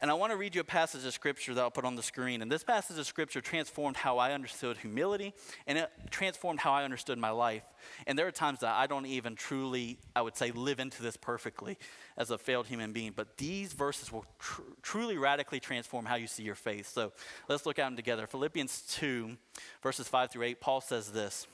And 0.00 0.12
I 0.12 0.14
want 0.14 0.30
to 0.30 0.36
read 0.36 0.54
you 0.54 0.60
a 0.60 0.64
passage 0.64 1.04
of 1.04 1.12
scripture 1.12 1.54
that 1.54 1.60
I'll 1.60 1.72
put 1.72 1.84
on 1.84 1.96
the 1.96 2.02
screen. 2.02 2.40
And 2.40 2.50
this 2.50 2.62
passage 2.62 2.98
of 2.98 3.06
scripture 3.06 3.40
transformed 3.40 3.96
how 3.96 4.18
I 4.18 4.32
understood 4.32 4.76
humility 4.76 5.34
and 5.66 5.76
it 5.76 5.90
transformed 6.10 6.60
how 6.60 6.72
I 6.72 6.84
understood 6.84 7.18
my 7.18 7.30
life. 7.30 7.64
And 8.06 8.16
there 8.16 8.26
are 8.28 8.32
times 8.32 8.60
that 8.60 8.76
I 8.76 8.86
don't 8.86 9.06
even 9.06 9.34
truly, 9.34 9.98
I 10.14 10.22
would 10.22 10.36
say, 10.36 10.52
live 10.52 10.78
into 10.78 11.02
this 11.02 11.16
perfectly 11.16 11.78
as 12.16 12.30
a 12.30 12.38
failed 12.38 12.68
human 12.68 12.92
being. 12.92 13.12
But 13.14 13.38
these 13.38 13.72
verses 13.72 14.12
will 14.12 14.24
tr- 14.38 14.62
truly 14.82 15.18
radically 15.18 15.58
transform 15.58 16.04
how 16.04 16.14
you 16.14 16.28
see 16.28 16.44
your 16.44 16.54
faith. 16.54 16.88
So 16.88 17.12
let's 17.48 17.66
look 17.66 17.80
at 17.80 17.84
them 17.84 17.96
together. 17.96 18.28
Philippians 18.28 18.82
2, 18.90 19.36
verses 19.82 20.06
5 20.06 20.30
through 20.30 20.44
8, 20.44 20.60
Paul 20.60 20.80
says 20.80 21.10
this 21.10 21.48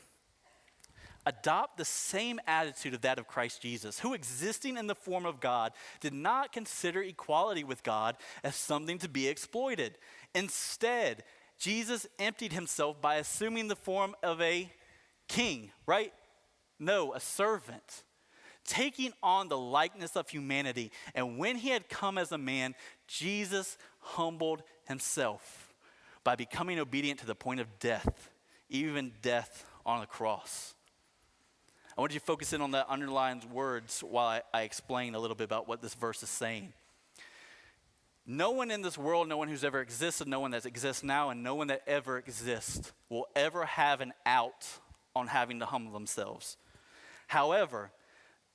adopt 1.26 1.76
the 1.76 1.84
same 1.84 2.40
attitude 2.46 2.94
of 2.94 3.00
that 3.02 3.18
of 3.18 3.26
Christ 3.26 3.62
Jesus, 3.62 4.00
who, 4.00 4.14
existing 4.14 4.76
in 4.76 4.86
the 4.86 4.94
form 4.94 5.26
of 5.26 5.40
God, 5.40 5.72
did 6.00 6.12
not 6.12 6.52
consider 6.52 7.02
equality 7.02 7.64
with 7.64 7.82
God 7.82 8.16
as 8.42 8.54
something 8.56 8.98
to 8.98 9.08
be 9.08 9.28
exploited. 9.28 9.98
Instead, 10.34 11.24
Jesus 11.58 12.06
emptied 12.18 12.52
himself 12.52 13.00
by 13.00 13.16
assuming 13.16 13.68
the 13.68 13.76
form 13.76 14.14
of 14.22 14.40
a 14.40 14.70
king, 15.28 15.70
right? 15.86 16.12
No, 16.78 17.14
a 17.14 17.20
servant. 17.20 18.02
Taking 18.66 19.12
on 19.22 19.48
the 19.48 19.58
likeness 19.58 20.16
of 20.16 20.28
humanity. 20.28 20.90
And 21.14 21.38
when 21.38 21.56
he 21.56 21.68
had 21.68 21.88
come 21.88 22.18
as 22.18 22.32
a 22.32 22.38
man, 22.38 22.74
Jesus 23.06 23.76
humbled 24.00 24.62
himself 24.86 25.72
by 26.24 26.34
becoming 26.34 26.78
obedient 26.78 27.20
to 27.20 27.26
the 27.26 27.34
point 27.34 27.60
of 27.60 27.78
death, 27.78 28.30
even 28.68 29.12
death 29.22 29.66
on 29.84 30.00
the 30.00 30.06
cross. 30.06 30.73
I 31.96 32.00
want 32.00 32.12
you 32.12 32.18
to 32.18 32.26
focus 32.26 32.52
in 32.52 32.60
on 32.60 32.72
the 32.72 32.90
underlined 32.90 33.44
words 33.44 34.02
while 34.02 34.26
I, 34.26 34.42
I 34.52 34.62
explain 34.62 35.14
a 35.14 35.20
little 35.20 35.36
bit 35.36 35.44
about 35.44 35.68
what 35.68 35.80
this 35.80 35.94
verse 35.94 36.24
is 36.24 36.28
saying. 36.28 36.72
No 38.26 38.50
one 38.50 38.72
in 38.72 38.82
this 38.82 38.98
world, 38.98 39.28
no 39.28 39.36
one 39.36 39.46
who's 39.46 39.62
ever 39.62 39.80
existed, 39.80 40.26
no 40.26 40.40
one 40.40 40.50
that 40.50 40.66
exists 40.66 41.04
now, 41.04 41.30
and 41.30 41.44
no 41.44 41.54
one 41.54 41.68
that 41.68 41.82
ever 41.86 42.18
exists 42.18 42.92
will 43.10 43.26
ever 43.36 43.64
have 43.64 44.00
an 44.00 44.12
out 44.26 44.66
on 45.14 45.28
having 45.28 45.60
to 45.60 45.66
humble 45.66 45.92
themselves. 45.92 46.56
However, 47.28 47.92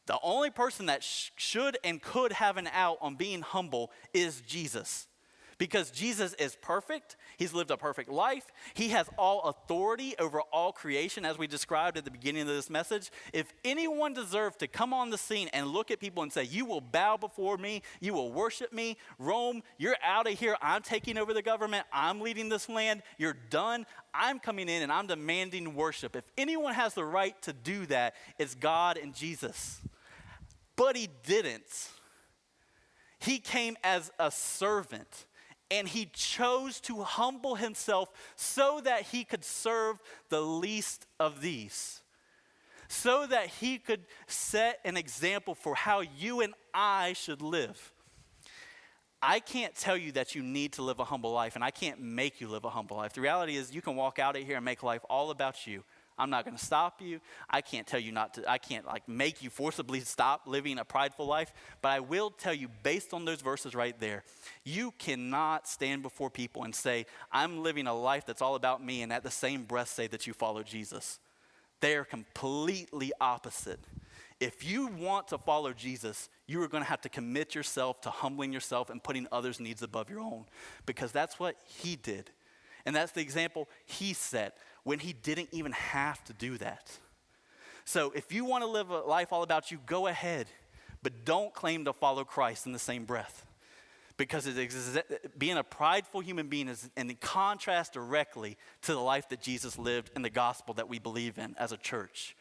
the 0.05 0.19
only 0.21 0.49
person 0.49 0.87
that 0.87 1.03
sh- 1.03 1.29
should 1.37 1.77
and 1.81 2.01
could 2.01 2.33
have 2.33 2.57
an 2.57 2.67
out 2.73 2.97
on 2.99 3.15
being 3.15 3.41
humble 3.41 3.91
is 4.13 4.41
Jesus 4.41 5.07
because 5.59 5.91
Jesus 5.91 6.33
is 6.35 6.55
perfect. 6.61 7.17
He's 7.37 7.53
lived 7.53 7.69
a 7.69 7.77
perfect 7.77 8.09
life. 8.09 8.45
He 8.73 8.87
has 8.89 9.07
all 9.17 9.41
authority 9.41 10.15
over 10.17 10.41
all 10.41 10.71
creation, 10.71 11.25
as 11.25 11.37
we 11.37 11.45
described 11.45 11.97
at 11.97 12.05
the 12.05 12.11
beginning 12.11 12.43
of 12.43 12.47
this 12.47 12.69
message. 12.69 13.11
If 13.33 13.53
anyone 13.63 14.13
deserved 14.13 14.59
to 14.59 14.67
come 14.67 14.93
on 14.93 15.11
the 15.11 15.17
scene 15.17 15.49
and 15.53 15.67
look 15.67 15.91
at 15.91 15.99
people 15.99 16.23
and 16.23 16.33
say, 16.33 16.45
You 16.45 16.65
will 16.65 16.81
bow 16.81 17.17
before 17.17 17.57
me, 17.57 17.83
you 17.99 18.13
will 18.13 18.31
worship 18.31 18.73
me, 18.73 18.97
Rome, 19.19 19.61
you're 19.77 19.97
out 20.03 20.27
of 20.27 20.39
here. 20.39 20.55
I'm 20.61 20.81
taking 20.81 21.17
over 21.17 21.33
the 21.33 21.43
government, 21.43 21.85
I'm 21.93 22.21
leading 22.21 22.49
this 22.49 22.67
land, 22.67 23.03
you're 23.19 23.37
done. 23.49 23.85
I'm 24.11 24.39
coming 24.39 24.69
in 24.69 24.81
and 24.81 24.91
I'm 24.91 25.05
demanding 25.05 25.75
worship. 25.75 26.15
If 26.15 26.31
anyone 26.35 26.73
has 26.73 26.95
the 26.95 27.05
right 27.05 27.39
to 27.43 27.53
do 27.53 27.85
that, 27.87 28.15
it's 28.39 28.55
God 28.55 28.97
and 28.97 29.13
Jesus. 29.13 29.81
But 30.75 30.95
he 30.95 31.09
didn't. 31.23 31.89
He 33.19 33.37
came 33.37 33.77
as 33.83 34.11
a 34.17 34.31
servant 34.31 35.25
and 35.71 35.87
he 35.87 36.09
chose 36.13 36.79
to 36.81 37.01
humble 37.03 37.55
himself 37.55 38.09
so 38.35 38.81
that 38.83 39.03
he 39.03 39.23
could 39.23 39.43
serve 39.43 40.01
the 40.29 40.41
least 40.41 41.05
of 41.19 41.41
these. 41.41 42.01
So 42.87 43.27
that 43.27 43.47
he 43.47 43.77
could 43.77 44.01
set 44.27 44.79
an 44.83 44.97
example 44.97 45.53
for 45.53 45.75
how 45.75 46.01
you 46.01 46.41
and 46.41 46.53
I 46.73 47.13
should 47.13 47.41
live. 47.41 47.93
I 49.21 49.39
can't 49.41 49.75
tell 49.75 49.97
you 49.97 50.13
that 50.13 50.33
you 50.33 50.41
need 50.41 50.73
to 50.73 50.81
live 50.81 50.99
a 50.99 51.03
humble 51.03 51.31
life, 51.31 51.55
and 51.55 51.63
I 51.63 51.71
can't 51.71 51.99
make 51.99 52.39
you 52.39 52.47
live 52.47 52.63
a 52.63 52.69
humble 52.69 52.97
life. 52.97 53.13
The 53.13 53.21
reality 53.21 53.57
is, 53.57 53.73
you 53.73 53.81
can 53.81 53.95
walk 53.95 54.17
out 54.17 54.37
of 54.37 54.43
here 54.43 54.55
and 54.55 54.63
make 54.63 54.81
life 54.81 55.01
all 55.09 55.29
about 55.29 55.67
you. 55.67 55.83
I'm 56.19 56.29
not 56.29 56.45
going 56.45 56.57
to 56.57 56.63
stop 56.63 57.01
you. 57.01 57.21
I 57.49 57.61
can't 57.61 57.87
tell 57.87 57.99
you 57.99 58.11
not 58.11 58.33
to, 58.35 58.49
I 58.49 58.57
can't 58.57 58.85
like 58.85 59.07
make 59.07 59.41
you 59.41 59.49
forcibly 59.49 60.01
stop 60.01 60.41
living 60.45 60.77
a 60.77 60.85
prideful 60.85 61.25
life, 61.25 61.53
but 61.81 61.89
I 61.89 62.01
will 62.01 62.29
tell 62.29 62.53
you 62.53 62.67
based 62.83 63.13
on 63.13 63.25
those 63.25 63.41
verses 63.41 63.73
right 63.73 63.97
there, 63.99 64.23
you 64.65 64.93
cannot 64.99 65.67
stand 65.67 66.03
before 66.03 66.29
people 66.29 66.63
and 66.63 66.75
say, 66.75 67.05
I'm 67.31 67.63
living 67.63 67.87
a 67.87 67.93
life 67.93 68.25
that's 68.25 68.41
all 68.41 68.55
about 68.55 68.83
me, 68.83 69.01
and 69.01 69.13
at 69.13 69.23
the 69.23 69.31
same 69.31 69.63
breath 69.63 69.89
say 69.89 70.07
that 70.07 70.27
you 70.27 70.33
follow 70.33 70.61
Jesus. 70.61 71.19
They 71.79 71.95
are 71.95 72.03
completely 72.03 73.13
opposite. 73.21 73.79
If 74.39 74.69
you 74.69 74.87
want 74.87 75.29
to 75.29 75.37
follow 75.37 75.73
Jesus, 75.73 76.29
you 76.47 76.61
are 76.61 76.67
going 76.67 76.83
to 76.83 76.89
have 76.89 77.01
to 77.01 77.09
commit 77.09 77.55
yourself 77.55 78.01
to 78.01 78.09
humbling 78.09 78.53
yourself 78.53 78.89
and 78.89 79.03
putting 79.03 79.27
others' 79.31 79.59
needs 79.59 79.81
above 79.81 80.09
your 80.09 80.19
own 80.19 80.45
because 80.85 81.11
that's 81.11 81.39
what 81.39 81.55
he 81.65 81.95
did. 81.95 82.31
And 82.85 82.95
that's 82.95 83.11
the 83.11 83.21
example 83.21 83.67
he 83.85 84.13
set 84.13 84.57
when 84.83 84.99
he 84.99 85.13
didn't 85.13 85.49
even 85.51 85.71
have 85.71 86.23
to 86.25 86.33
do 86.33 86.57
that. 86.57 86.91
So 87.85 88.11
if 88.15 88.31
you 88.31 88.45
want 88.45 88.63
to 88.63 88.69
live 88.69 88.89
a 88.89 88.99
life 88.99 89.33
all 89.33 89.43
about 89.43 89.71
you, 89.71 89.79
go 89.85 90.07
ahead, 90.07 90.47
but 91.01 91.25
don't 91.25 91.53
claim 91.53 91.85
to 91.85 91.93
follow 91.93 92.23
Christ 92.23 92.65
in 92.65 92.71
the 92.71 92.79
same 92.79 93.05
breath. 93.05 93.45
Because 94.15 94.47
being 95.37 95.57
a 95.57 95.63
prideful 95.63 96.19
human 96.19 96.49
being 96.49 96.67
is 96.67 96.89
in 96.97 97.15
contrast 97.21 97.93
directly 97.93 98.57
to 98.81 98.93
the 98.93 98.99
life 98.99 99.29
that 99.29 99.41
Jesus 99.41 99.77
lived 99.77 100.11
and 100.13 100.25
the 100.25 100.29
gospel 100.29 100.73
that 100.73 100.89
we 100.89 100.99
believe 100.99 101.37
in 101.37 101.55
as 101.57 101.71
a 101.71 101.77
church. 101.77 102.35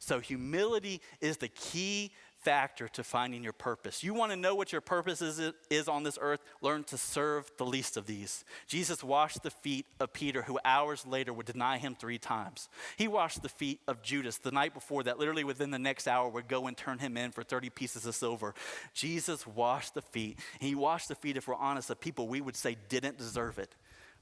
So, 0.00 0.18
humility 0.18 1.00
is 1.20 1.36
the 1.36 1.46
key 1.46 2.10
factor 2.42 2.88
to 2.88 3.04
finding 3.04 3.42
your 3.42 3.52
purpose. 3.52 4.02
You 4.02 4.14
want 4.14 4.32
to 4.32 4.36
know 4.36 4.54
what 4.54 4.72
your 4.72 4.80
purpose 4.80 5.22
is, 5.22 5.52
is 5.70 5.88
on 5.88 6.02
this 6.02 6.18
earth? 6.20 6.40
Learn 6.60 6.84
to 6.84 6.98
serve 6.98 7.50
the 7.56 7.64
least 7.64 7.96
of 7.96 8.06
these. 8.06 8.44
Jesus 8.66 9.02
washed 9.02 9.42
the 9.42 9.50
feet 9.50 9.86
of 10.00 10.12
Peter, 10.12 10.42
who 10.42 10.58
hours 10.64 11.06
later 11.06 11.32
would 11.32 11.46
deny 11.46 11.78
him 11.78 11.94
three 11.94 12.18
times. 12.18 12.68
He 12.96 13.06
washed 13.08 13.42
the 13.42 13.48
feet 13.48 13.80
of 13.86 14.02
Judas 14.02 14.38
the 14.38 14.50
night 14.50 14.74
before 14.74 15.04
that, 15.04 15.18
literally 15.18 15.44
within 15.44 15.70
the 15.70 15.78
next 15.78 16.08
hour, 16.08 16.28
would 16.28 16.48
go 16.48 16.66
and 16.66 16.76
turn 16.76 16.98
him 16.98 17.16
in 17.16 17.30
for 17.30 17.42
30 17.42 17.70
pieces 17.70 18.06
of 18.06 18.14
silver. 18.14 18.54
Jesus 18.92 19.46
washed 19.46 19.94
the 19.94 20.02
feet. 20.02 20.38
He 20.60 20.74
washed 20.74 21.08
the 21.08 21.14
feet, 21.14 21.36
if 21.36 21.46
we're 21.46 21.54
honest, 21.54 21.90
of 21.90 22.00
people 22.00 22.28
we 22.28 22.40
would 22.40 22.56
say 22.56 22.76
didn't 22.88 23.18
deserve 23.18 23.58
it. 23.58 23.74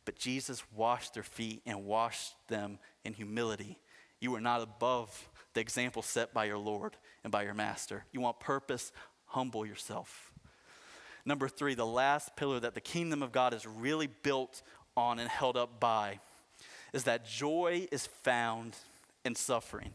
But 0.05 0.17
Jesus 0.17 0.63
washed 0.75 1.15
their 1.15 1.23
feet 1.23 1.63
and 1.67 1.85
washed 1.85 2.35
them 2.49 2.79
in 3.05 3.15
humility. 3.15 3.79
You 4.21 4.35
are 4.35 4.41
not 4.41 4.61
above 4.61 5.30
the 5.55 5.61
example 5.61 6.03
set 6.03 6.33
by 6.33 6.45
your 6.45 6.59
Lord 6.59 6.97
and 7.25 7.31
by 7.31 7.43
your 7.43 7.55
master. 7.55 8.05
You 8.13 8.21
want 8.21 8.41
purpose, 8.41 8.93
humble 9.27 9.67
yourself. 9.67 10.33
Number 11.25 11.49
three, 11.49 11.75
the 11.75 11.87
last 11.87 12.37
pillar 12.37 12.61
that 12.61 12.75
the 12.75 12.81
kingdom 12.81 13.23
of 13.23 13.33
God 13.33 13.53
is 13.53 13.67
really 13.67 14.07
built 14.07 14.63
on 14.97 15.19
and 15.19 15.29
held 15.29 15.57
up 15.57 15.81
by 15.81 16.21
is 16.93 17.05
that 17.05 17.27
joy 17.27 17.87
is 17.93 18.07
found 18.07 18.77
in 19.25 19.35
suffering. 19.35 19.91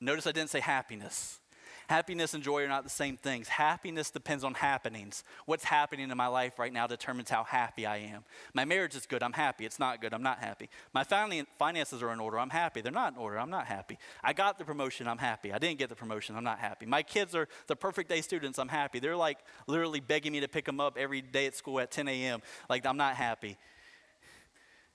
Notice 0.00 0.26
I 0.26 0.32
didn't 0.32 0.50
say 0.50 0.60
happiness. 0.60 1.40
Happiness 1.88 2.34
and 2.34 2.42
joy 2.42 2.62
are 2.62 2.68
not 2.68 2.84
the 2.84 2.90
same 2.90 3.16
things. 3.16 3.48
Happiness 3.48 4.10
depends 4.10 4.44
on 4.44 4.54
happenings. 4.54 5.24
What's 5.46 5.64
happening 5.64 6.10
in 6.10 6.16
my 6.16 6.26
life 6.26 6.58
right 6.58 6.72
now 6.72 6.86
determines 6.86 7.30
how 7.30 7.44
happy 7.44 7.86
I 7.86 7.98
am. 7.98 8.24
My 8.54 8.64
marriage 8.64 8.94
is 8.94 9.06
good, 9.06 9.22
I'm 9.22 9.32
happy. 9.32 9.64
It's 9.66 9.78
not 9.78 10.00
good, 10.00 10.14
I'm 10.14 10.22
not 10.22 10.38
happy. 10.38 10.70
My 10.92 11.04
finances 11.04 12.02
are 12.02 12.12
in 12.12 12.20
order, 12.20 12.38
I'm 12.38 12.50
happy. 12.50 12.80
They're 12.80 12.92
not 12.92 13.12
in 13.12 13.18
order, 13.18 13.38
I'm 13.38 13.50
not 13.50 13.66
happy. 13.66 13.98
I 14.22 14.32
got 14.32 14.58
the 14.58 14.64
promotion, 14.64 15.06
I'm 15.06 15.18
happy. 15.18 15.52
I 15.52 15.58
didn't 15.58 15.78
get 15.78 15.88
the 15.88 15.96
promotion, 15.96 16.36
I'm 16.36 16.44
not 16.44 16.58
happy. 16.58 16.86
My 16.86 17.02
kids 17.02 17.34
are 17.34 17.48
the 17.66 17.76
perfect 17.76 18.08
day 18.08 18.20
students, 18.20 18.58
I'm 18.58 18.68
happy. 18.68 18.98
They're 18.98 19.16
like 19.16 19.38
literally 19.66 20.00
begging 20.00 20.32
me 20.32 20.40
to 20.40 20.48
pick 20.48 20.64
them 20.64 20.80
up 20.80 20.96
every 20.96 21.20
day 21.20 21.46
at 21.46 21.54
school 21.54 21.80
at 21.80 21.90
10 21.90 22.08
a.m. 22.08 22.40
Like, 22.68 22.86
I'm 22.86 22.96
not 22.96 23.16
happy. 23.16 23.58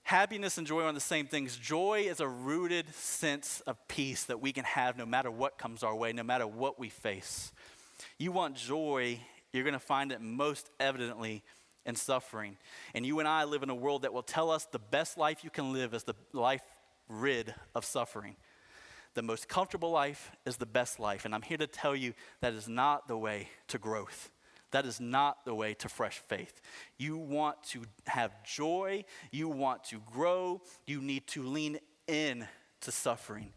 Happiness 0.10 0.58
and 0.58 0.66
joy 0.66 0.82
are 0.82 0.92
the 0.92 1.00
same 1.00 1.28
things. 1.28 1.56
Joy 1.56 2.06
is 2.08 2.20
a 2.20 2.28
rooted 2.28 2.96
sense 2.96 3.62
of 3.68 3.78
peace 3.88 4.24
that 4.24 4.42
we 4.42 4.52
can 4.52 4.64
have 4.64 4.98
no 4.98 5.06
matter 5.06 5.30
what 5.30 5.60
comes 5.60 5.84
our 5.84 5.96
way, 5.96 6.14
no 6.14 6.24
matter 6.24 6.48
what 6.48 6.80
we 6.80 6.90
face. 6.90 7.52
You 8.18 8.32
want 8.32 8.56
joy, 8.56 9.20
you're 9.54 9.64
going 9.64 9.74
to 9.74 9.80
find 9.80 10.12
it 10.12 10.20
most 10.20 10.72
evidently 10.80 11.44
in 11.86 11.96
suffering. 11.96 12.58
And 12.96 13.06
you 13.06 13.20
and 13.20 13.28
I 13.28 13.44
live 13.44 13.62
in 13.62 13.70
a 13.70 13.76
world 13.76 14.02
that 14.02 14.12
will 14.12 14.24
tell 14.24 14.50
us 14.50 14.66
the 14.66 14.80
best 14.80 15.16
life 15.16 15.44
you 15.44 15.52
can 15.52 15.74
live 15.74 15.94
is 15.94 16.06
the 16.06 16.16
life 16.34 16.64
rid 17.08 17.54
of 17.76 17.86
suffering. 17.86 18.36
The 19.14 19.22
most 19.22 19.48
comfortable 19.48 19.92
life 19.92 20.32
is 20.44 20.58
the 20.58 20.66
best 20.66 21.00
life. 21.00 21.26
And 21.26 21.36
I'm 21.36 21.44
here 21.44 21.58
to 21.58 21.68
tell 21.68 21.96
you 21.96 22.16
that 22.42 22.54
is 22.54 22.68
not 22.68 23.08
the 23.08 23.16
way 23.16 23.50
to 23.68 23.78
growth. 23.78 24.32
That 24.72 24.86
is 24.86 25.00
not 25.00 25.46
the 25.46 25.54
way 25.54 25.74
to 25.76 25.90
fresh 25.90 26.20
faith. 26.28 26.62
You 26.98 27.18
want 27.18 27.62
to 27.70 27.84
have 28.06 28.44
joy, 28.44 29.06
you 29.32 29.50
want 29.50 29.84
to 29.86 30.02
grow, 30.12 30.62
you 30.86 31.02
need 31.02 31.28
to 31.28 31.44
lean 31.44 31.80
in 32.08 32.48
to 32.82 32.92
suffering. 32.92 33.52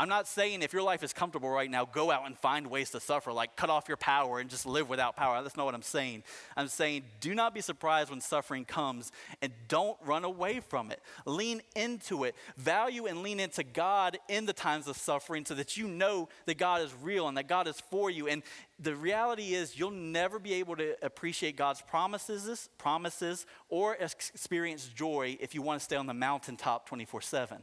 I'm 0.00 0.08
not 0.08 0.26
saying 0.26 0.62
if 0.62 0.72
your 0.72 0.80
life 0.80 1.02
is 1.02 1.12
comfortable 1.12 1.50
right 1.50 1.70
now, 1.70 1.84
go 1.84 2.10
out 2.10 2.24
and 2.24 2.34
find 2.34 2.68
ways 2.68 2.88
to 2.92 3.00
suffer, 3.00 3.34
like 3.34 3.54
cut 3.54 3.68
off 3.68 3.86
your 3.86 3.98
power 3.98 4.38
and 4.38 4.48
just 4.48 4.64
live 4.64 4.88
without 4.88 5.14
power. 5.14 5.42
That's 5.42 5.58
not 5.58 5.66
what 5.66 5.74
I'm 5.74 5.82
saying. 5.82 6.22
I'm 6.56 6.68
saying 6.68 7.02
do 7.20 7.34
not 7.34 7.52
be 7.52 7.60
surprised 7.60 8.08
when 8.08 8.22
suffering 8.22 8.64
comes 8.64 9.12
and 9.42 9.52
don't 9.68 9.98
run 10.02 10.24
away 10.24 10.60
from 10.60 10.90
it. 10.90 11.02
Lean 11.26 11.60
into 11.76 12.24
it. 12.24 12.34
Value 12.56 13.04
and 13.04 13.22
lean 13.22 13.40
into 13.40 13.62
God 13.62 14.16
in 14.26 14.46
the 14.46 14.54
times 14.54 14.88
of 14.88 14.96
suffering 14.96 15.44
so 15.44 15.54
that 15.54 15.76
you 15.76 15.86
know 15.86 16.30
that 16.46 16.56
God 16.56 16.80
is 16.80 16.94
real 17.02 17.28
and 17.28 17.36
that 17.36 17.46
God 17.46 17.68
is 17.68 17.78
for 17.78 18.10
you. 18.10 18.26
And 18.26 18.42
the 18.78 18.96
reality 18.96 19.52
is 19.52 19.78
you'll 19.78 19.90
never 19.90 20.38
be 20.38 20.54
able 20.54 20.76
to 20.76 20.96
appreciate 21.04 21.56
God's 21.56 21.82
promises, 21.82 22.70
promises 22.78 23.44
or 23.68 23.96
experience 23.96 24.86
joy 24.88 25.36
if 25.40 25.54
you 25.54 25.60
want 25.60 25.78
to 25.78 25.84
stay 25.84 25.96
on 25.96 26.06
the 26.06 26.14
mountaintop 26.14 26.88
24/7. 26.88 27.62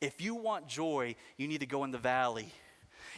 If 0.00 0.20
you 0.20 0.34
want 0.34 0.68
joy, 0.68 1.16
you 1.36 1.48
need 1.48 1.60
to 1.60 1.66
go 1.66 1.84
in 1.84 1.90
the 1.90 1.98
valley. 1.98 2.52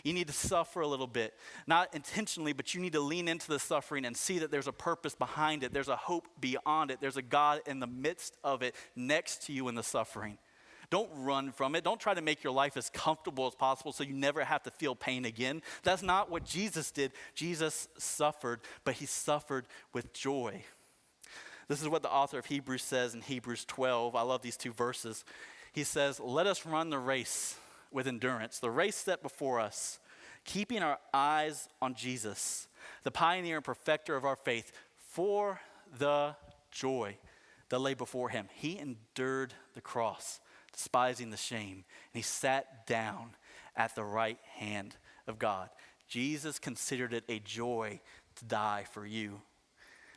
You 0.04 0.12
need 0.12 0.28
to 0.28 0.32
suffer 0.32 0.80
a 0.80 0.86
little 0.86 1.06
bit, 1.06 1.34
not 1.66 1.94
intentionally, 1.94 2.52
but 2.52 2.74
you 2.74 2.80
need 2.80 2.92
to 2.92 3.00
lean 3.00 3.26
into 3.26 3.48
the 3.48 3.58
suffering 3.58 4.04
and 4.04 4.16
see 4.16 4.38
that 4.38 4.50
there's 4.50 4.68
a 4.68 4.72
purpose 4.72 5.14
behind 5.14 5.64
it. 5.64 5.72
There's 5.72 5.88
a 5.88 5.96
hope 5.96 6.28
beyond 6.40 6.90
it. 6.90 7.00
There's 7.00 7.16
a 7.16 7.22
God 7.22 7.60
in 7.66 7.80
the 7.80 7.86
midst 7.86 8.36
of 8.44 8.62
it, 8.62 8.74
next 8.94 9.46
to 9.46 9.52
you 9.52 9.68
in 9.68 9.74
the 9.74 9.82
suffering. 9.82 10.38
Don't 10.90 11.10
run 11.12 11.52
from 11.52 11.74
it. 11.74 11.84
Don't 11.84 12.00
try 12.00 12.14
to 12.14 12.22
make 12.22 12.42
your 12.42 12.52
life 12.52 12.76
as 12.76 12.88
comfortable 12.88 13.46
as 13.46 13.54
possible 13.54 13.92
so 13.92 14.04
you 14.04 14.14
never 14.14 14.42
have 14.42 14.62
to 14.62 14.70
feel 14.70 14.94
pain 14.94 15.24
again. 15.24 15.62
That's 15.82 16.02
not 16.02 16.30
what 16.30 16.44
Jesus 16.44 16.90
did. 16.90 17.12
Jesus 17.34 17.88
suffered, 17.98 18.60
but 18.84 18.94
he 18.94 19.04
suffered 19.04 19.66
with 19.92 20.14
joy. 20.14 20.62
This 21.68 21.82
is 21.82 21.88
what 21.88 22.00
the 22.00 22.10
author 22.10 22.38
of 22.38 22.46
Hebrews 22.46 22.82
says 22.82 23.14
in 23.14 23.20
Hebrews 23.20 23.66
12. 23.66 24.14
I 24.14 24.22
love 24.22 24.40
these 24.40 24.56
two 24.56 24.72
verses 24.72 25.24
he 25.78 25.84
says, 25.84 26.20
Let 26.20 26.46
us 26.46 26.66
run 26.66 26.90
the 26.90 26.98
race 26.98 27.56
with 27.90 28.06
endurance, 28.06 28.58
the 28.58 28.70
race 28.70 28.96
set 28.96 29.22
before 29.22 29.60
us, 29.60 29.98
keeping 30.44 30.82
our 30.82 30.98
eyes 31.14 31.68
on 31.80 31.94
Jesus, 31.94 32.68
the 33.04 33.10
pioneer 33.10 33.56
and 33.56 33.64
perfecter 33.64 34.16
of 34.16 34.24
our 34.24 34.36
faith, 34.36 34.72
for 34.98 35.60
the 35.98 36.34
joy 36.70 37.16
that 37.68 37.78
lay 37.78 37.94
before 37.94 38.28
him. 38.28 38.48
He 38.52 38.78
endured 38.78 39.54
the 39.74 39.80
cross, 39.80 40.40
despising 40.72 41.30
the 41.30 41.36
shame, 41.36 41.84
and 42.12 42.14
he 42.14 42.22
sat 42.22 42.86
down 42.86 43.30
at 43.76 43.94
the 43.94 44.04
right 44.04 44.38
hand 44.56 44.96
of 45.26 45.38
God. 45.38 45.70
Jesus 46.08 46.58
considered 46.58 47.12
it 47.12 47.24
a 47.28 47.38
joy 47.38 48.00
to 48.36 48.44
die 48.44 48.84
for 48.90 49.06
you 49.06 49.42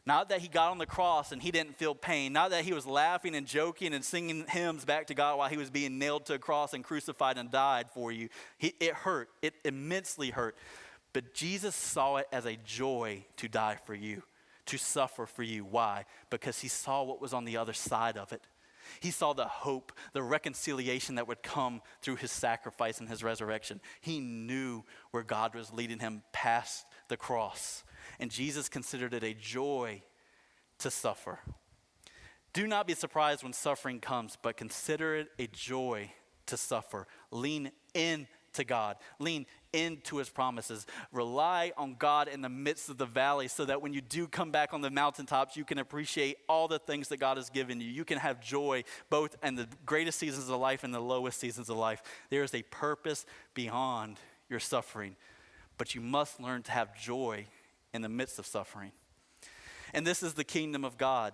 not 0.06 0.30
that 0.30 0.40
he 0.40 0.48
got 0.48 0.72
on 0.72 0.80
the 0.80 0.86
cross 0.86 1.32
and 1.32 1.42
he 1.42 1.52
didn't 1.52 1.76
feel 1.76 1.94
pain. 1.94 2.34
Not 2.34 2.50
that 2.52 2.64
he 2.64 2.74
was 2.74 2.88
laughing 2.88 3.36
and 3.36 3.46
joking 3.46 3.94
and 3.94 4.04
singing 4.04 4.46
hymns 4.48 4.84
back 4.84 5.08
to 5.08 5.14
God 5.14 5.38
while 5.38 5.50
he 5.50 5.58
was 5.58 5.70
being 5.70 6.00
nailed 6.00 6.26
to 6.26 6.34
a 6.34 6.40
cross 6.40 6.74
and 6.74 6.84
crucified 6.84 7.38
and 7.38 7.52
died 7.52 7.88
for 7.94 8.12
you. 8.12 8.30
He, 8.58 8.74
it 8.80 8.94
hurt, 8.94 9.30
it 9.42 9.54
immensely 9.64 10.32
hurt. 10.32 10.58
But 11.14 11.34
Jesus 11.34 11.76
saw 11.76 12.18
it 12.18 12.28
as 12.32 12.46
a 12.46 12.58
joy 12.66 13.26
to 13.38 13.48
die 13.48 13.78
for 13.86 13.94
you, 13.94 14.24
to 14.68 14.78
suffer 14.78 15.26
for 15.28 15.44
you. 15.44 15.66
Why? 15.66 16.06
Because 16.30 16.60
he 16.60 16.68
saw 16.68 17.04
what 17.04 17.22
was 17.22 17.34
on 17.34 17.46
the 17.46 17.58
other 17.58 17.74
side 17.74 18.18
of 18.18 18.34
it. 18.34 18.42
He 19.00 19.12
saw 19.12 19.34
the 19.34 19.46
hope, 19.46 19.92
the 20.14 20.24
reconciliation 20.24 21.16
that 21.16 21.28
would 21.28 21.44
come 21.44 21.82
through 22.02 22.18
his 22.18 22.32
sacrifice 22.32 23.00
and 23.00 23.08
his 23.08 23.24
resurrection. 23.24 23.80
He 24.02 24.20
knew 24.20 24.84
where 25.12 25.24
God 25.24 25.54
was 25.54 25.72
leading 25.72 26.00
him 26.00 26.24
past 26.32 26.86
the 27.12 27.18
cross 27.18 27.84
and 28.20 28.32
Jesus 28.32 28.70
considered 28.70 29.14
it 29.14 29.24
a 29.24 29.34
joy 29.34 30.02
to 30.80 30.90
suffer. 30.90 31.40
Do 32.54 32.68
not 32.68 32.88
be 32.88 32.94
surprised 32.94 33.44
when 33.44 33.54
suffering 33.54 34.00
comes, 34.00 34.38
but 34.42 34.58
consider 34.58 35.16
it 35.16 35.28
a 35.38 35.48
joy 35.48 36.12
to 36.48 36.58
suffer. 36.58 37.08
Lean 37.30 37.72
in 37.94 38.28
to 38.54 38.64
God. 38.64 38.98
Lean 39.20 39.46
into 39.74 40.18
his 40.18 40.30
promises. 40.30 40.86
Rely 41.12 41.72
on 41.78 41.96
God 41.98 42.28
in 42.28 42.42
the 42.42 42.50
midst 42.50 42.90
of 42.90 42.98
the 42.98 43.06
valley 43.06 43.48
so 43.48 43.66
that 43.66 43.82
when 43.82 43.94
you 43.94 44.02
do 44.02 44.28
come 44.28 44.52
back 44.52 44.74
on 44.74 44.82
the 44.82 44.90
mountaintops, 44.90 45.56
you 45.56 45.66
can 45.66 45.78
appreciate 45.78 46.38
all 46.48 46.68
the 46.68 46.80
things 46.80 47.08
that 47.10 47.18
God 47.18 47.38
has 47.38 47.50
given 47.50 47.80
you. 47.80 47.90
You 47.90 48.06
can 48.06 48.18
have 48.18 48.42
joy 48.42 48.84
both 49.10 49.36
in 49.44 49.56
the 49.56 49.68
greatest 49.86 50.20
seasons 50.20 50.50
of 50.50 50.60
life 50.60 50.84
and 50.84 50.94
the 50.94 51.00
lowest 51.00 51.40
seasons 51.40 51.70
of 51.70 51.78
life. 51.78 52.02
There 52.30 52.44
is 52.44 52.54
a 52.54 52.64
purpose 52.64 53.26
beyond 53.54 54.18
your 54.50 54.60
suffering, 54.60 55.16
but 55.82 55.96
you 55.96 56.02
must 56.02 56.40
learn 56.40 56.62
to 56.62 56.72
have 56.72 56.96
joy 56.96 57.44
in 57.92 58.04
the 58.04 58.08
midst 58.08 58.38
of 58.38 58.46
suffering. 58.46 58.92
And 59.96 60.06
this 60.06 60.22
is 60.22 60.36
the 60.36 60.44
kingdom 60.44 60.86
of 60.86 60.96
God. 60.96 61.34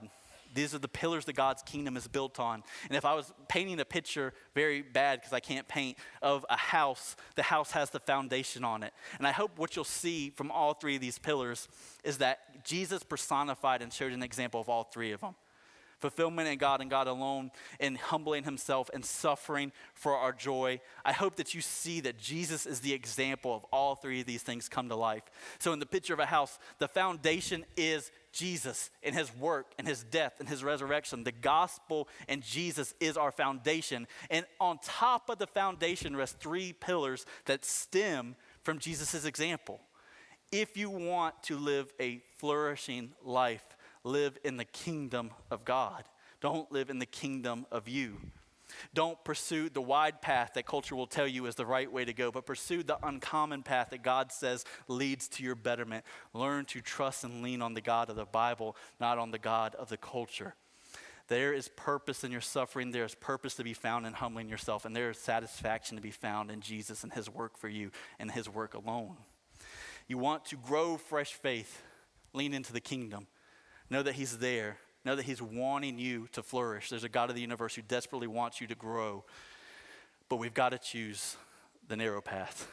These 0.54 0.74
are 0.74 0.80
the 0.80 0.88
pillars 0.88 1.26
that 1.26 1.34
God's 1.34 1.62
kingdom 1.64 1.98
is 1.98 2.08
built 2.08 2.40
on. 2.40 2.64
And 2.88 2.96
if 2.96 3.04
I 3.04 3.14
was 3.14 3.34
painting 3.50 3.78
a 3.82 3.84
picture, 3.84 4.32
very 4.56 4.82
bad 4.82 5.20
because 5.20 5.34
I 5.34 5.42
can't 5.42 5.68
paint, 5.68 5.98
of 6.22 6.46
a 6.50 6.56
house, 6.56 7.18
the 7.36 7.44
house 7.44 7.72
has 7.72 7.90
the 7.90 8.00
foundation 8.00 8.64
on 8.64 8.84
it. 8.84 8.94
And 9.18 9.28
I 9.28 9.34
hope 9.34 9.60
what 9.60 9.76
you'll 9.76 9.84
see 9.84 10.30
from 10.30 10.50
all 10.50 10.74
three 10.74 10.96
of 10.96 11.02
these 11.02 11.20
pillars 11.20 11.68
is 12.06 12.20
that 12.20 12.64
Jesus 12.64 13.04
personified 13.04 13.82
and 13.82 13.92
showed 13.92 14.14
an 14.14 14.24
example 14.24 14.62
of 14.62 14.70
all 14.70 14.86
three 14.86 15.12
of 15.12 15.20
them 15.20 15.36
fulfillment 16.00 16.48
in 16.48 16.58
God 16.58 16.82
and 16.82 16.90
God 16.90 17.08
alone, 17.08 17.52
and 17.80 17.98
humbling 17.98 18.44
himself 18.44 18.90
and 18.94 19.04
suffering 19.04 19.72
for 19.94 20.16
our 20.16 20.32
joy. 20.32 20.80
I 21.04 21.12
hope 21.12 21.36
that 21.38 21.54
you 21.54 21.62
see 21.62 22.00
that 22.02 22.18
Jesus 22.18 22.66
is 22.66 22.80
the 22.80 22.94
example 22.94 23.56
of 23.56 23.64
all 23.66 23.96
three 23.96 24.22
of 24.22 24.28
these 24.28 24.44
things 24.44 24.70
come 24.70 24.90
to 24.90 24.96
life. 24.96 25.24
So, 25.60 25.74
in 25.74 25.80
the 25.80 25.86
picture 25.86 26.14
of 26.14 26.20
a 26.20 26.26
house, 26.26 26.60
the 26.80 26.88
foundation 26.88 27.66
is 27.76 28.12
Jesus 28.32 28.92
and 29.02 29.16
his 29.16 29.36
work 29.36 29.74
and 29.78 29.88
his 29.88 30.04
death 30.04 30.36
and 30.40 30.48
his 30.48 30.64
resurrection. 30.64 31.24
The 31.24 31.32
gospel 31.32 32.08
and 32.28 32.44
Jesus 32.44 32.94
is 33.00 33.18
our 33.18 33.32
foundation. 33.32 34.08
And 34.30 34.46
on 34.60 34.80
top 34.84 35.30
of 35.30 35.40
the 35.40 35.48
foundation 35.48 36.16
rest 36.16 36.40
three 36.40 36.74
pillars 36.74 37.26
that 37.46 37.66
stem 37.66 38.36
from 38.62 38.80
Jesus' 38.80 39.26
example. 39.26 39.80
If 40.52 40.78
you 40.78 40.90
want 40.90 41.42
to 41.44 41.58
live 41.58 41.92
a 42.00 42.22
flourishing 42.38 43.12
life, 43.24 43.77
live 44.08 44.38
in 44.44 44.58
the 44.58 44.66
kingdom 44.66 45.32
of 45.52 45.66
God. 45.66 46.04
Don't 46.42 46.72
live 46.72 46.90
in 46.90 47.00
the 47.00 47.06
kingdom 47.06 47.66
of 47.72 47.88
you. 47.88 48.18
Don't 48.94 49.24
pursue 49.24 49.70
the 49.70 49.82
wide 49.82 50.22
path 50.22 50.52
that 50.56 50.66
culture 50.66 50.96
will 50.96 51.08
tell 51.08 51.28
you 51.28 51.46
is 51.46 51.56
the 51.56 51.66
right 51.66 51.92
way 51.92 52.04
to 52.06 52.14
go, 52.14 52.32
but 52.32 52.46
pursue 52.46 52.84
the 52.84 52.98
uncommon 53.06 53.64
path 53.64 53.90
that 53.92 54.04
God 54.04 54.32
says 54.32 54.66
leads 54.88 55.28
to 55.30 55.44
your 55.44 55.56
betterment. 55.56 56.04
Learn 56.34 56.66
to 56.66 56.82
trust 56.82 57.24
and 57.24 57.42
lean 57.42 57.62
on 57.62 57.74
the 57.74 57.82
God 57.82 58.10
of 58.10 58.16
the 58.16 58.26
Bible, 58.26 58.76
not 59.00 59.18
on 59.18 59.32
the 59.32 59.40
God 59.40 59.76
of 59.76 59.90
the 59.90 59.98
culture. 59.98 60.56
There 61.28 61.54
is 61.54 61.68
purpose 61.70 62.24
in 62.24 62.32
your 62.32 62.42
suffering. 62.42 62.92
There 62.92 63.04
is 63.04 63.16
purpose 63.16 63.56
to 63.56 63.64
be 63.64 63.74
found 63.74 64.06
in 64.06 64.14
humbling 64.14 64.50
yourself, 64.50 64.86
and 64.86 64.96
there 64.96 65.10
is 65.10 65.18
satisfaction 65.18 65.98
to 65.98 66.02
be 66.02 66.12
found 66.12 66.52
in 66.52 66.62
Jesus 66.62 67.04
and 67.04 67.12
His 67.12 67.30
work 67.30 67.58
for 67.58 67.68
you 67.68 67.92
and 68.20 68.32
His 68.32 68.50
work 68.50 68.74
alone. 68.74 69.18
You 70.08 70.18
want 70.18 70.46
to 70.46 70.56
grow 70.56 70.96
fresh 70.96 71.34
faith, 71.34 71.82
lean 72.34 72.54
into 72.54 72.72
the 72.72 72.80
kingdom. 72.80 73.28
Know 73.90 74.04
that 74.04 74.16
He's 74.16 74.38
there. 74.38 74.78
Know 75.06 75.16
that 75.16 75.26
He's 75.26 75.42
wanting 75.42 76.00
you 76.00 76.28
to 76.34 76.44
flourish. 76.44 76.90
There's 76.90 77.04
a 77.04 77.10
God 77.10 77.30
of 77.30 77.36
the 77.36 77.42
universe 77.42 77.76
who 77.76 77.82
desperately 77.82 78.28
wants 78.28 78.60
you 78.60 78.68
to 78.68 78.76
grow. 78.76 79.24
But 80.30 80.38
we've 80.38 80.54
got 80.54 80.70
to 80.70 80.78
choose 80.78 81.38
the 81.88 81.96
narrow 81.96 82.22
path. 82.22 82.70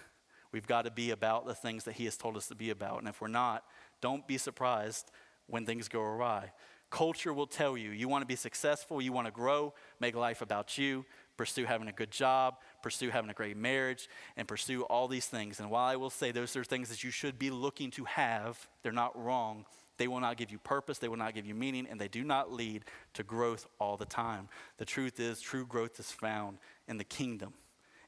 We've 0.53 0.67
got 0.67 0.85
to 0.85 0.91
be 0.91 1.11
about 1.11 1.47
the 1.47 1.55
things 1.55 1.85
that 1.85 1.95
He 1.95 2.05
has 2.05 2.17
told 2.17 2.37
us 2.37 2.49
to 2.49 2.55
be 2.55 2.71
about. 2.71 2.99
And 2.99 3.09
if 3.09 3.21
we're 3.21 3.29
not, 3.29 3.65
don't 4.01 4.27
be 4.27 4.39
surprised 4.39 5.11
when 5.47 5.67
things 5.67 5.89
go 5.89 6.01
awry. 6.01 6.53
Culture 6.91 7.33
will 7.33 7.47
tell 7.47 7.77
you 7.77 7.91
you 7.91 8.07
want 8.07 8.23
to 8.23 8.27
be 8.27 8.37
successful, 8.37 9.03
you 9.03 9.13
want 9.13 9.27
to 9.27 9.33
grow, 9.33 9.75
make 9.99 10.15
life 10.15 10.43
about 10.43 10.79
you, 10.79 11.05
pursue 11.37 11.65
having 11.65 11.89
a 11.89 11.93
good 11.93 12.11
job, 12.11 12.59
pursue 12.83 13.11
having 13.11 13.31
a 13.31 13.35
great 13.35 13.57
marriage, 13.57 14.09
and 14.37 14.47
pursue 14.47 14.83
all 14.83 15.09
these 15.09 15.27
things. 15.27 15.59
And 15.59 15.71
while 15.71 15.85
I 15.85 15.97
will 15.97 16.11
say 16.11 16.31
those 16.31 16.55
are 16.55 16.63
things 16.63 16.89
that 16.91 17.03
you 17.03 17.11
should 17.11 17.37
be 17.37 17.51
looking 17.51 17.91
to 17.93 18.05
have, 18.05 18.69
they're 18.83 18.93
not 18.93 19.21
wrong. 19.21 19.65
They 19.97 20.09
will 20.09 20.21
not 20.21 20.37
give 20.37 20.51
you 20.51 20.59
purpose, 20.59 20.99
they 20.99 21.09
will 21.09 21.17
not 21.17 21.35
give 21.35 21.47
you 21.47 21.55
meaning, 21.55 21.87
and 21.89 22.01
they 22.01 22.09
do 22.09 22.25
not 22.25 22.53
lead 22.53 22.85
to 23.15 23.23
growth 23.23 23.67
all 23.79 23.97
the 23.97 24.05
time. 24.05 24.49
The 24.79 24.85
truth 24.85 25.21
is, 25.21 25.41
true 25.41 25.67
growth 25.67 26.01
is 26.01 26.11
found 26.11 26.59
in 26.89 26.99
the 26.99 27.05
kingdom, 27.05 27.55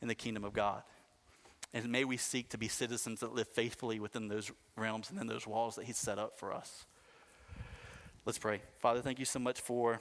in 0.03 0.09
the 0.09 0.15
kingdom 0.15 0.45
of 0.45 0.53
God. 0.53 0.83
And 1.73 1.91
may 1.91 2.05
we 2.05 2.17
seek 2.17 2.49
to 2.51 2.59
be 2.59 2.69
citizens 2.69 3.21
that 3.21 3.35
live 3.35 3.49
faithfully 3.49 4.01
within 4.01 4.29
those 4.29 4.51
realms 4.77 5.11
and 5.11 5.21
in 5.21 5.27
those 5.27 5.47
walls 5.47 5.77
that 5.77 5.85
He's 5.85 5.99
set 5.99 6.19
up 6.19 6.39
for 6.39 6.53
us. 6.53 6.87
Let's 8.25 8.39
pray. 8.39 8.63
Father, 8.79 9.01
thank 9.03 9.19
you 9.19 9.25
so 9.25 9.39
much 9.39 9.61
for 9.61 10.01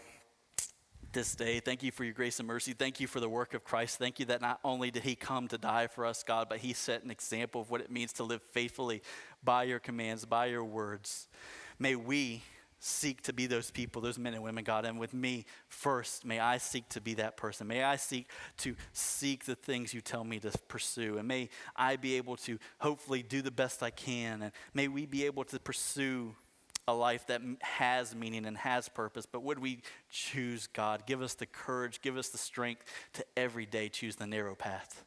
this 1.15 1.36
day. 1.36 1.59
Thank 1.59 1.81
you 1.83 1.91
for 1.91 2.03
your 2.03 2.13
grace 2.13 2.39
and 2.39 2.47
mercy. 2.47 2.73
Thank 2.73 2.99
you 2.99 3.07
for 3.07 3.19
the 3.19 3.29
work 3.29 3.53
of 3.53 3.63
Christ. 3.63 3.97
Thank 3.97 4.19
you 4.19 4.25
that 4.25 4.41
not 4.41 4.59
only 4.63 4.91
did 4.91 5.03
he 5.03 5.15
come 5.15 5.47
to 5.47 5.57
die 5.57 5.88
for 5.88 6.05
us, 6.05 6.23
God, 6.23 6.47
but 6.49 6.59
he 6.59 6.73
set 6.73 7.03
an 7.03 7.11
example 7.11 7.61
of 7.61 7.69
what 7.69 7.81
it 7.81 7.89
means 7.89 8.13
to 8.13 8.23
live 8.23 8.41
faithfully 8.41 9.01
by 9.43 9.63
your 9.63 9.79
commands, 9.79 10.25
by 10.25 10.47
your 10.47 10.63
words. 10.63 11.27
May 11.80 11.95
we 11.95 12.43
seek 12.80 13.23
to 13.23 13.34
be 13.34 13.47
those 13.47 13.71
people, 13.71 14.01
those 14.01 14.19
men 14.19 14.34
and 14.34 14.43
women, 14.43 14.63
God. 14.63 14.86
And 14.86 14.99
with 14.99 15.13
me 15.13 15.45
first, 15.69 16.23
may 16.23 16.39
I 16.39 16.57
seek 16.57 16.88
to 16.89 17.01
be 17.01 17.15
that 17.15 17.36
person. 17.36 17.67
May 17.67 17.84
I 17.84 17.95
seek 17.95 18.30
to 18.57 18.76
seek 18.93 19.45
the 19.45 19.55
things 19.55 19.93
you 19.93 20.01
tell 20.01 20.23
me 20.23 20.39
to 20.39 20.51
pursue. 20.67 21.17
And 21.17 21.28
may 21.28 21.49
I 21.76 21.95
be 21.95 22.15
able 22.17 22.36
to 22.38 22.59
hopefully 22.80 23.23
do 23.23 23.41
the 23.41 23.51
best 23.51 23.82
I 23.82 23.89
can. 23.89 24.43
And 24.43 24.51
may 24.73 24.88
we 24.88 25.05
be 25.05 25.26
able 25.26 25.45
to 25.45 25.59
pursue 25.59 26.36
a 26.88 26.93
life 26.93 27.26
that 27.28 27.41
has 27.61 28.15
meaning 28.15 28.45
and 28.45 28.57
has 28.57 28.88
purpose. 28.88 29.26
But 29.26 29.41
would 29.41 29.57
we 29.57 29.82
choose 30.11 30.67
God? 30.67 31.07
Give 31.07 31.23
us 31.23 31.34
the 31.34 31.47
courage, 31.47 32.01
give 32.01 32.17
us 32.17 32.30
the 32.30 32.38
strength 32.38 32.84
to 33.13 33.26
every 33.36 33.65
day 33.65 33.89
choose 33.89 34.15
the 34.17 34.28
narrow 34.28 34.53
path 34.53 35.03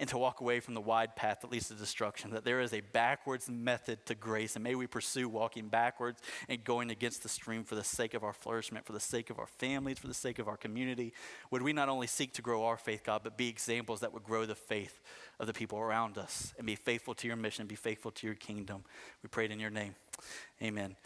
and 0.00 0.08
to 0.08 0.16
walk 0.16 0.40
away 0.40 0.60
from 0.60 0.72
the 0.72 0.80
wide 0.80 1.14
path 1.14 1.42
that 1.42 1.52
leads 1.52 1.68
to 1.68 1.74
destruction. 1.74 2.30
That 2.30 2.44
there 2.44 2.60
is 2.60 2.72
a 2.72 2.80
backwards 2.80 3.50
method 3.50 4.06
to 4.06 4.14
grace, 4.14 4.56
and 4.56 4.64
may 4.64 4.74
we 4.74 4.86
pursue 4.86 5.28
walking 5.28 5.68
backwards 5.68 6.22
and 6.48 6.64
going 6.64 6.90
against 6.90 7.22
the 7.22 7.28
stream 7.28 7.64
for 7.64 7.74
the 7.74 7.84
sake 7.84 8.14
of 8.14 8.24
our 8.24 8.32
flourishment, 8.32 8.86
for 8.86 8.94
the 8.94 8.98
sake 8.98 9.28
of 9.28 9.38
our 9.38 9.46
families, 9.46 9.98
for 9.98 10.08
the 10.08 10.14
sake 10.14 10.38
of 10.38 10.48
our 10.48 10.56
community. 10.56 11.12
Would 11.50 11.60
we 11.60 11.74
not 11.74 11.90
only 11.90 12.06
seek 12.06 12.32
to 12.34 12.42
grow 12.42 12.64
our 12.64 12.78
faith, 12.78 13.02
God, 13.04 13.20
but 13.22 13.36
be 13.36 13.48
examples 13.48 14.00
that 14.00 14.14
would 14.14 14.24
grow 14.24 14.46
the 14.46 14.54
faith 14.54 15.00
of 15.40 15.46
the 15.46 15.52
people 15.54 15.78
around 15.78 16.18
us 16.18 16.54
and 16.58 16.66
be 16.66 16.76
faithful 16.76 17.14
to 17.14 17.26
your 17.26 17.36
mission, 17.36 17.66
be 17.66 17.74
faithful 17.74 18.10
to 18.12 18.26
your 18.26 18.36
kingdom. 18.36 18.84
We 19.22 19.28
pray 19.28 19.46
it 19.46 19.50
in 19.50 19.58
your 19.58 19.70
name. 19.70 19.94
Amen. 20.62 20.96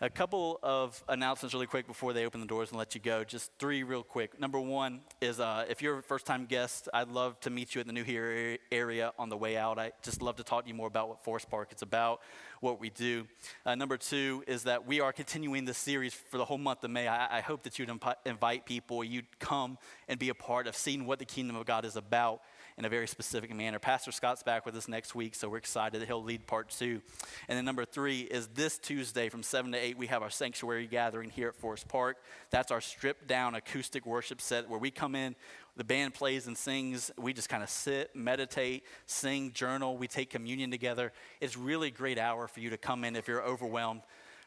A 0.00 0.10
couple 0.10 0.58
of 0.64 1.02
announcements, 1.08 1.54
really 1.54 1.68
quick, 1.68 1.86
before 1.86 2.12
they 2.12 2.26
open 2.26 2.40
the 2.40 2.46
doors 2.46 2.70
and 2.70 2.78
let 2.78 2.96
you 2.96 3.00
go. 3.00 3.22
Just 3.22 3.52
three, 3.60 3.84
real 3.84 4.02
quick. 4.02 4.40
Number 4.40 4.58
one 4.58 5.02
is 5.20 5.38
uh, 5.38 5.64
if 5.68 5.80
you're 5.80 5.98
a 5.98 6.02
first 6.02 6.26
time 6.26 6.46
guest, 6.46 6.88
I'd 6.92 7.06
love 7.06 7.38
to 7.40 7.50
meet 7.50 7.76
you 7.76 7.80
at 7.80 7.86
the 7.86 7.92
New 7.92 8.02
Here 8.02 8.58
area 8.72 9.12
on 9.16 9.28
the 9.28 9.36
way 9.36 9.56
out. 9.56 9.78
I 9.78 9.92
just 10.02 10.20
love 10.20 10.34
to 10.36 10.42
talk 10.42 10.64
to 10.64 10.68
you 10.68 10.74
more 10.74 10.88
about 10.88 11.08
what 11.08 11.22
Forest 11.22 11.48
Park 11.48 11.72
is 11.72 11.82
about, 11.82 12.20
what 12.60 12.80
we 12.80 12.90
do. 12.90 13.28
Uh, 13.64 13.76
number 13.76 13.96
two 13.96 14.42
is 14.48 14.64
that 14.64 14.84
we 14.84 14.98
are 14.98 15.12
continuing 15.12 15.64
this 15.64 15.78
series 15.78 16.12
for 16.12 16.38
the 16.38 16.44
whole 16.44 16.58
month 16.58 16.82
of 16.82 16.90
May. 16.90 17.06
I, 17.06 17.38
I 17.38 17.40
hope 17.40 17.62
that 17.62 17.78
you'd 17.78 17.90
impi- 17.90 18.16
invite 18.26 18.66
people, 18.66 19.04
you'd 19.04 19.38
come 19.38 19.78
and 20.08 20.18
be 20.18 20.30
a 20.30 20.34
part 20.34 20.66
of 20.66 20.74
seeing 20.74 21.06
what 21.06 21.20
the 21.20 21.24
kingdom 21.24 21.54
of 21.54 21.64
God 21.64 21.84
is 21.84 21.94
about 21.94 22.40
in 22.76 22.84
a 22.84 22.88
very 22.88 23.06
specific 23.06 23.54
manner. 23.54 23.78
Pastor 23.78 24.10
Scott's 24.10 24.42
back 24.42 24.66
with 24.66 24.74
us 24.76 24.88
next 24.88 25.14
week, 25.14 25.34
so 25.34 25.48
we're 25.48 25.58
excited 25.58 26.00
that 26.00 26.06
he'll 26.06 26.22
lead 26.22 26.46
part 26.46 26.70
two. 26.70 27.00
And 27.48 27.56
then 27.56 27.64
number 27.64 27.84
three 27.84 28.22
is 28.22 28.48
this 28.48 28.78
Tuesday 28.78 29.28
from 29.28 29.42
7 29.42 29.70
to 29.72 29.78
8, 29.78 29.96
we 29.96 30.08
have 30.08 30.22
our 30.22 30.30
sanctuary 30.30 30.86
gathering 30.86 31.30
here 31.30 31.48
at 31.48 31.54
Forest 31.54 31.86
Park. 31.88 32.16
That's 32.50 32.72
our 32.72 32.80
stripped 32.80 33.28
down 33.28 33.54
acoustic 33.54 34.04
worship 34.04 34.40
set 34.40 34.68
where 34.68 34.80
we 34.80 34.90
come 34.90 35.14
in, 35.14 35.36
the 35.76 35.84
band 35.84 36.14
plays 36.14 36.46
and 36.46 36.56
sings. 36.56 37.10
We 37.16 37.32
just 37.32 37.48
kind 37.48 37.62
of 37.62 37.70
sit, 37.70 38.14
meditate, 38.14 38.84
sing, 39.06 39.52
journal. 39.52 39.96
We 39.96 40.08
take 40.08 40.30
communion 40.30 40.70
together. 40.70 41.12
It's 41.40 41.56
really 41.56 41.88
a 41.88 41.92
great 41.92 42.18
hour 42.18 42.48
for 42.48 42.60
you 42.60 42.70
to 42.70 42.76
come 42.76 43.04
in 43.04 43.16
if 43.16 43.28
you're 43.28 43.42
overwhelmed. 43.42 44.02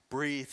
Breathe, 0.09 0.51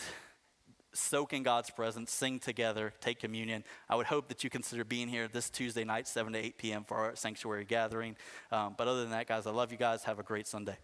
soak 0.95 1.32
in 1.32 1.42
God's 1.42 1.70
presence, 1.70 2.12
sing 2.12 2.38
together, 2.38 2.92
take 3.01 3.20
communion. 3.20 3.64
I 3.88 3.97
would 3.97 4.07
hope 4.07 4.28
that 4.28 4.45
you 4.45 4.51
consider 4.51 4.84
being 4.84 5.09
here 5.09 5.28
this 5.28 5.51
Tuesday 5.51 5.84
night, 5.84 6.09
7 6.09 6.32
to 6.32 6.38
8 6.38 6.59
p.m. 6.59 6.84
for 6.84 6.97
our 6.97 7.16
sanctuary 7.16 7.64
gathering. 7.64 8.16
Um, 8.51 8.74
but 8.76 8.88
other 8.88 9.03
than 9.03 9.11
that, 9.11 9.26
guys, 9.26 9.47
I 9.47 9.51
love 9.51 9.72
you 9.72 9.78
guys. 9.78 10.05
Have 10.05 10.18
a 10.18 10.22
great 10.22 10.47
Sunday. 10.47 10.76